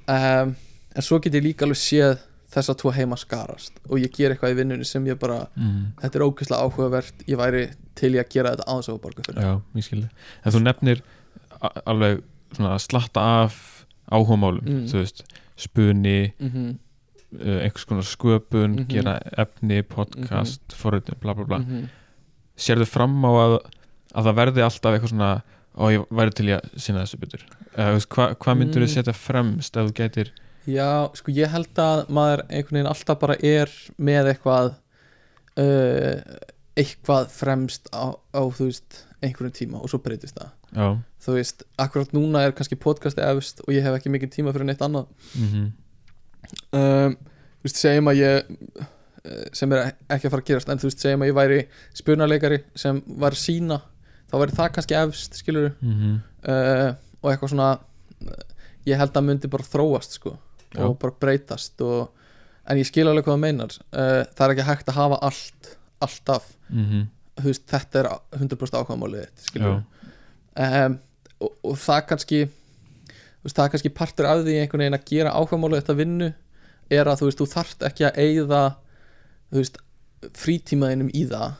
[0.09, 0.57] Um,
[0.97, 2.19] en svo get ég líka alveg séð
[2.53, 5.93] þess að tvo heima skarast og ég ger eitthvað í vinnunni sem ég bara mm.
[6.03, 7.63] þetta er ógeðslega áhugavert, ég væri
[7.97, 10.09] til ég að gera þetta aðeins á að borga fyrir já, ég skilji
[10.45, 11.03] En þú nefnir
[11.87, 14.87] alveg svona að slatta af áhugamálum Mm.
[14.91, 15.23] þú veist,
[15.57, 16.77] spuni mm -hmm.
[17.41, 18.89] uh, einhvers konar sköpun, Mhm.
[18.89, 21.89] gera efni podcast, mm forritun, bla bla bla Mhm.
[22.57, 23.59] sérðu fram á að,
[24.15, 25.43] að það verði alltaf eitthvað svona
[25.75, 27.41] og ég væri til í að sinna þessu betur
[27.77, 28.95] eða þú veist, hva, hvað myndur þú Mm.
[28.95, 30.31] setja fremst ef þú gætir
[30.69, 34.75] Já, sko ég held að maður einhvern veginn alltaf bara er með eitthvað
[35.59, 36.19] uh,
[36.79, 40.53] eitthvað fremst á, á þú veist einhverjum tíma og svo breytist það.
[40.73, 40.87] Já,
[41.27, 44.71] þú veist, akkurat núna er kannski podcasti efst og ég hef ekki mikið tíma fyrir
[44.71, 45.11] neitt annað.
[45.37, 45.71] Mm
[46.73, 47.15] um,
[47.63, 48.53] þú veist, segjum að ég
[49.23, 51.59] eh, sem er ekki að fara að gerast en þú veist, segjum að ég væri
[51.99, 53.79] spurnarleikari sem var sína
[54.31, 56.17] þá væri það kannski efst, skilur -hmm.
[56.49, 56.91] uh,
[57.21, 57.69] og eitthvað svona
[58.89, 60.37] ég held að myndi bara þróast sko,
[60.73, 60.85] Já.
[60.87, 62.13] og bara breytast og,
[62.69, 63.79] en ég skil alveg hvað það meinar.
[63.93, 67.09] Uh, það er ekki hægt að hafa allt alltaf, Mm
[67.41, 69.23] þú veist, þetta er 100% ákvæmálið
[69.63, 70.99] um,
[71.41, 75.81] og, og það kannski veist, það kannski partur af því einhvern veginn að gera ákvæmálið
[75.81, 76.29] þetta vinnu
[76.93, 78.21] er að þú veist, þú þarft ekki að
[79.53, 79.81] þú veist,
[80.39, 81.57] frítímaðinum í það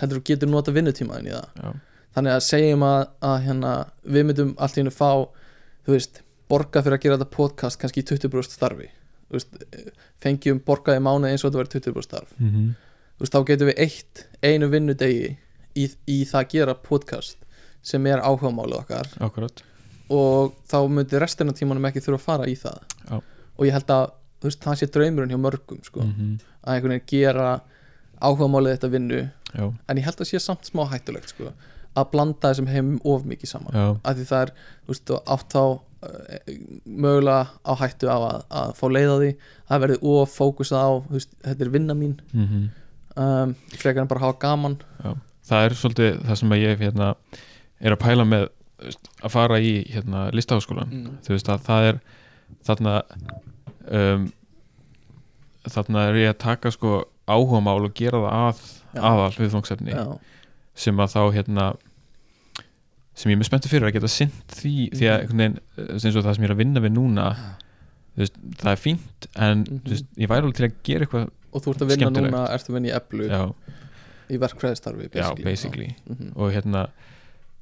[0.00, 1.46] heldur þú getur nota vinnutímaðin í það.
[1.62, 1.70] Já,
[2.16, 3.70] þannig að segjum að, að hérna,
[4.04, 5.10] við myndum allt í hennu fá
[5.86, 6.22] þú veist,
[6.52, 8.88] borga fyrir að gera þetta podcast kannski í 20% starfi.
[10.22, 12.34] Fengjum borgaði mánuð eins og þetta verið 20% starf.
[12.38, 12.72] Mm
[13.22, 15.26] þú veist, þá getum við eitt einu vinnudegi
[15.78, 17.44] í, í það að gera podcast
[17.82, 19.10] sem er áhugamálið okkar.
[19.22, 19.62] Akkurat.
[20.12, 22.80] Og þá myndi restina tímanum ekki þurfa að fara í það.
[23.08, 23.20] Já.
[23.56, 24.08] og ég held að
[24.42, 27.46] veist, það sé draumurinn hjá mörgum sko, mm að einhvern veginn gera
[28.22, 29.22] áhugamálið þetta vinnu.
[29.50, 31.48] Já, en ég held að sé samt smá hættulegt sko,
[31.98, 33.78] að blanda þessum heimum of mikið saman.
[34.06, 34.52] Af því það er
[34.86, 35.72] veist, átt uh,
[36.84, 39.32] mögulega á hættu á að, að fá leið á því.
[39.70, 42.16] Það verði of fókusað á veist, þetta er vinna mín.
[42.32, 42.70] Mm
[43.16, 44.78] um, frekar en bara hafa gaman.
[45.46, 47.14] Það er svolítið það sem ég hérna,
[47.82, 48.48] er að pæla með
[49.22, 51.18] að fara í hérna, listaháskólan mm.
[51.22, 51.98] þú veist að það er
[52.66, 52.94] þarna
[53.86, 54.24] um,
[55.70, 58.62] þarna er ég að taka sko áhugamál og gera það að
[58.92, 59.02] Já.
[59.10, 60.02] aðal viðfangsefni Já,
[60.74, 61.68] sem að þá hérna
[63.14, 65.36] sem ég er með spenntu fyrir að geta sint því því að Mhm.
[65.38, 67.26] veginn, eh, það sem ég er að vinna við núna
[68.16, 69.80] þú veist, það er fínt en Mhm.
[69.84, 72.50] þú veist, ég væri alveg til að gera eitthvað og þú ert að vinna núna,
[72.50, 73.28] ert að vinna í eblu?
[73.28, 73.54] Já,
[74.30, 75.94] í verkfræðistarfi já, basically.
[76.08, 76.32] mm -hmm.
[76.36, 76.88] og hérna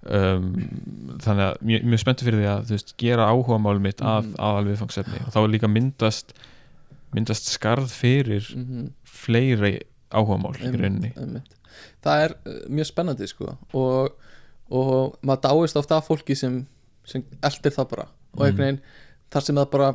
[0.06, 0.54] um,
[1.20, 4.34] þannig að mjög, mjög spenntur fyrir því að veist, gera áhuga málum mitt að Mhm.
[4.38, 6.32] aðalviðfangsefni og þá er líka myndast
[7.14, 8.92] myndast skarð fyrir Mhm.
[9.04, 9.80] fleiri
[10.12, 11.42] áhugamál í rauninni.
[12.02, 13.58] það er uh, mjög spennandi sko.
[13.74, 14.12] Og,
[14.70, 16.62] og maður dáist ofta af fólki sem,
[17.08, 18.06] sem eldir það bara.
[18.36, 18.82] Og einhvern veginn
[19.30, 19.90] þar sem það bara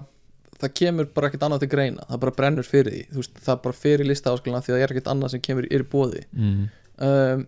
[0.56, 2.08] það kemur bara ekkert annað til greina.
[2.10, 5.12] Það bara brennur fyrir því, veist, það bara fyrir lista áskalina því það er ekkert
[5.12, 6.64] annað sem kemur í bóði mm.
[7.08, 7.46] um,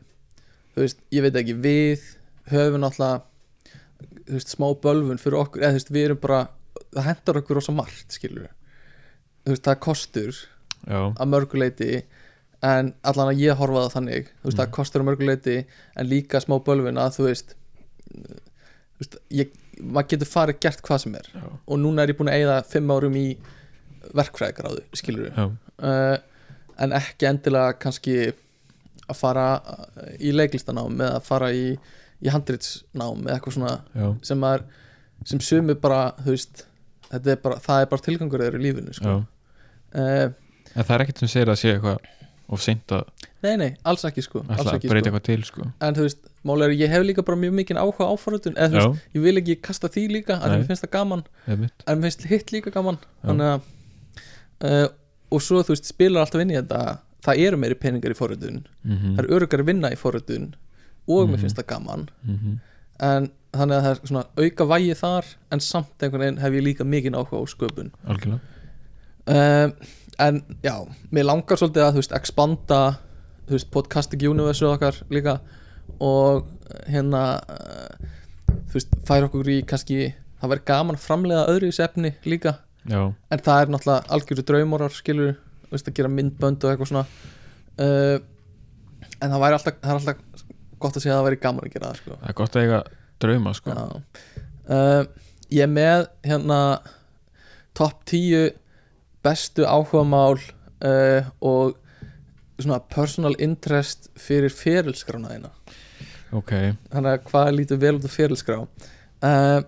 [0.75, 2.05] þú veist, ég veit ekki við
[2.51, 3.23] höfum náttúrulega
[4.27, 5.63] þú veist, smá bölvun fyrir okkur.
[5.63, 6.43] Eða þú veist, við erum bara,
[6.91, 8.51] það hendar okkur rosa margt skilur
[9.47, 11.91] þú veist, það kostur já, að mörguleiti
[12.65, 14.59] en allan að ég horfa það þannig þú veist, Mm.
[14.63, 15.57] það kostur að mörguleiti
[15.95, 17.53] en líka smá bölvun að þú veist
[18.17, 19.51] þú veist, ég,
[19.81, 21.27] maður getur farið gert hvað sem er.
[21.35, 23.27] Já, og núna er ég búin að eyða fimm árum í
[24.17, 26.17] verkfræðigráðu, skilur við uh,
[26.81, 28.17] en ekki endilega kannski
[29.07, 31.67] að fara uh, í leiklistanám eða að fara í,
[32.23, 34.65] í handritsnám eða eitthvað svona já, sem maður
[35.27, 36.65] sem sumi bara, þú veist
[37.11, 39.15] þetta er bara, það er bara tilgangur þeirra í lífinu sko.
[39.93, 40.27] uh,
[40.73, 42.13] en það er ekkert sem segir að sé eitthvað
[42.49, 43.03] of seint að
[43.44, 45.18] nei, nei, alls ekki sko alls ekki, breyta sko.
[45.18, 45.65] eitthvað til sko.
[45.82, 48.69] en þú veist, málega er ég hef líka bara mjög mikinn áhuga á forritun eða
[48.72, 51.60] þú veist, ég vil ekki kasta því líka en mér finnst það gaman, en
[51.99, 53.61] mér finnst hitt líka gaman að
[54.64, 54.88] uh,
[55.32, 58.64] og svo þú veist, spilar alltaf inn í þetta það eru meiri peningar í forritun
[58.84, 60.53] mm það er öruggar að vinna í forritun
[61.07, 61.41] og mér Mhm.
[61.41, 62.10] finnst það gaman.
[62.26, 62.56] -hmm.
[62.99, 66.64] en þannig að það er svona auka vægi þar en samt einhvern veginn hef ég
[66.64, 67.91] líka mikinn áhuga á sköpun.
[68.07, 68.40] Algjörlega.
[69.28, 69.74] Um,
[70.19, 70.73] en já,
[71.14, 72.81] mér langar svolítið að þú veist, expanda
[73.48, 75.38] þú veist, podcasting universe okkar líka
[76.03, 76.48] og
[76.89, 78.15] hérna uh,
[78.69, 80.11] þú veist, færa okkur í kannski,
[80.41, 84.48] það væri gaman að framlega öðru í sefni líka, já, en það er náttúrulega algjöru
[84.52, 85.38] draumorar, skilur
[85.68, 87.06] þú veist, að gera myndbönd og eitthvað svona.
[87.77, 88.18] Uh,
[89.22, 90.45] en það væri alltaf, það er alltaf
[90.77, 92.19] gott að segja að það væri gaman að gera það, sko.
[92.22, 92.84] Það er gott að eiga
[93.22, 93.76] drauma sko.
[94.68, 95.03] Uh,
[95.53, 96.60] ég er með hérna
[97.77, 98.56] top 10
[99.27, 101.75] bestu áhugamál uh, og
[102.57, 105.51] svona personal interest fyrir ferilskrána þína.
[106.35, 106.53] Ok,
[106.91, 108.63] þannig að hvað lítur vel út af ferilskrá?
[109.23, 109.59] Uh,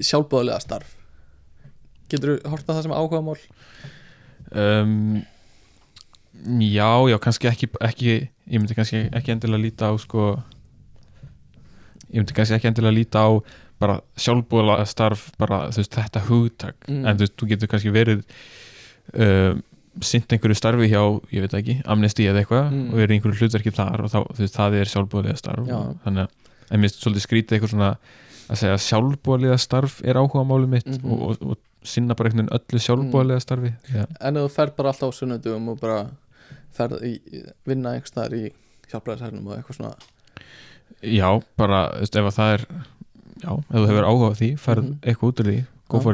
[0.00, 0.96] sjálfbóðlega starf.
[2.10, 3.38] Getur þú horta það sem áhugamál?
[4.54, 5.22] Um,
[6.60, 10.34] já, já, kannski ekki, ekki ég myndi kannski ekki endilega líta á sko
[12.12, 13.30] ég myndi kannski ekki endilega líta á
[13.84, 17.04] bara sjálfbúðlega starf bara veist þetta hugtak Mm.
[17.06, 18.24] en þú veist, þú getur kannski verið
[19.14, 19.62] um,
[20.02, 21.00] sint einhverju starfi hjá,
[21.30, 22.88] ég veit ekki, amnesti eða eitthvað Mm.
[22.90, 25.78] og verið einhverju hlutverki þar og þá, veist, það er sjálfbúðlega starf Já.
[26.04, 26.30] þannig að,
[26.70, 27.90] en mér finnst svolítið skrítið eitthvað svona
[28.50, 31.12] að segja að sjálfbúðlega starf er áhuga máli mitt Mhm.
[31.12, 34.06] og, og, og sinna bara einhvern öllu sjálfbúðlega starfi Já.
[34.20, 36.08] en þú ferð bara alltaf á sunnudum og bara
[37.04, 37.20] í,
[37.66, 38.50] vinna einhvers staðar í
[38.90, 39.94] hjálpræðishernum og eitthvað svona
[41.04, 42.64] Já, bara, þú veist, ef að það er
[43.44, 44.96] já, ef þú hefur áhuga á því farð Mhm.
[45.04, 45.58] eitthvað út úr því,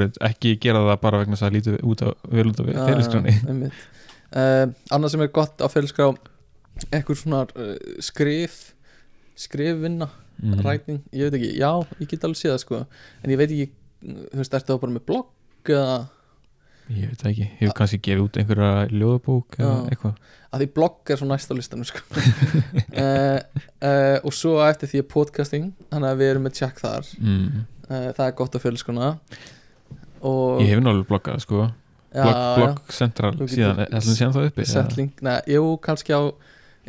[0.05, 0.19] it.
[0.21, 3.35] Ekki gera það bara vegna þess að það lítur út á, vel út á fyrirskráni
[3.71, 6.11] uh, annað sem er gott á fyrirskrá
[6.91, 8.75] eitthvað svona uh, skrif
[9.41, 10.09] skrifvinna,
[10.43, 10.61] mm.
[10.65, 11.71] ræting ég veit ekki, já,
[12.01, 12.81] ég get alveg séð það sko.
[13.25, 13.71] En ég veit ekki,
[14.05, 15.95] þú veist, ertu þá bara með blogg eða,
[16.91, 19.83] Ég veit það ekki, hefur kannski gefið út einhverja ljóðabók eða Já.
[19.93, 20.31] eitthvað?
[20.51, 22.01] Að því blogg er svo næst á listanum sko.
[22.11, 23.39] Uh,
[23.87, 27.13] uh, og svo eftir því er podcasting þannig að við erum með tjekk þar.
[27.23, 27.61] Mm.
[27.87, 29.11] uh, það er gott á fyrirskrána
[30.27, 31.69] og Ég hef náttúrulega bloggað sko.
[32.11, 34.49] Blogg, blogg Central síðan, ætlum síðan það?
[34.51, 36.27] uppi sett link, neða, jú, kannski á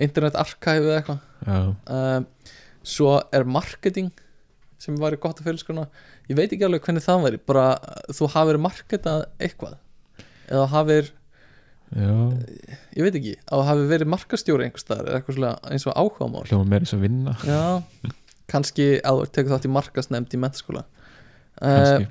[0.01, 2.25] internet archive eða eitthvað.
[2.81, 4.09] Svo er marketing
[4.81, 5.85] sem væri gott að félskona
[6.29, 7.65] ég veit ekki alveg hvernig það væri bara
[8.09, 9.77] þú hafir marketað eitthvað
[10.51, 11.11] eða hafir,
[11.95, 12.15] já,
[12.97, 15.95] ég veit ekki að þú hafir verið markastjóri einhvers staðar eða eitthvað svona eins og
[15.97, 16.43] áhugamál.
[16.49, 17.35] Hljóma meira eins og vinna.
[17.47, 18.15] Já,
[18.51, 20.85] kannski að þú tekur þátt í markasnefnd í mentaskóla
[21.61, 22.05] uh,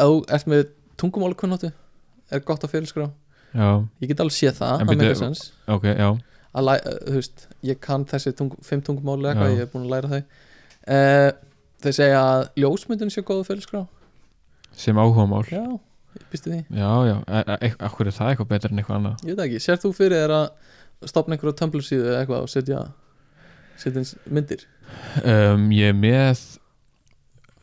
[0.00, 0.66] þú ert með
[1.00, 1.70] tungumáli kunnáttu
[2.30, 2.76] er gott að
[3.50, 3.68] já,
[3.98, 6.10] ég get alveg séð það, það meikar sens ok, já.
[6.50, 9.54] Að uh, þú veist, ég kann þessi tung, fimm tungumáli eitthvað, Já.
[9.54, 10.22] ég er búin að læra þau.
[10.90, 11.28] Uh,
[11.84, 13.84] þeir segja að ljósmyndun sé góðu félskrá
[14.74, 15.44] sem áhugamál.
[15.50, 15.89] Já, ég
[16.32, 19.24] býstu því, Já, já, e e akkur er það eitthvað betur en eitthvað annað?
[19.28, 19.60] Ég veit ekki.
[19.64, 22.80] Sér þú fyrir þér að stopna einhverju Tumblr síðu eða eitthvað og setja
[23.80, 24.64] setja myndir?
[25.24, 26.40] Um, Ég er með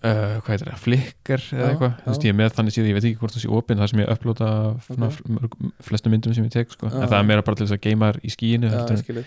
[0.06, 2.98] uh, hvað heitir það, Flickr eða eitthvað, þú veist, ég er með þannig síðan ég
[2.98, 5.04] veit ekki hvort það sé opinn, það sem ég upplóta Ok.
[5.04, 5.72] okay.
[5.90, 6.90] flestu myndum sem ég tek sko.
[6.92, 9.26] En það er meira bara til þess að geima þær í skilur.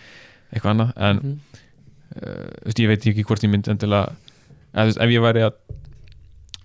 [0.51, 0.93] eitthvað annað.
[0.97, 1.39] En Mhm.
[2.17, 4.15] uh, þú veist, ég veit ekki hvort ég myndi endilega
[4.75, 5.55] veist, ef ég væri að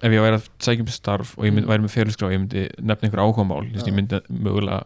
[0.06, 1.72] ef ég væri að sækja um starf og ég mynd, Mm.
[1.72, 1.96] væri með
[2.28, 3.24] og ég myndi nefna einhver
[3.74, 3.92] veist, Já.
[3.92, 4.84] ég myndi mögulega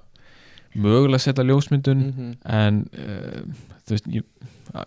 [0.76, 2.32] mögulega setja ljósmyndun -hmm.
[2.46, 3.42] en uh,
[3.86, 4.24] þú veist, ég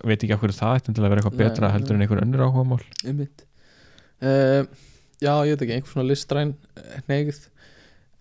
[0.05, 1.73] veit ekki af hverju það til að vera eitthvað betra nei.
[1.75, 3.45] heldur en einhver önnur áhugamál einmitt
[4.23, 4.63] uh,
[5.21, 6.55] já, ég veit ekki, einhver svona listræn
[7.09, 7.49] neyð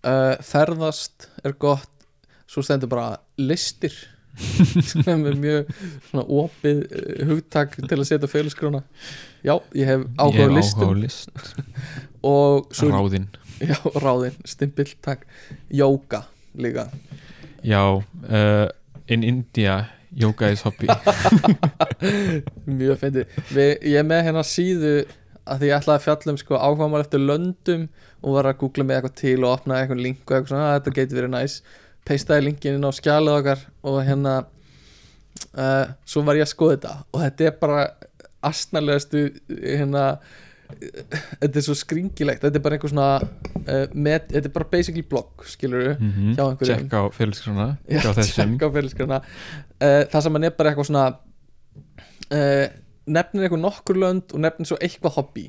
[0.03, 1.89] uh, ferðast er gott
[2.47, 3.93] svo stendur bara listir
[5.03, 5.71] sem er mjög
[6.09, 6.85] svona opið
[7.27, 8.81] hugtak til að setja félagsgrána
[9.45, 10.83] já, ég hef áhuga á ég hef listum.
[10.83, 11.31] áhuga á list,
[12.33, 13.27] og svo, ráðinn.
[13.61, 15.25] Já, ráðinn, stimpill, takk.
[15.69, 16.23] Jóka
[16.57, 16.87] líka.
[17.63, 18.67] Já, uh,
[19.07, 19.79] in India
[20.11, 20.87] yoga is hobby.
[22.67, 23.35] Mjög fyndið.
[23.55, 24.95] Ég er með hérna síðu
[25.45, 27.85] að því ég ætlaði að fjalla um sko, áhugamál eftir löndum
[28.21, 30.75] og var að googla með eitthvað til og opna eitthvað link og eitthvað svona, "Ah,
[30.79, 31.55] þetta getur verið næs
[32.05, 34.35] peistaði linkin inn á skjalið okkar og hérna
[35.57, 36.93] uh, svo var ég að skoða þetta.
[37.13, 37.81] Og þetta er bara
[38.47, 40.05] astnalegastu hérna
[40.71, 45.03] þetta er svo skringilegt þetta er bara einhver svona uh, met, þetta er bara basically
[45.03, 46.35] blog skilur mm -hmm.
[46.37, 46.77] Hjá einhverjum.
[46.77, 46.93] check
[48.63, 49.19] á félagsgrana
[49.81, 51.05] uh, það sem hann er bara eitthvað svona
[52.31, 52.67] uh,
[53.09, 55.47] nefnir eitthvað nokkur lönd og nefnir svo eitthvað hobby.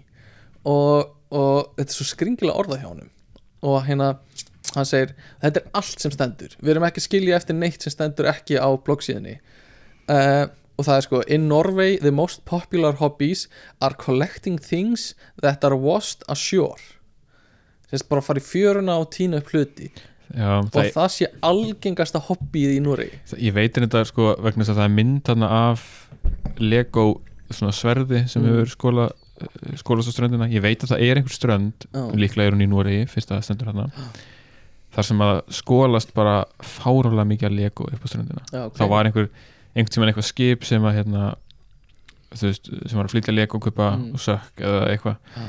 [0.69, 3.11] Og, og þetta er svo skringilega orða hjá honum.
[3.67, 4.15] Og hérna
[4.73, 6.57] hann segir, þetta er allt sem stendur.
[6.61, 9.37] Við erum ekki skilja eftir neitt sem stendur ekki á bloggsíðinni
[10.11, 10.47] uh,
[10.79, 13.47] og það er sko, in Norway the most popular hobbies
[13.81, 15.13] are collecting things
[15.43, 16.81] that are washed ashore
[17.91, 19.91] sérst bara að fara í fjöruna og tína upp hluti
[20.33, 22.81] já, og það, það sé algengasta hobbyið í
[23.29, 25.85] það, ég veitir þetta sko vegna þess að það er mynd þarna af
[26.63, 27.07] Lego
[27.53, 28.49] sverði sem Mm.
[28.49, 29.11] hefur skóla
[29.77, 32.03] skólast á ströndina, ég veit að það er einhver strönd Já.
[32.17, 33.89] líklega er hún í Núri, fyrsta stendur hérna
[34.95, 38.77] þar sem að skólast bara fárálega mikið að Lego upp á ströndina Já, ok.
[38.79, 39.29] þá var einhver,
[39.75, 41.35] einhvern tímann eitthvað skip sem að hérna
[42.33, 44.15] þú veist, sem var að flytja Lego kupa Mm.
[44.15, 45.47] og sökk eða eitthvað Já.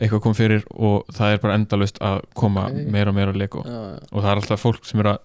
[0.00, 2.86] eitthvað kom fyrir og það er bara endalust að koma Ok.
[2.90, 3.98] meira og meira á Lego já, já.
[4.12, 5.18] og það er alltaf fólk sem er að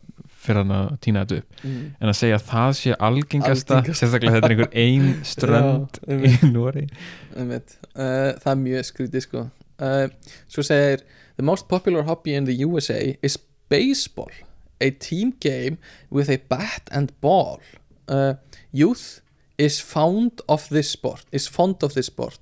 [0.45, 1.95] fyrir hann að týna þetta upp Mm.
[2.01, 6.89] en að segja að það sé algengasta sérstaklega þetta er einhver ein strönd í
[7.35, 7.77] einmitt.
[7.95, 9.45] Uh, það er mjög skrítið sko
[9.79, 10.07] uh,
[10.47, 11.01] svo segir
[11.37, 13.37] the most popular hobby in the USA is
[13.69, 14.29] baseball
[14.81, 15.77] a team game
[16.11, 17.59] with a bat and ball
[18.07, 18.33] uh,
[18.71, 19.21] youth
[19.57, 22.39] is fond of this sport is fond of this sport.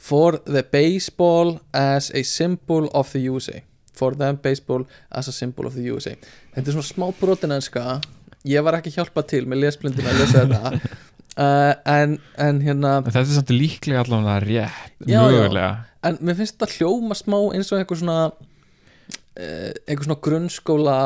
[0.00, 3.62] For the baseball as a symbol of the USA
[3.92, 6.14] for them baseball as a symbol of the USA
[6.54, 8.00] þetta er svona smá brotin enska.
[8.48, 10.80] Ég var ekki hjálpað til með lesblindin að lesa þetta.
[11.38, 15.68] Uh, en, en hérna en þetta er samt líklega allavega rétt Já, já.
[16.02, 20.96] en mér finnst þetta hljóma smá eins og einhver svona uh, einhver svona grunnskóla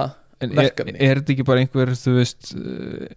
[0.43, 2.49] En er, er þetta ekki bara einhver, þú veist,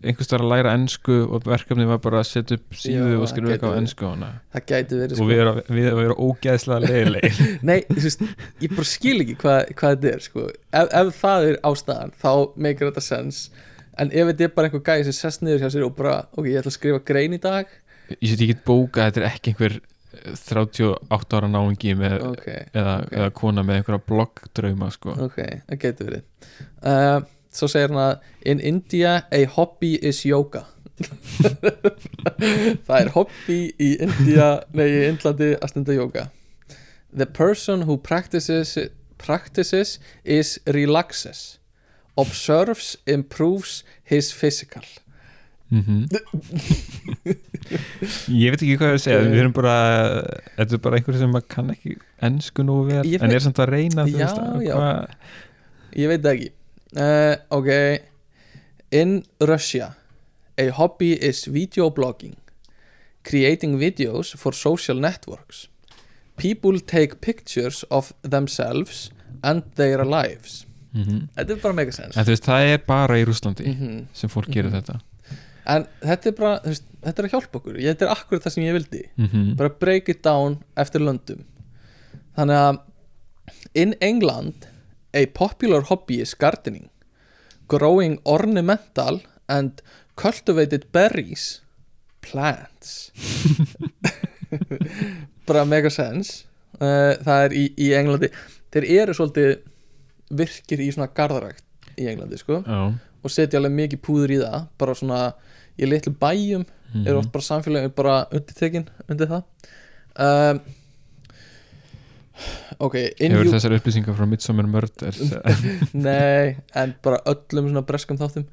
[0.06, 3.32] einhvers þar að læra ennsku og verkefni var bara að setja upp síðu Já, og
[3.32, 5.30] skrifa eitthvað á ennsku það gæti verið og sko.
[5.32, 7.40] við erum við erum að vera ógeðslega leiðileg
[7.70, 8.22] nei, þú veist,
[8.62, 10.46] ég bara skil ekki hvað, hvað þetta er sko.
[10.82, 12.32] ef, ef það er ástæðan þá
[12.68, 13.42] meikir þetta sens
[13.98, 16.50] en ef þetta er bara einhver gæði sem sest niður hjá sér og bara, ok,
[16.52, 17.70] ég ætla að skrifa grein í dag.
[18.14, 19.80] Ég set ekki bóka, þetta er ekki einhver
[20.26, 23.16] 38 ára náungi með, ok, eða, ok.
[23.18, 25.16] eða kona með einhverja bloggdrauma sko.
[25.28, 26.50] ok, það getur verið
[26.84, 27.20] uh,
[27.54, 30.66] svo segir hann að in India a hobby is yoga
[32.88, 36.28] það er hobby í India nei, í Indlandi að stunda yoga
[37.14, 38.78] the person who practices
[39.22, 41.60] practices is relaxes
[42.18, 44.86] observes improves his physical
[45.72, 46.08] mm
[48.32, 49.20] ég veit ekki hvað ég að segja.
[49.22, 49.32] Ok.
[49.34, 49.74] við erum bara,
[50.58, 53.72] þetta er bara einhver sem kann ekki ennsku nú vel Ég en er samt að
[53.74, 54.38] reyna Já, veist,
[54.78, 56.50] að- ég veit ekki.
[56.96, 57.70] Uh, ok.
[58.96, 59.90] In Russia
[60.58, 62.38] a hobby is video blogging
[63.28, 65.66] creating videos for social networks.
[66.38, 69.10] People take pictures of themselves
[69.44, 70.64] and their lives.
[70.96, 71.28] Mhm.
[71.36, 74.30] þetta er bara mega sens en þú veist, það er bara í Rúslandi mm sem
[74.32, 74.80] fólk gerir Mhm.
[74.80, 75.02] þetta
[75.68, 77.80] en þetta er bara veist, þetta er að hjálpa okkur.
[77.84, 79.04] Þetta er akkurat það sem ég vildi.
[79.20, 81.46] Mm bara break it down eftir löndum.
[82.38, 82.80] Þannig að
[83.74, 84.68] in England
[85.14, 86.90] a popular hobby is gardening.
[87.68, 89.82] Growing ornamental and
[90.16, 91.62] cultivated berries
[92.22, 93.12] plants.
[95.48, 96.46] Bara mega sens
[96.80, 98.30] uh, það er í, í Englandi.
[98.72, 99.58] Þeir eru svolítið
[100.38, 101.64] virkir í svona garðarækt
[101.98, 102.62] í Englandi sko.
[102.68, 102.96] Já
[103.28, 105.22] og setja alveg mikið púður í það bara svona
[105.78, 107.04] í litlu bæjum Mhm.
[107.08, 109.44] eru oft bara samfélagin bara undirtekin undir það.
[110.18, 110.62] Um,
[112.80, 115.20] ok hefur U- þessar upplýsingar frá Midsommar Murders
[116.08, 118.46] nei, en bara öllum svona breskum þáttum.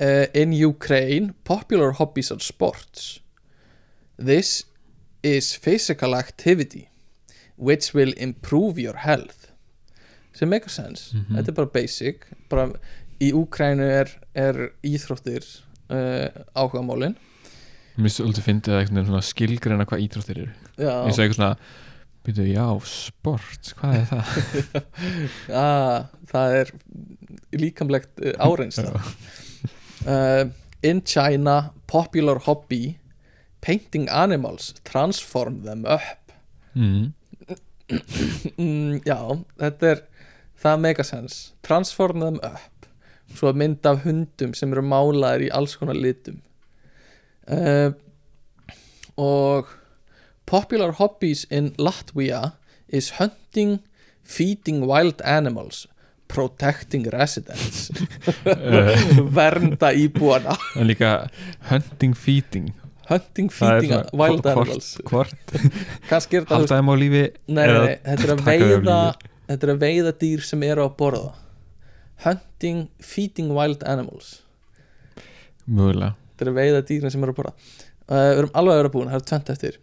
[0.00, 3.20] Uh, in Ukraine popular hobbies are sports.
[4.18, 4.64] This
[5.22, 6.88] is physical activity
[7.56, 9.50] which will improve your health.
[10.32, 11.12] Sem make sense.
[11.14, 11.36] Mhm.
[11.36, 12.68] þetta er bara basic bara
[13.20, 15.44] í Úkrænu er, er íþróttir
[15.92, 17.16] uh, áhugamálin.
[18.00, 20.58] Mér svolítið fyndið að veginn svona skilgreina hvað íþróttir eru.
[20.80, 21.54] Já, eins og eitthvað svona
[22.20, 24.32] Býtu, já, sport, hvað er það?
[25.62, 26.72] ah, það er
[27.56, 28.92] líkamlegt uh, áreynsla
[30.12, 30.50] uh,
[30.84, 32.98] in China popular hobby
[33.64, 36.32] painting animals transform them up.
[36.74, 37.14] Mm.
[38.60, 39.18] mm, já,
[39.56, 40.04] þetta er
[40.60, 42.79] það megasens transform them up
[43.36, 46.40] svo mynd af hundum sem eru málaðir í alls konar litum.
[47.50, 47.92] Uh,
[49.20, 49.70] og
[50.46, 52.52] popular hobbies in Latvia
[52.88, 53.78] is hunting
[54.22, 55.86] feeding wild animals
[56.30, 57.90] protecting residents.
[59.36, 60.54] Vernda íbúana.
[60.78, 61.28] En líka
[61.70, 62.70] hunting, feeding.
[63.10, 64.90] Hunting, feeding svona wild hvort- animals.
[65.10, 65.54] Hvort,
[66.06, 68.46] kannski þetta þú veist, halda þeim á lífi nei, nei, nei, þetta er að á
[68.46, 68.98] veiða
[69.50, 71.32] þetta er að veiða dýr sem eru að borða
[72.24, 74.40] hunting, feeding wild animals.
[75.66, 76.16] Mögulega.
[76.32, 77.54] Þetta er að veiða dýrin sem eru að borða.
[78.10, 79.80] Uh, við erum alveg að vera búin, það er tvent eftir.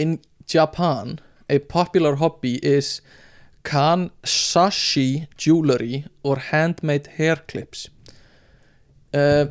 [0.00, 0.16] In
[0.50, 1.18] Japan
[1.48, 3.00] a popular hobby is
[3.64, 7.88] kansashi jewelry or handmade hair clips.
[9.14, 9.46] Uh,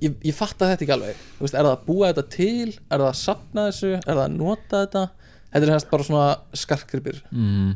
[0.00, 1.22] ég, ég fatta þetta ekki alveg.
[1.40, 2.68] Veist, er það að búa þetta til?
[2.88, 5.06] Er það að sapna þessu, er það að nota þetta?
[5.50, 7.70] Þetta er hérst bara svona skarkripir mm.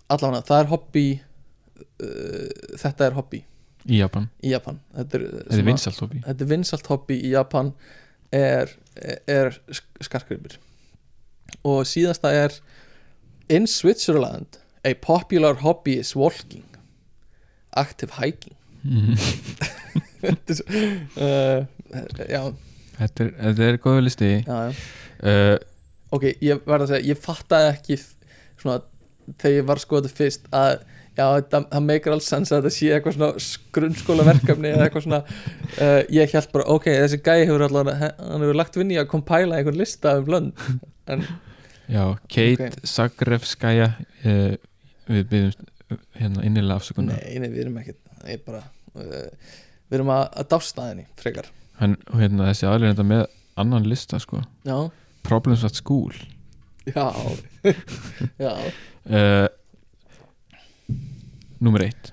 [0.09, 3.41] allavega það er hobby uh, þetta er hobby.
[3.89, 4.27] Í Japan.
[4.43, 4.79] Í Japan.
[4.95, 6.19] Þetta er, er vinsalt hobby.
[6.25, 7.71] Þetta er vinsalt hobby í Japan
[8.35, 8.73] er,
[9.25, 9.55] er
[10.05, 10.57] skarkripir
[11.65, 12.53] og síðasta er
[13.49, 16.65] in Switzerland a popular hobby is walking.
[17.75, 18.55] Active hiking.
[18.79, 19.15] Mm.
[20.47, 20.65] Svo-
[21.19, 21.65] uh,
[22.29, 22.39] já,
[22.95, 24.29] þetta, er, þetta er góðu listi.
[24.47, 24.77] Já, já.
[25.19, 25.57] Uh,
[26.15, 28.77] ok, ég verð að segja, ég fattaði ekki svona,
[29.37, 30.85] þegar ég var að skoða þetta fyrst að,
[31.19, 33.31] já, það, það meikar alls sens að þetta sé eitthvað svona
[33.77, 35.21] grunnskóla verkefni eða eitthvað svona
[35.85, 39.11] uh, ég held bara, ok, þessi gæi hefur allavega hann hefur lagt vinni í að
[39.13, 40.65] kompæla einhvern lista um lönd,
[41.09, 41.27] en
[41.89, 42.75] Já, Kate Ok.
[42.85, 44.53] Zagrevskaya uh,
[45.09, 45.69] Við byrjum
[46.13, 47.17] hérna innilega afsökunar.
[47.17, 48.59] Nei, nei, við erum ekkert ég bara,
[48.93, 49.55] uh,
[49.89, 51.47] við erum að, að dásta henni, frekar.
[51.79, 53.23] Hann, hérna, þessi aðlur enda með
[53.59, 54.43] annan lista sko.
[54.67, 54.75] Já,
[55.25, 56.13] Problems at school
[56.87, 57.05] já.
[58.43, 58.53] Já,
[59.09, 59.47] uh,
[61.59, 62.11] Númer eitt.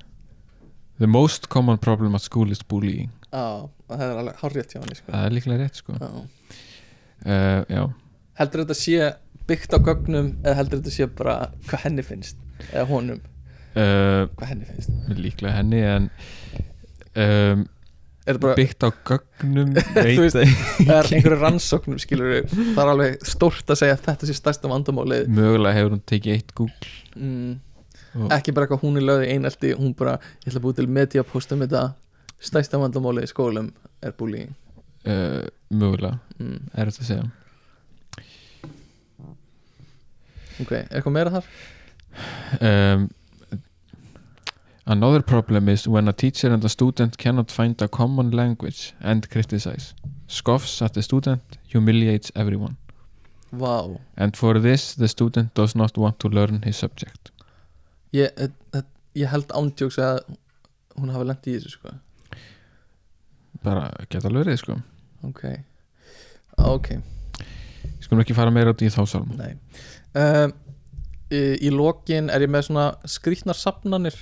[0.98, 3.10] The most common problem at school is bullying.
[3.30, 5.12] Já það er alveg hárrétt hjá henni sko.
[5.12, 5.94] Það er líklega rétt sko.
[6.00, 6.08] Já.
[7.26, 7.82] uh, Já,
[8.40, 9.12] heldur þetta sé
[9.46, 11.36] byggt á gögnum eða heldur þetta sé bara
[11.68, 12.40] hvað henni finnst?
[12.72, 13.20] Eða honum,
[13.76, 14.90] uh, hvað henni finnst?
[15.20, 16.08] líklega henni en
[17.14, 17.62] um,
[18.42, 19.70] bara, byggt á gögnum
[20.22, 20.40] veist-
[20.80, 25.28] það er einhverju rannsóknum skilur það er alveg stórt að segja þetta sé stærsta vandamálið.
[25.30, 26.90] Mögulega hefur hún tekið eitt Google.
[27.14, 27.52] Mm,
[28.16, 30.80] og, ekki bara eitthvað hún er lögð í einelti hún bara, ég ætla að búið
[30.80, 31.84] til media postum þetta
[32.50, 33.70] stærsta vandamálið í skólum
[34.02, 34.50] er bullying.
[35.06, 37.28] Uh, mögulega, mm, er þetta að segja.
[40.56, 41.48] Ok, er eitthvað meira þar?
[42.64, 43.06] um,
[44.86, 49.28] Another problem is when a teacher and a student cannot find a common language and
[49.28, 49.94] criticize.
[50.28, 51.42] Scoffs at the student,
[51.72, 52.76] humiliates everyone.
[53.52, 57.30] Vá, And for this, the student does not want to learn his subject.
[58.12, 58.84] ég, ég,
[59.14, 60.20] ég held ándjóks að
[60.96, 61.90] hún hafi lent í þessu sko
[63.64, 64.76] Bara geta verið, sko.
[65.26, 65.42] ok,
[66.62, 66.88] ok
[68.00, 69.34] Skulum ekki fara meira út í þá sálum.
[69.36, 69.56] Nei
[70.14, 70.48] uh,
[71.30, 74.14] í, í lokin er ég með svona skrýtnar safnanir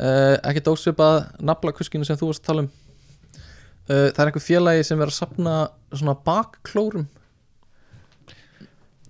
[0.00, 1.18] uh, ekki dósvipað
[1.50, 5.18] naflakuskinu sem þú varst að tala um uh, það er einhver félagi sem er að
[5.20, 5.56] safna
[5.92, 7.08] svona bakklórum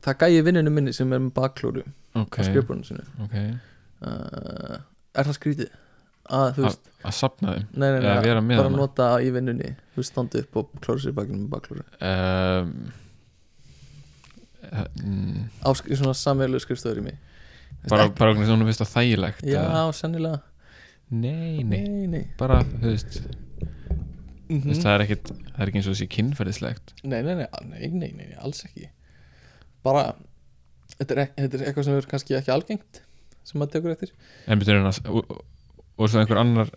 [0.05, 1.87] það gæði vinninu minni sem er með bakklóru
[2.19, 3.37] Ok, á skrifbúrinu sinu ok.
[4.03, 4.81] uh,
[5.15, 5.71] er það skrýtið
[6.31, 6.65] að þú
[7.01, 7.69] Að sapna þeim.
[7.81, 8.79] nei, nei, nei, vera með bara hana.
[8.83, 12.75] nota í vinnunni þú standa upp og klóra sér í bakinu með bakklóru Um,
[15.03, 17.17] mm, á svona samveilu skrifstöður í mig
[17.91, 19.41] bara, okkur sem hún finnst það þægilegt.
[19.49, 19.63] já,
[19.97, 20.43] sennilega
[21.11, 21.81] Nei, nei.
[21.83, 22.25] nei, nei.
[22.39, 23.21] Bara, þú veist,
[24.51, 26.93] Mm veist, það er ekkit, það er ekki eins og þessi kynferðislegt.
[27.05, 28.89] Nei, nei, nei, nei, nei, nei, nei, alls ekki.
[29.87, 30.09] Bara
[31.01, 32.99] Þetta er, þetta er eitthvað sem er kannski ekki algengt
[33.47, 34.11] sem maður tekur eftir.
[34.51, 36.69] En betur en að og, og- svo einhver annar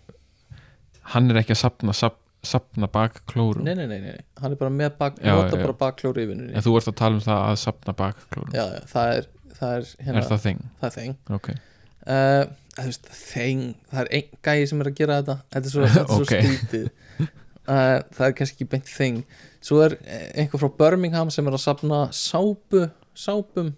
[1.12, 4.60] hann er ekki að sapna sap, sapna bak klórum Nei, nei, nei, nei, hann er
[4.60, 6.54] bara með bak Já, nota já, bara bakklóri í vinnunni.
[6.56, 9.28] En þú ert að tala um það að sapna bak klórum Já, já, það er
[9.58, 10.62] það er, hérna, er það þing?
[10.80, 11.50] það er þeng ok,
[12.06, 12.44] uh,
[12.76, 13.60] veist, þeng
[13.90, 15.36] Það er einn gæi sem er að gera þetta.
[15.54, 16.34] Þetta er svo, þetta er svo Ok.
[16.34, 16.90] skrítið
[17.22, 19.20] uh, Það er kannski ekki beint þeng.
[19.64, 22.82] Svo er eh, einhver frá Birmingham sem er að safna sápu
[23.16, 23.70] sápum.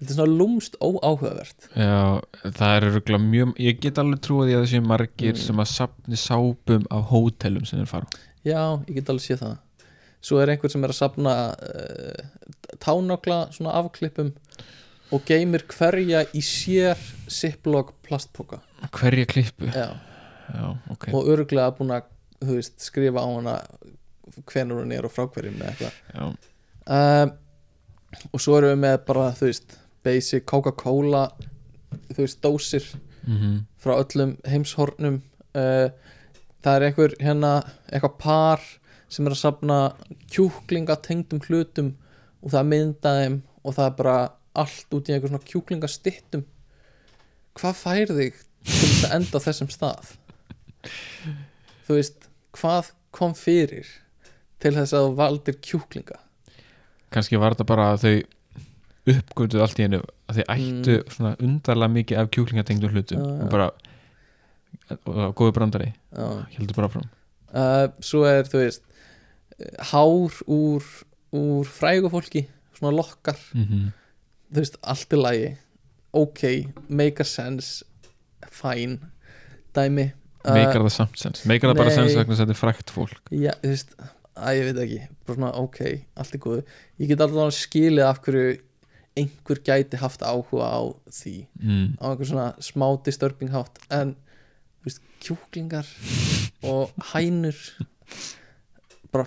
[0.00, 1.66] Þetta er svona lúmst óáhugavert.
[1.76, 2.20] Já,
[2.56, 5.40] það er örgulega mjög ég get alveg trúið í að þessi margir Mm.
[5.42, 8.06] sem að sapni sápum af hótelum sem þeir fara.
[8.08, 8.16] Á.
[8.48, 9.58] já, ég get alveg séð það.
[10.24, 12.22] Svo er einhver sem er að safna uh,
[12.84, 14.30] tánákla svona afklippum
[15.10, 16.98] og geymir hverja í sér
[17.30, 18.60] ziplock plastpoka.
[18.94, 19.70] Hverja klippu?
[19.74, 19.96] Já,
[20.50, 21.10] Já, ok.
[21.14, 22.08] Og örgulega búin að
[22.46, 23.56] veist, skrifa á hana
[24.50, 27.32] hvenur hún er og frá hverjum um,
[28.32, 29.76] og svo erum við með bara þú veist
[30.06, 31.28] basic Coca-Cola
[32.10, 32.86] þú veist dósir
[33.26, 35.22] mm frá öllum heimshornum.
[35.56, 35.88] Uh,
[36.60, 37.52] það er einhver hérna
[37.88, 38.66] eitthvað par
[39.10, 39.78] sem er að safna
[40.30, 41.94] kjúklinga tengdum hlutum
[42.44, 44.18] og það mynda þeim og það er bara
[44.58, 46.44] allt út í einhver svona kjúklingastittum
[47.58, 50.14] hvað fær þig til að enda á þessum stað?
[51.86, 53.88] Þú veist hvað kom fyrir
[54.62, 56.18] til þess að þú valdir kjúklinga?
[57.10, 58.14] Kannski var þetta bara að þau
[59.10, 63.26] uppgönduð allt í einu að þau ættu svona undarlega mikið af kjúklingatengdum hlutum Mm.
[63.26, 63.44] Já, já.
[63.44, 63.70] og bara
[65.06, 65.88] og góði brandari,
[66.54, 67.08] heldur bara fram
[67.54, 68.86] uh, svo er þú veist
[69.90, 70.84] hár úr,
[71.34, 72.46] úr frægu fólki
[72.76, 73.38] svona lokkar.
[73.54, 73.92] Mm -hmm.
[74.50, 75.50] Þú veist, allt er lagi.
[76.16, 76.44] Ok,
[76.88, 77.84] make a sense
[78.50, 78.98] fine.
[79.76, 82.60] Dæmi uh, meikar það samt sens, meikar það bara sens vegna þess að þetta er
[82.60, 83.30] frækt fólk.
[83.30, 83.94] Já, þú veist,
[84.40, 85.00] að ég veit ekki.
[85.28, 85.80] Bara svona, ok,
[86.18, 86.64] allt er góð
[87.00, 88.58] ég get alltaf skilið af hverju
[89.20, 90.80] einhver gæti haft áhuga á
[91.12, 91.36] því.
[91.60, 91.86] Mm.
[91.98, 93.80] á einhver svona smá disturbing hátt.
[93.90, 94.14] En
[94.80, 95.88] þú veist, kjúklingar
[96.66, 97.58] og hænur.
[99.10, 99.26] Bara,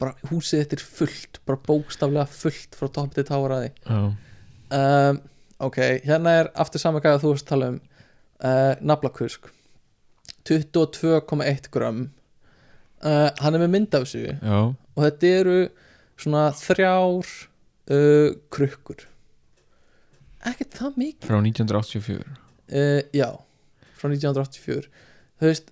[0.00, 1.40] bara húsið þetta er fullt.
[1.46, 3.70] Bara bókstaflega fullt frá topp til táraði.
[3.86, 4.00] Já,
[4.76, 5.20] um,
[5.66, 7.80] ok, hérna er aftur saman gæða þú varst að tala um.
[8.40, 9.50] Uh, naflakusk
[10.48, 12.06] 22,1 gram
[13.04, 14.36] uh, hann er með mynd af þessu.
[14.40, 15.56] Já, og þetta eru
[16.20, 17.34] svona þrjár
[17.92, 19.04] uh, krukkur.
[20.48, 21.28] Ekkert það mikið.
[21.28, 22.24] Frá 1984
[22.70, 23.28] uh, já,
[23.98, 24.88] frá 1984
[25.40, 25.70] þú veist,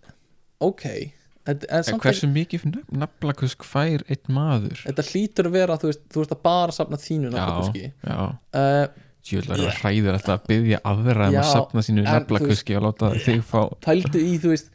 [0.65, 0.85] ok.
[0.85, 1.18] þetta,
[1.49, 4.81] en hversu mikið naflakusk fær einn maður?
[4.85, 8.19] þetta hlýtur að vera þú veist, þú veist að bara safna þínu Já, naflakuski já,
[8.63, 9.79] uh, Jöfnlega yeah.
[9.83, 13.59] hræðir alltaf að byggja aðra um að sapna sínu en naflakuski og láta þig fá
[13.85, 14.71] pældu í, þú veist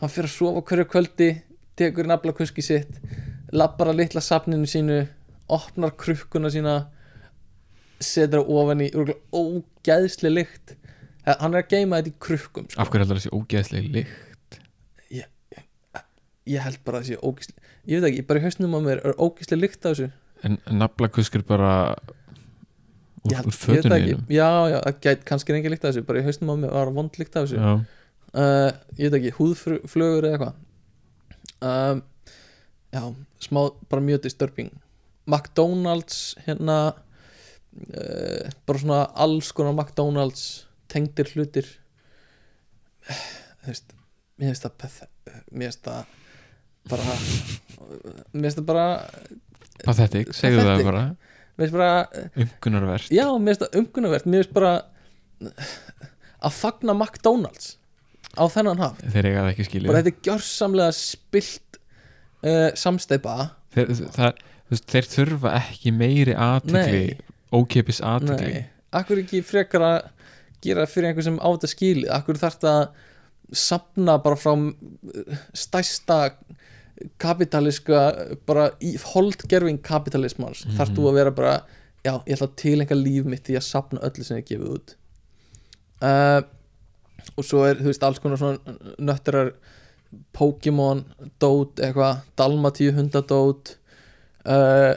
[0.00, 1.28] hann fyrir að sofa hverju kvöldi
[1.78, 2.96] tekur naflakuski sitt
[3.54, 5.04] lappar að litla safninu sínu
[5.54, 6.78] opnar krukkuna sína
[8.02, 8.88] setur það ofan í
[9.30, 10.74] ógeðsli lykt
[11.24, 12.80] Eh, hann er að geima þetta í krukkum sko.
[12.82, 14.10] Af hverju heldur þessi ógeðslega lík?
[16.48, 17.54] Ég held bara að það sé ógeðsli
[17.88, 20.10] ég veit ekki, bara í hausnum á mér er ógeðsli lykt af þessu.
[20.44, 21.72] En naflakusk er bara
[23.24, 24.24] úr, úr þínum.
[24.32, 26.92] já, já, það gæti kannski reyngi lykt af þessu bara í hausnum á mér var
[26.96, 27.76] vond lykt af þessu.
[28.34, 30.60] Uh, ég veit ekki, húðflögur eða eitthvað.
[31.64, 32.02] Um,
[32.92, 33.02] já,
[33.46, 33.60] smá,
[33.92, 34.72] bara mjög disturbing.
[35.24, 41.68] McDonalds hérna uh, bara svona alls konar McDonalds tengdir hlutir.
[43.04, 43.96] Þú veist
[44.40, 45.00] mér finnst það
[45.52, 46.20] mér finnst það
[46.90, 47.14] bara
[48.34, 48.86] mér finnst það bara
[49.84, 50.88] pathetic, segðu það Pathetic.
[50.90, 51.04] bara.
[51.54, 54.72] Mér finnst bara umkunarvert já, mér finnst það umkunnavert mér finnst bara
[56.44, 57.74] að fagna McDonalds
[58.34, 58.98] á þennan haf.
[59.14, 59.90] Þeir eiga það ekki skilið.
[59.90, 61.78] Bara þetta er gjörsamlega spilt
[62.44, 63.36] uh, samsteipa
[63.74, 64.42] þeir, það,
[64.90, 66.34] þeir þurfa ekki meiri
[67.54, 69.98] ókipis aðtekli nei, akkur ekki frekar að
[70.64, 72.10] gera fyrir einhver sem á þetta skilið?
[72.16, 75.40] Akkur þarf þetta að sapna bara frá uh,
[76.94, 80.78] stærsta kapitaliska bara í holdgerfing kapitalismans mm Mhm.
[80.78, 81.60] þarf þú að vera bara
[82.04, 84.94] já, ég ætla að tilenga líf mitt í að sapna öllu sem ég gefið út
[86.02, 86.42] uh,
[87.36, 88.58] og svo er, þú veist, alls konar svona
[88.98, 89.52] nötturar
[90.32, 91.04] Pokémon
[91.40, 93.76] dót, eitthvað, Dalmatíu hundadót
[94.46, 94.94] uh,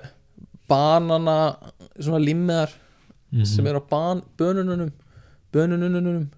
[0.70, 1.58] banana
[2.00, 2.70] svona limmiðar
[3.32, 3.46] Mhm.
[3.46, 4.92] sem er á ban, bönununum
[5.52, 6.30] bönunununum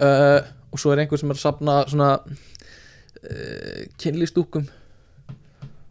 [0.00, 0.40] uh,
[0.72, 2.18] og svo er einhver sem er að sapna svona
[3.98, 4.66] kynlistúkum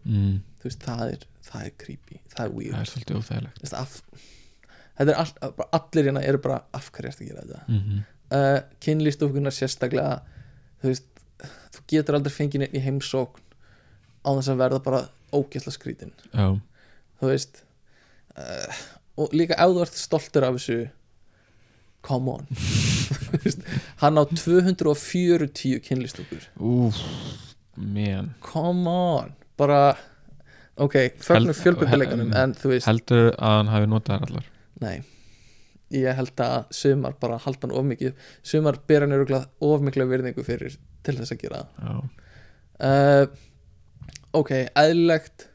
[0.09, 2.73] mm, þú veist, það er, það er creepy það er weird.
[2.73, 3.61] Það er svolítið óþægilegt.
[3.63, 3.95] Veist, af,
[4.99, 7.61] þetta er all, bara allir hérna eru bara af hverju ertu að gera þetta?
[7.67, 8.03] Mm -hmm.
[8.39, 10.19] uh, kynlistúkunar sérstaklega
[10.81, 11.23] þú veist,
[11.75, 13.41] þú getur aldrei fengið neitt í heimsókn
[14.25, 16.13] á þess að verða bara ógeðsla skrítin.
[16.33, 16.59] Já,
[17.19, 17.63] þú veist
[18.37, 18.79] uh,
[19.19, 20.89] og líka ef þú ert stoltur af þessu
[22.01, 22.47] come on.
[24.01, 26.47] Hann á 240 kynlistúkur
[28.39, 29.79] come on bara
[30.79, 34.47] ok, fjölbyrðuleikunum hel- en þú veist, heldur að hann hafi notað allar?
[34.83, 34.97] Nei.
[35.89, 38.13] Ég held að sumar bara halda hann of mikið
[38.45, 41.63] sumar bera hann öruglega of mikla virðingu fyrir til þess að gera.
[42.79, 43.25] Uh,
[44.37, 45.47] ok, eðlilegt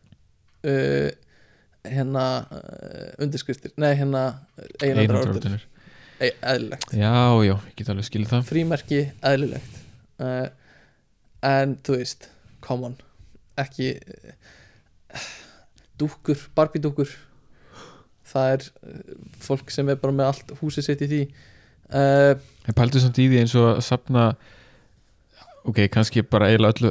[0.67, 1.11] uh,
[1.87, 4.25] hérna uh, undirskriftir nei hérna
[4.83, 5.65] einandra orður Einandraorðunir
[6.25, 6.91] e eðlilegt.
[6.99, 7.15] Já,
[7.47, 8.45] já, ég get alveg skilið það.
[8.51, 9.01] Frímerki
[9.31, 9.81] eðlilegt.
[11.45, 12.29] En þú veist
[12.65, 12.99] come on
[13.61, 13.93] ekki
[16.01, 17.11] dúkkur, Barbie dúkkur
[18.35, 18.65] það er
[19.45, 21.23] fólk sem er bara með allt húsið sitt í því.
[21.95, 22.35] Uh,
[22.67, 24.23] En pældu samt í því eins og að sapna
[25.69, 26.91] Ok, kannski bara eiginlega öllu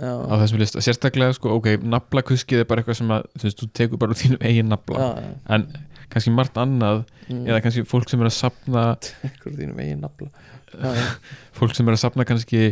[0.00, 0.82] já, á þessum lista.
[0.84, 4.20] Sérstaklega, sko, ok, naflakuskið er bara eitthvað sem að Þú veist, þú tekur bara úr
[4.20, 5.08] þínum eigin nafla.
[5.52, 5.66] En
[6.12, 8.84] kannski margt annað mm, Eða kannski fólk sem er að sapna
[9.26, 10.30] einhver þínum eigin nafla.
[11.58, 12.62] Fólk sem er að sapna kannski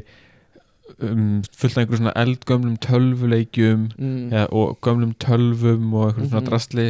[1.01, 6.41] um, fullt af einhverjum svona eldgömlum tölvuleikjum mm, eða, og gömlum tölvum og einhverjum svona
[6.41, 6.49] Mhm.
[6.51, 6.87] drastli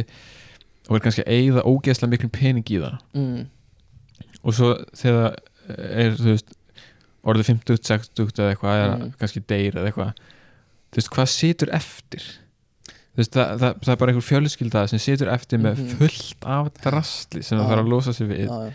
[0.89, 3.45] og er kannski að eigða ógeðslega miklum pening í það mm,
[4.43, 5.35] og svo þegar
[5.69, 6.53] er þú veist
[7.29, 9.13] orðið 50, 60 eða eitthvað eða Mm.
[9.19, 10.13] kannski deyr eða eitthvað
[10.89, 12.23] þú veist hvað situr eftir
[13.13, 15.97] þú veist það, það, það er bara einhver fjölskylda sem situr eftir með Mhm.
[15.99, 18.73] fullt af drastli sem það þarf að losa sig við já, já.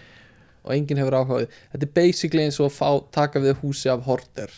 [0.65, 4.05] og enginn hefur áhugaði þetta er basically eins og að fá, taka við húsi af
[4.05, 4.51] horter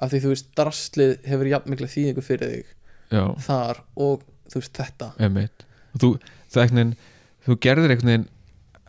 [0.00, 2.66] af því þú veist drastlið hefur jafnmikla þýðingu fyrir þig
[3.12, 5.08] já, þar og þú veist þetta
[6.00, 6.10] þú,
[6.50, 6.94] það veginn
[7.46, 8.28] þú gerðir einhvern veginn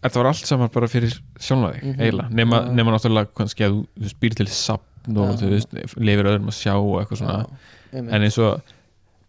[0.02, 2.00] þetta var allt saman bara fyrir sjálfa þig Mhm.
[2.02, 2.72] eiginlega, nema, Já.
[2.74, 5.38] nema náttúrulega kannski að þú, þú spýr til sapn og Já.
[5.42, 7.46] þú veist, lifir öðrum að sjá og eitthvað svona
[7.94, 8.14] einmitt.
[8.14, 8.62] en eins og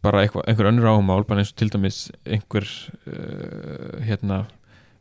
[0.03, 2.67] bara eitthvað, einhver önnur áhumál bara eins og til dæmis einhver
[3.07, 4.47] uh, hérna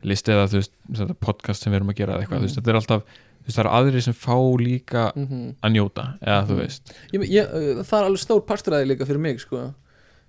[0.02, 0.72] list eða þú veist,
[1.20, 2.42] podcast sem við erum að gera eitthvað, Mhm.
[2.42, 3.02] þú veist, þetta er alltaf
[3.50, 5.54] það eru aðrir sem fá líka Mhm.
[5.62, 6.60] að njóta, eða þú Mhm.
[6.62, 9.74] veist ég, ég, uh, það er alveg stór parturæði líka fyrir mig sko.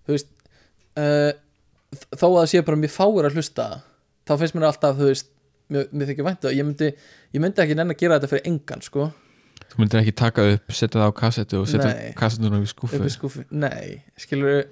[0.08, 0.28] þú veist
[0.98, 1.32] uh,
[2.18, 3.82] þó að það sé bara mér fáir að hlusta
[4.28, 5.28] þá finnst mér alltaf þú veist
[5.70, 6.94] mér, mér þykir væntu að ég myndi
[7.34, 9.12] ég myndi ekki nenn að gera þetta fyrir engan sko
[9.74, 11.94] þú myndir ekki taka upp, setja það á kassetu og setja
[12.68, 14.66] skúfu upp í skúfi, nei, skilur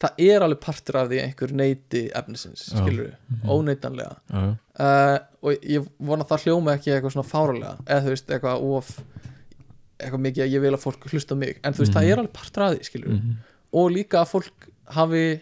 [0.00, 3.48] það er alveg partur af því einhver neyti efnisins, skilur Mhm.
[3.48, 4.56] óneitanlega Já, já.
[4.80, 8.62] uh, og ég vona að það hljóma ekki eitthvað svona fáralega eða þú veist, eitthvað
[8.74, 9.00] of
[10.00, 12.00] eitthvað mikið að ég vil að fólk hlusta mig en þú veist, Mhm.
[12.00, 13.36] það er alveg partur af því, skilur Mhm.
[13.72, 15.40] og líka að fólk hafi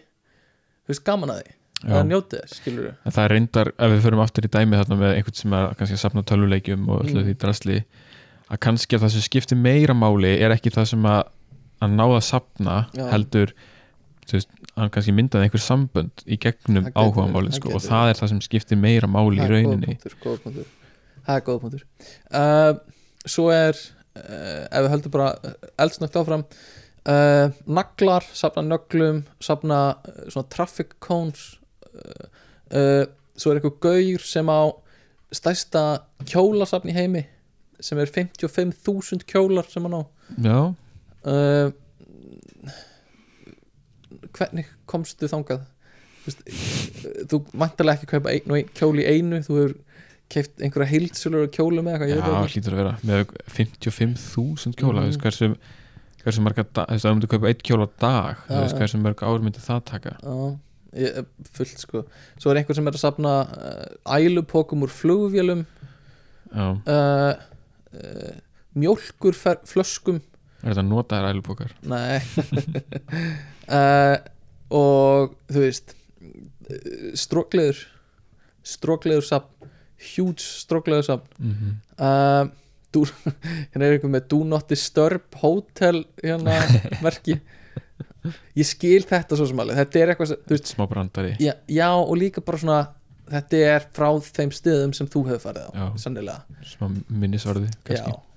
[0.85, 1.51] þú veist, gaman að því
[1.83, 1.93] Já.
[1.99, 4.97] að njóti þess, skilur En það er reyndar, ef við förum aftur í dæmi þarna
[5.01, 7.25] með einhvern sem er kannski að safna tölvuleikjum og öllu Mm.
[7.25, 7.83] því drasli
[8.51, 11.23] að kannski að það sem skiptir meira máli er ekki það sem að,
[11.81, 13.09] að náða að safna Já.
[13.11, 13.51] heldur
[14.31, 18.11] veist, hann kannski myndaði einhver sambönd í gegnum áhuga verið, máli það sko, og það
[18.11, 19.97] er það sem skiptir meira máli í rauninni.
[19.99, 21.83] það er góð punktur.
[22.31, 22.71] Uh,
[23.25, 30.23] svo er uh, ef við höldum bara eldsnögt áfram uh, naglar, safna nöglum safna uh,
[30.29, 31.57] svona traffic cones
[31.91, 32.25] uh,
[32.71, 33.03] uh,
[33.35, 34.61] svo er eitthvað gaur sem á
[35.33, 35.83] stærsta
[36.29, 37.23] kjólasafn í heimi
[37.83, 40.03] sem er 55.000 kjólar sem hann á.
[40.39, 40.59] Já,
[41.27, 41.73] uh,
[44.37, 45.63] hvernig komstu þangað?
[46.23, 46.43] Þú, veist,
[47.31, 49.75] þú mæntalega ekki kaupa einn og einn kjól í einu þú hefur
[50.33, 52.93] keift einhverja heilsulur kjólu með eitthvað, já hlýtur að vera.
[53.05, 53.23] Með
[53.53, 55.17] 55.000 kjóla mm.
[55.21, 55.49] hversu,
[56.23, 58.61] hversu marga veist, ef þú myndir kaupa eitt kjóla dag já.
[58.79, 60.15] hversu mörg ár myndir það taka?
[60.23, 60.37] Já,
[61.03, 61.19] ég,
[61.59, 62.03] fullt sko.
[62.41, 65.65] Svo er einhver sem er að safna uh, ælupokum úr flugvélum
[66.55, 67.33] uh, uh,
[68.73, 70.21] mjólkur flöskum
[70.63, 71.73] er þetta notaðar ælupokar?
[71.83, 72.21] Nei
[73.73, 74.15] uh,
[74.73, 75.95] Og þú veist
[77.19, 77.81] Strókleður
[78.63, 79.71] Strókleður safn
[80.03, 81.27] Huge strókleður safn.
[81.39, 81.73] Mm -hmm.
[82.03, 82.49] uh,
[82.91, 83.05] dú,
[83.71, 86.57] Hérna er eitthvað með Do not disturb hotel Hérna
[87.05, 87.39] merki.
[88.55, 89.77] Ég skil þetta svo sem alveg.
[89.77, 91.35] Þetta er eitthvað sem, veist smá brandari.
[91.39, 92.81] Já, já og líka bara svona
[93.23, 95.85] Þetta er frá þeim stöðum sem þú hefur farið á Já.
[96.03, 97.69] Sannilega smá minnisvarði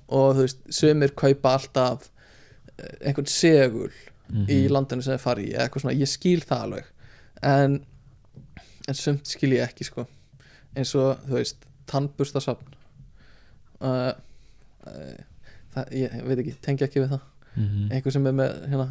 [0.07, 2.05] og þú veist, sömur kaupa alltaf
[2.79, 3.91] eh, einhvern segul
[4.28, 4.47] Mhm.
[4.51, 6.85] í landinu sem þeir fari eða eitthvað svona, ég skil það alveg.
[7.43, 7.77] En,
[8.89, 10.07] en sumt skil ég ekki sko.
[10.77, 12.74] Eins og, þú veist, tannburstasafn.
[13.81, 14.12] Uh,
[14.86, 15.15] uh,
[15.74, 17.24] það, ég veit ekki, tengi ekki við það.
[17.57, 17.86] Mhm.
[17.93, 18.89] einhver sem er með hérna,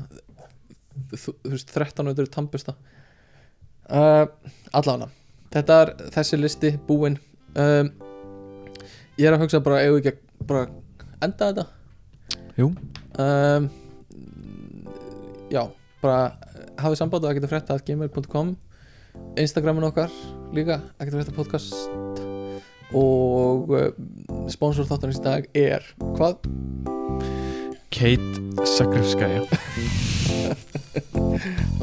[1.12, 2.76] þú, þú veist, 13 auðvitað tannbursta.
[3.86, 4.26] Uh,
[4.74, 5.12] allavega
[5.56, 7.18] þetta er þessi listi búinn.
[7.56, 7.92] Um,
[9.16, 10.66] ég er að hugsa bara, eigum við ekki bara
[11.24, 11.66] enda þetta?
[12.60, 12.70] Jú.
[13.20, 13.70] um,
[15.56, 15.64] já,
[16.04, 16.36] bara
[16.82, 18.48] hafið samband og ekkert að frétta að gmail.com
[19.40, 20.12] Instagramin okkar
[20.56, 21.74] líka, ekkert að frétta podcast
[22.96, 23.78] og uh,
[24.52, 25.82] sponsor þáttanins í dag er
[26.18, 26.36] hvað?
[27.96, 28.34] Kate
[28.68, 29.42] Sakrifskaya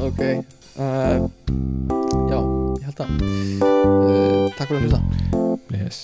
[0.07, 1.17] ok uh,
[2.29, 5.01] já, ég held að uh, takk fyrir að hlusta
[5.73, 5.97] yes.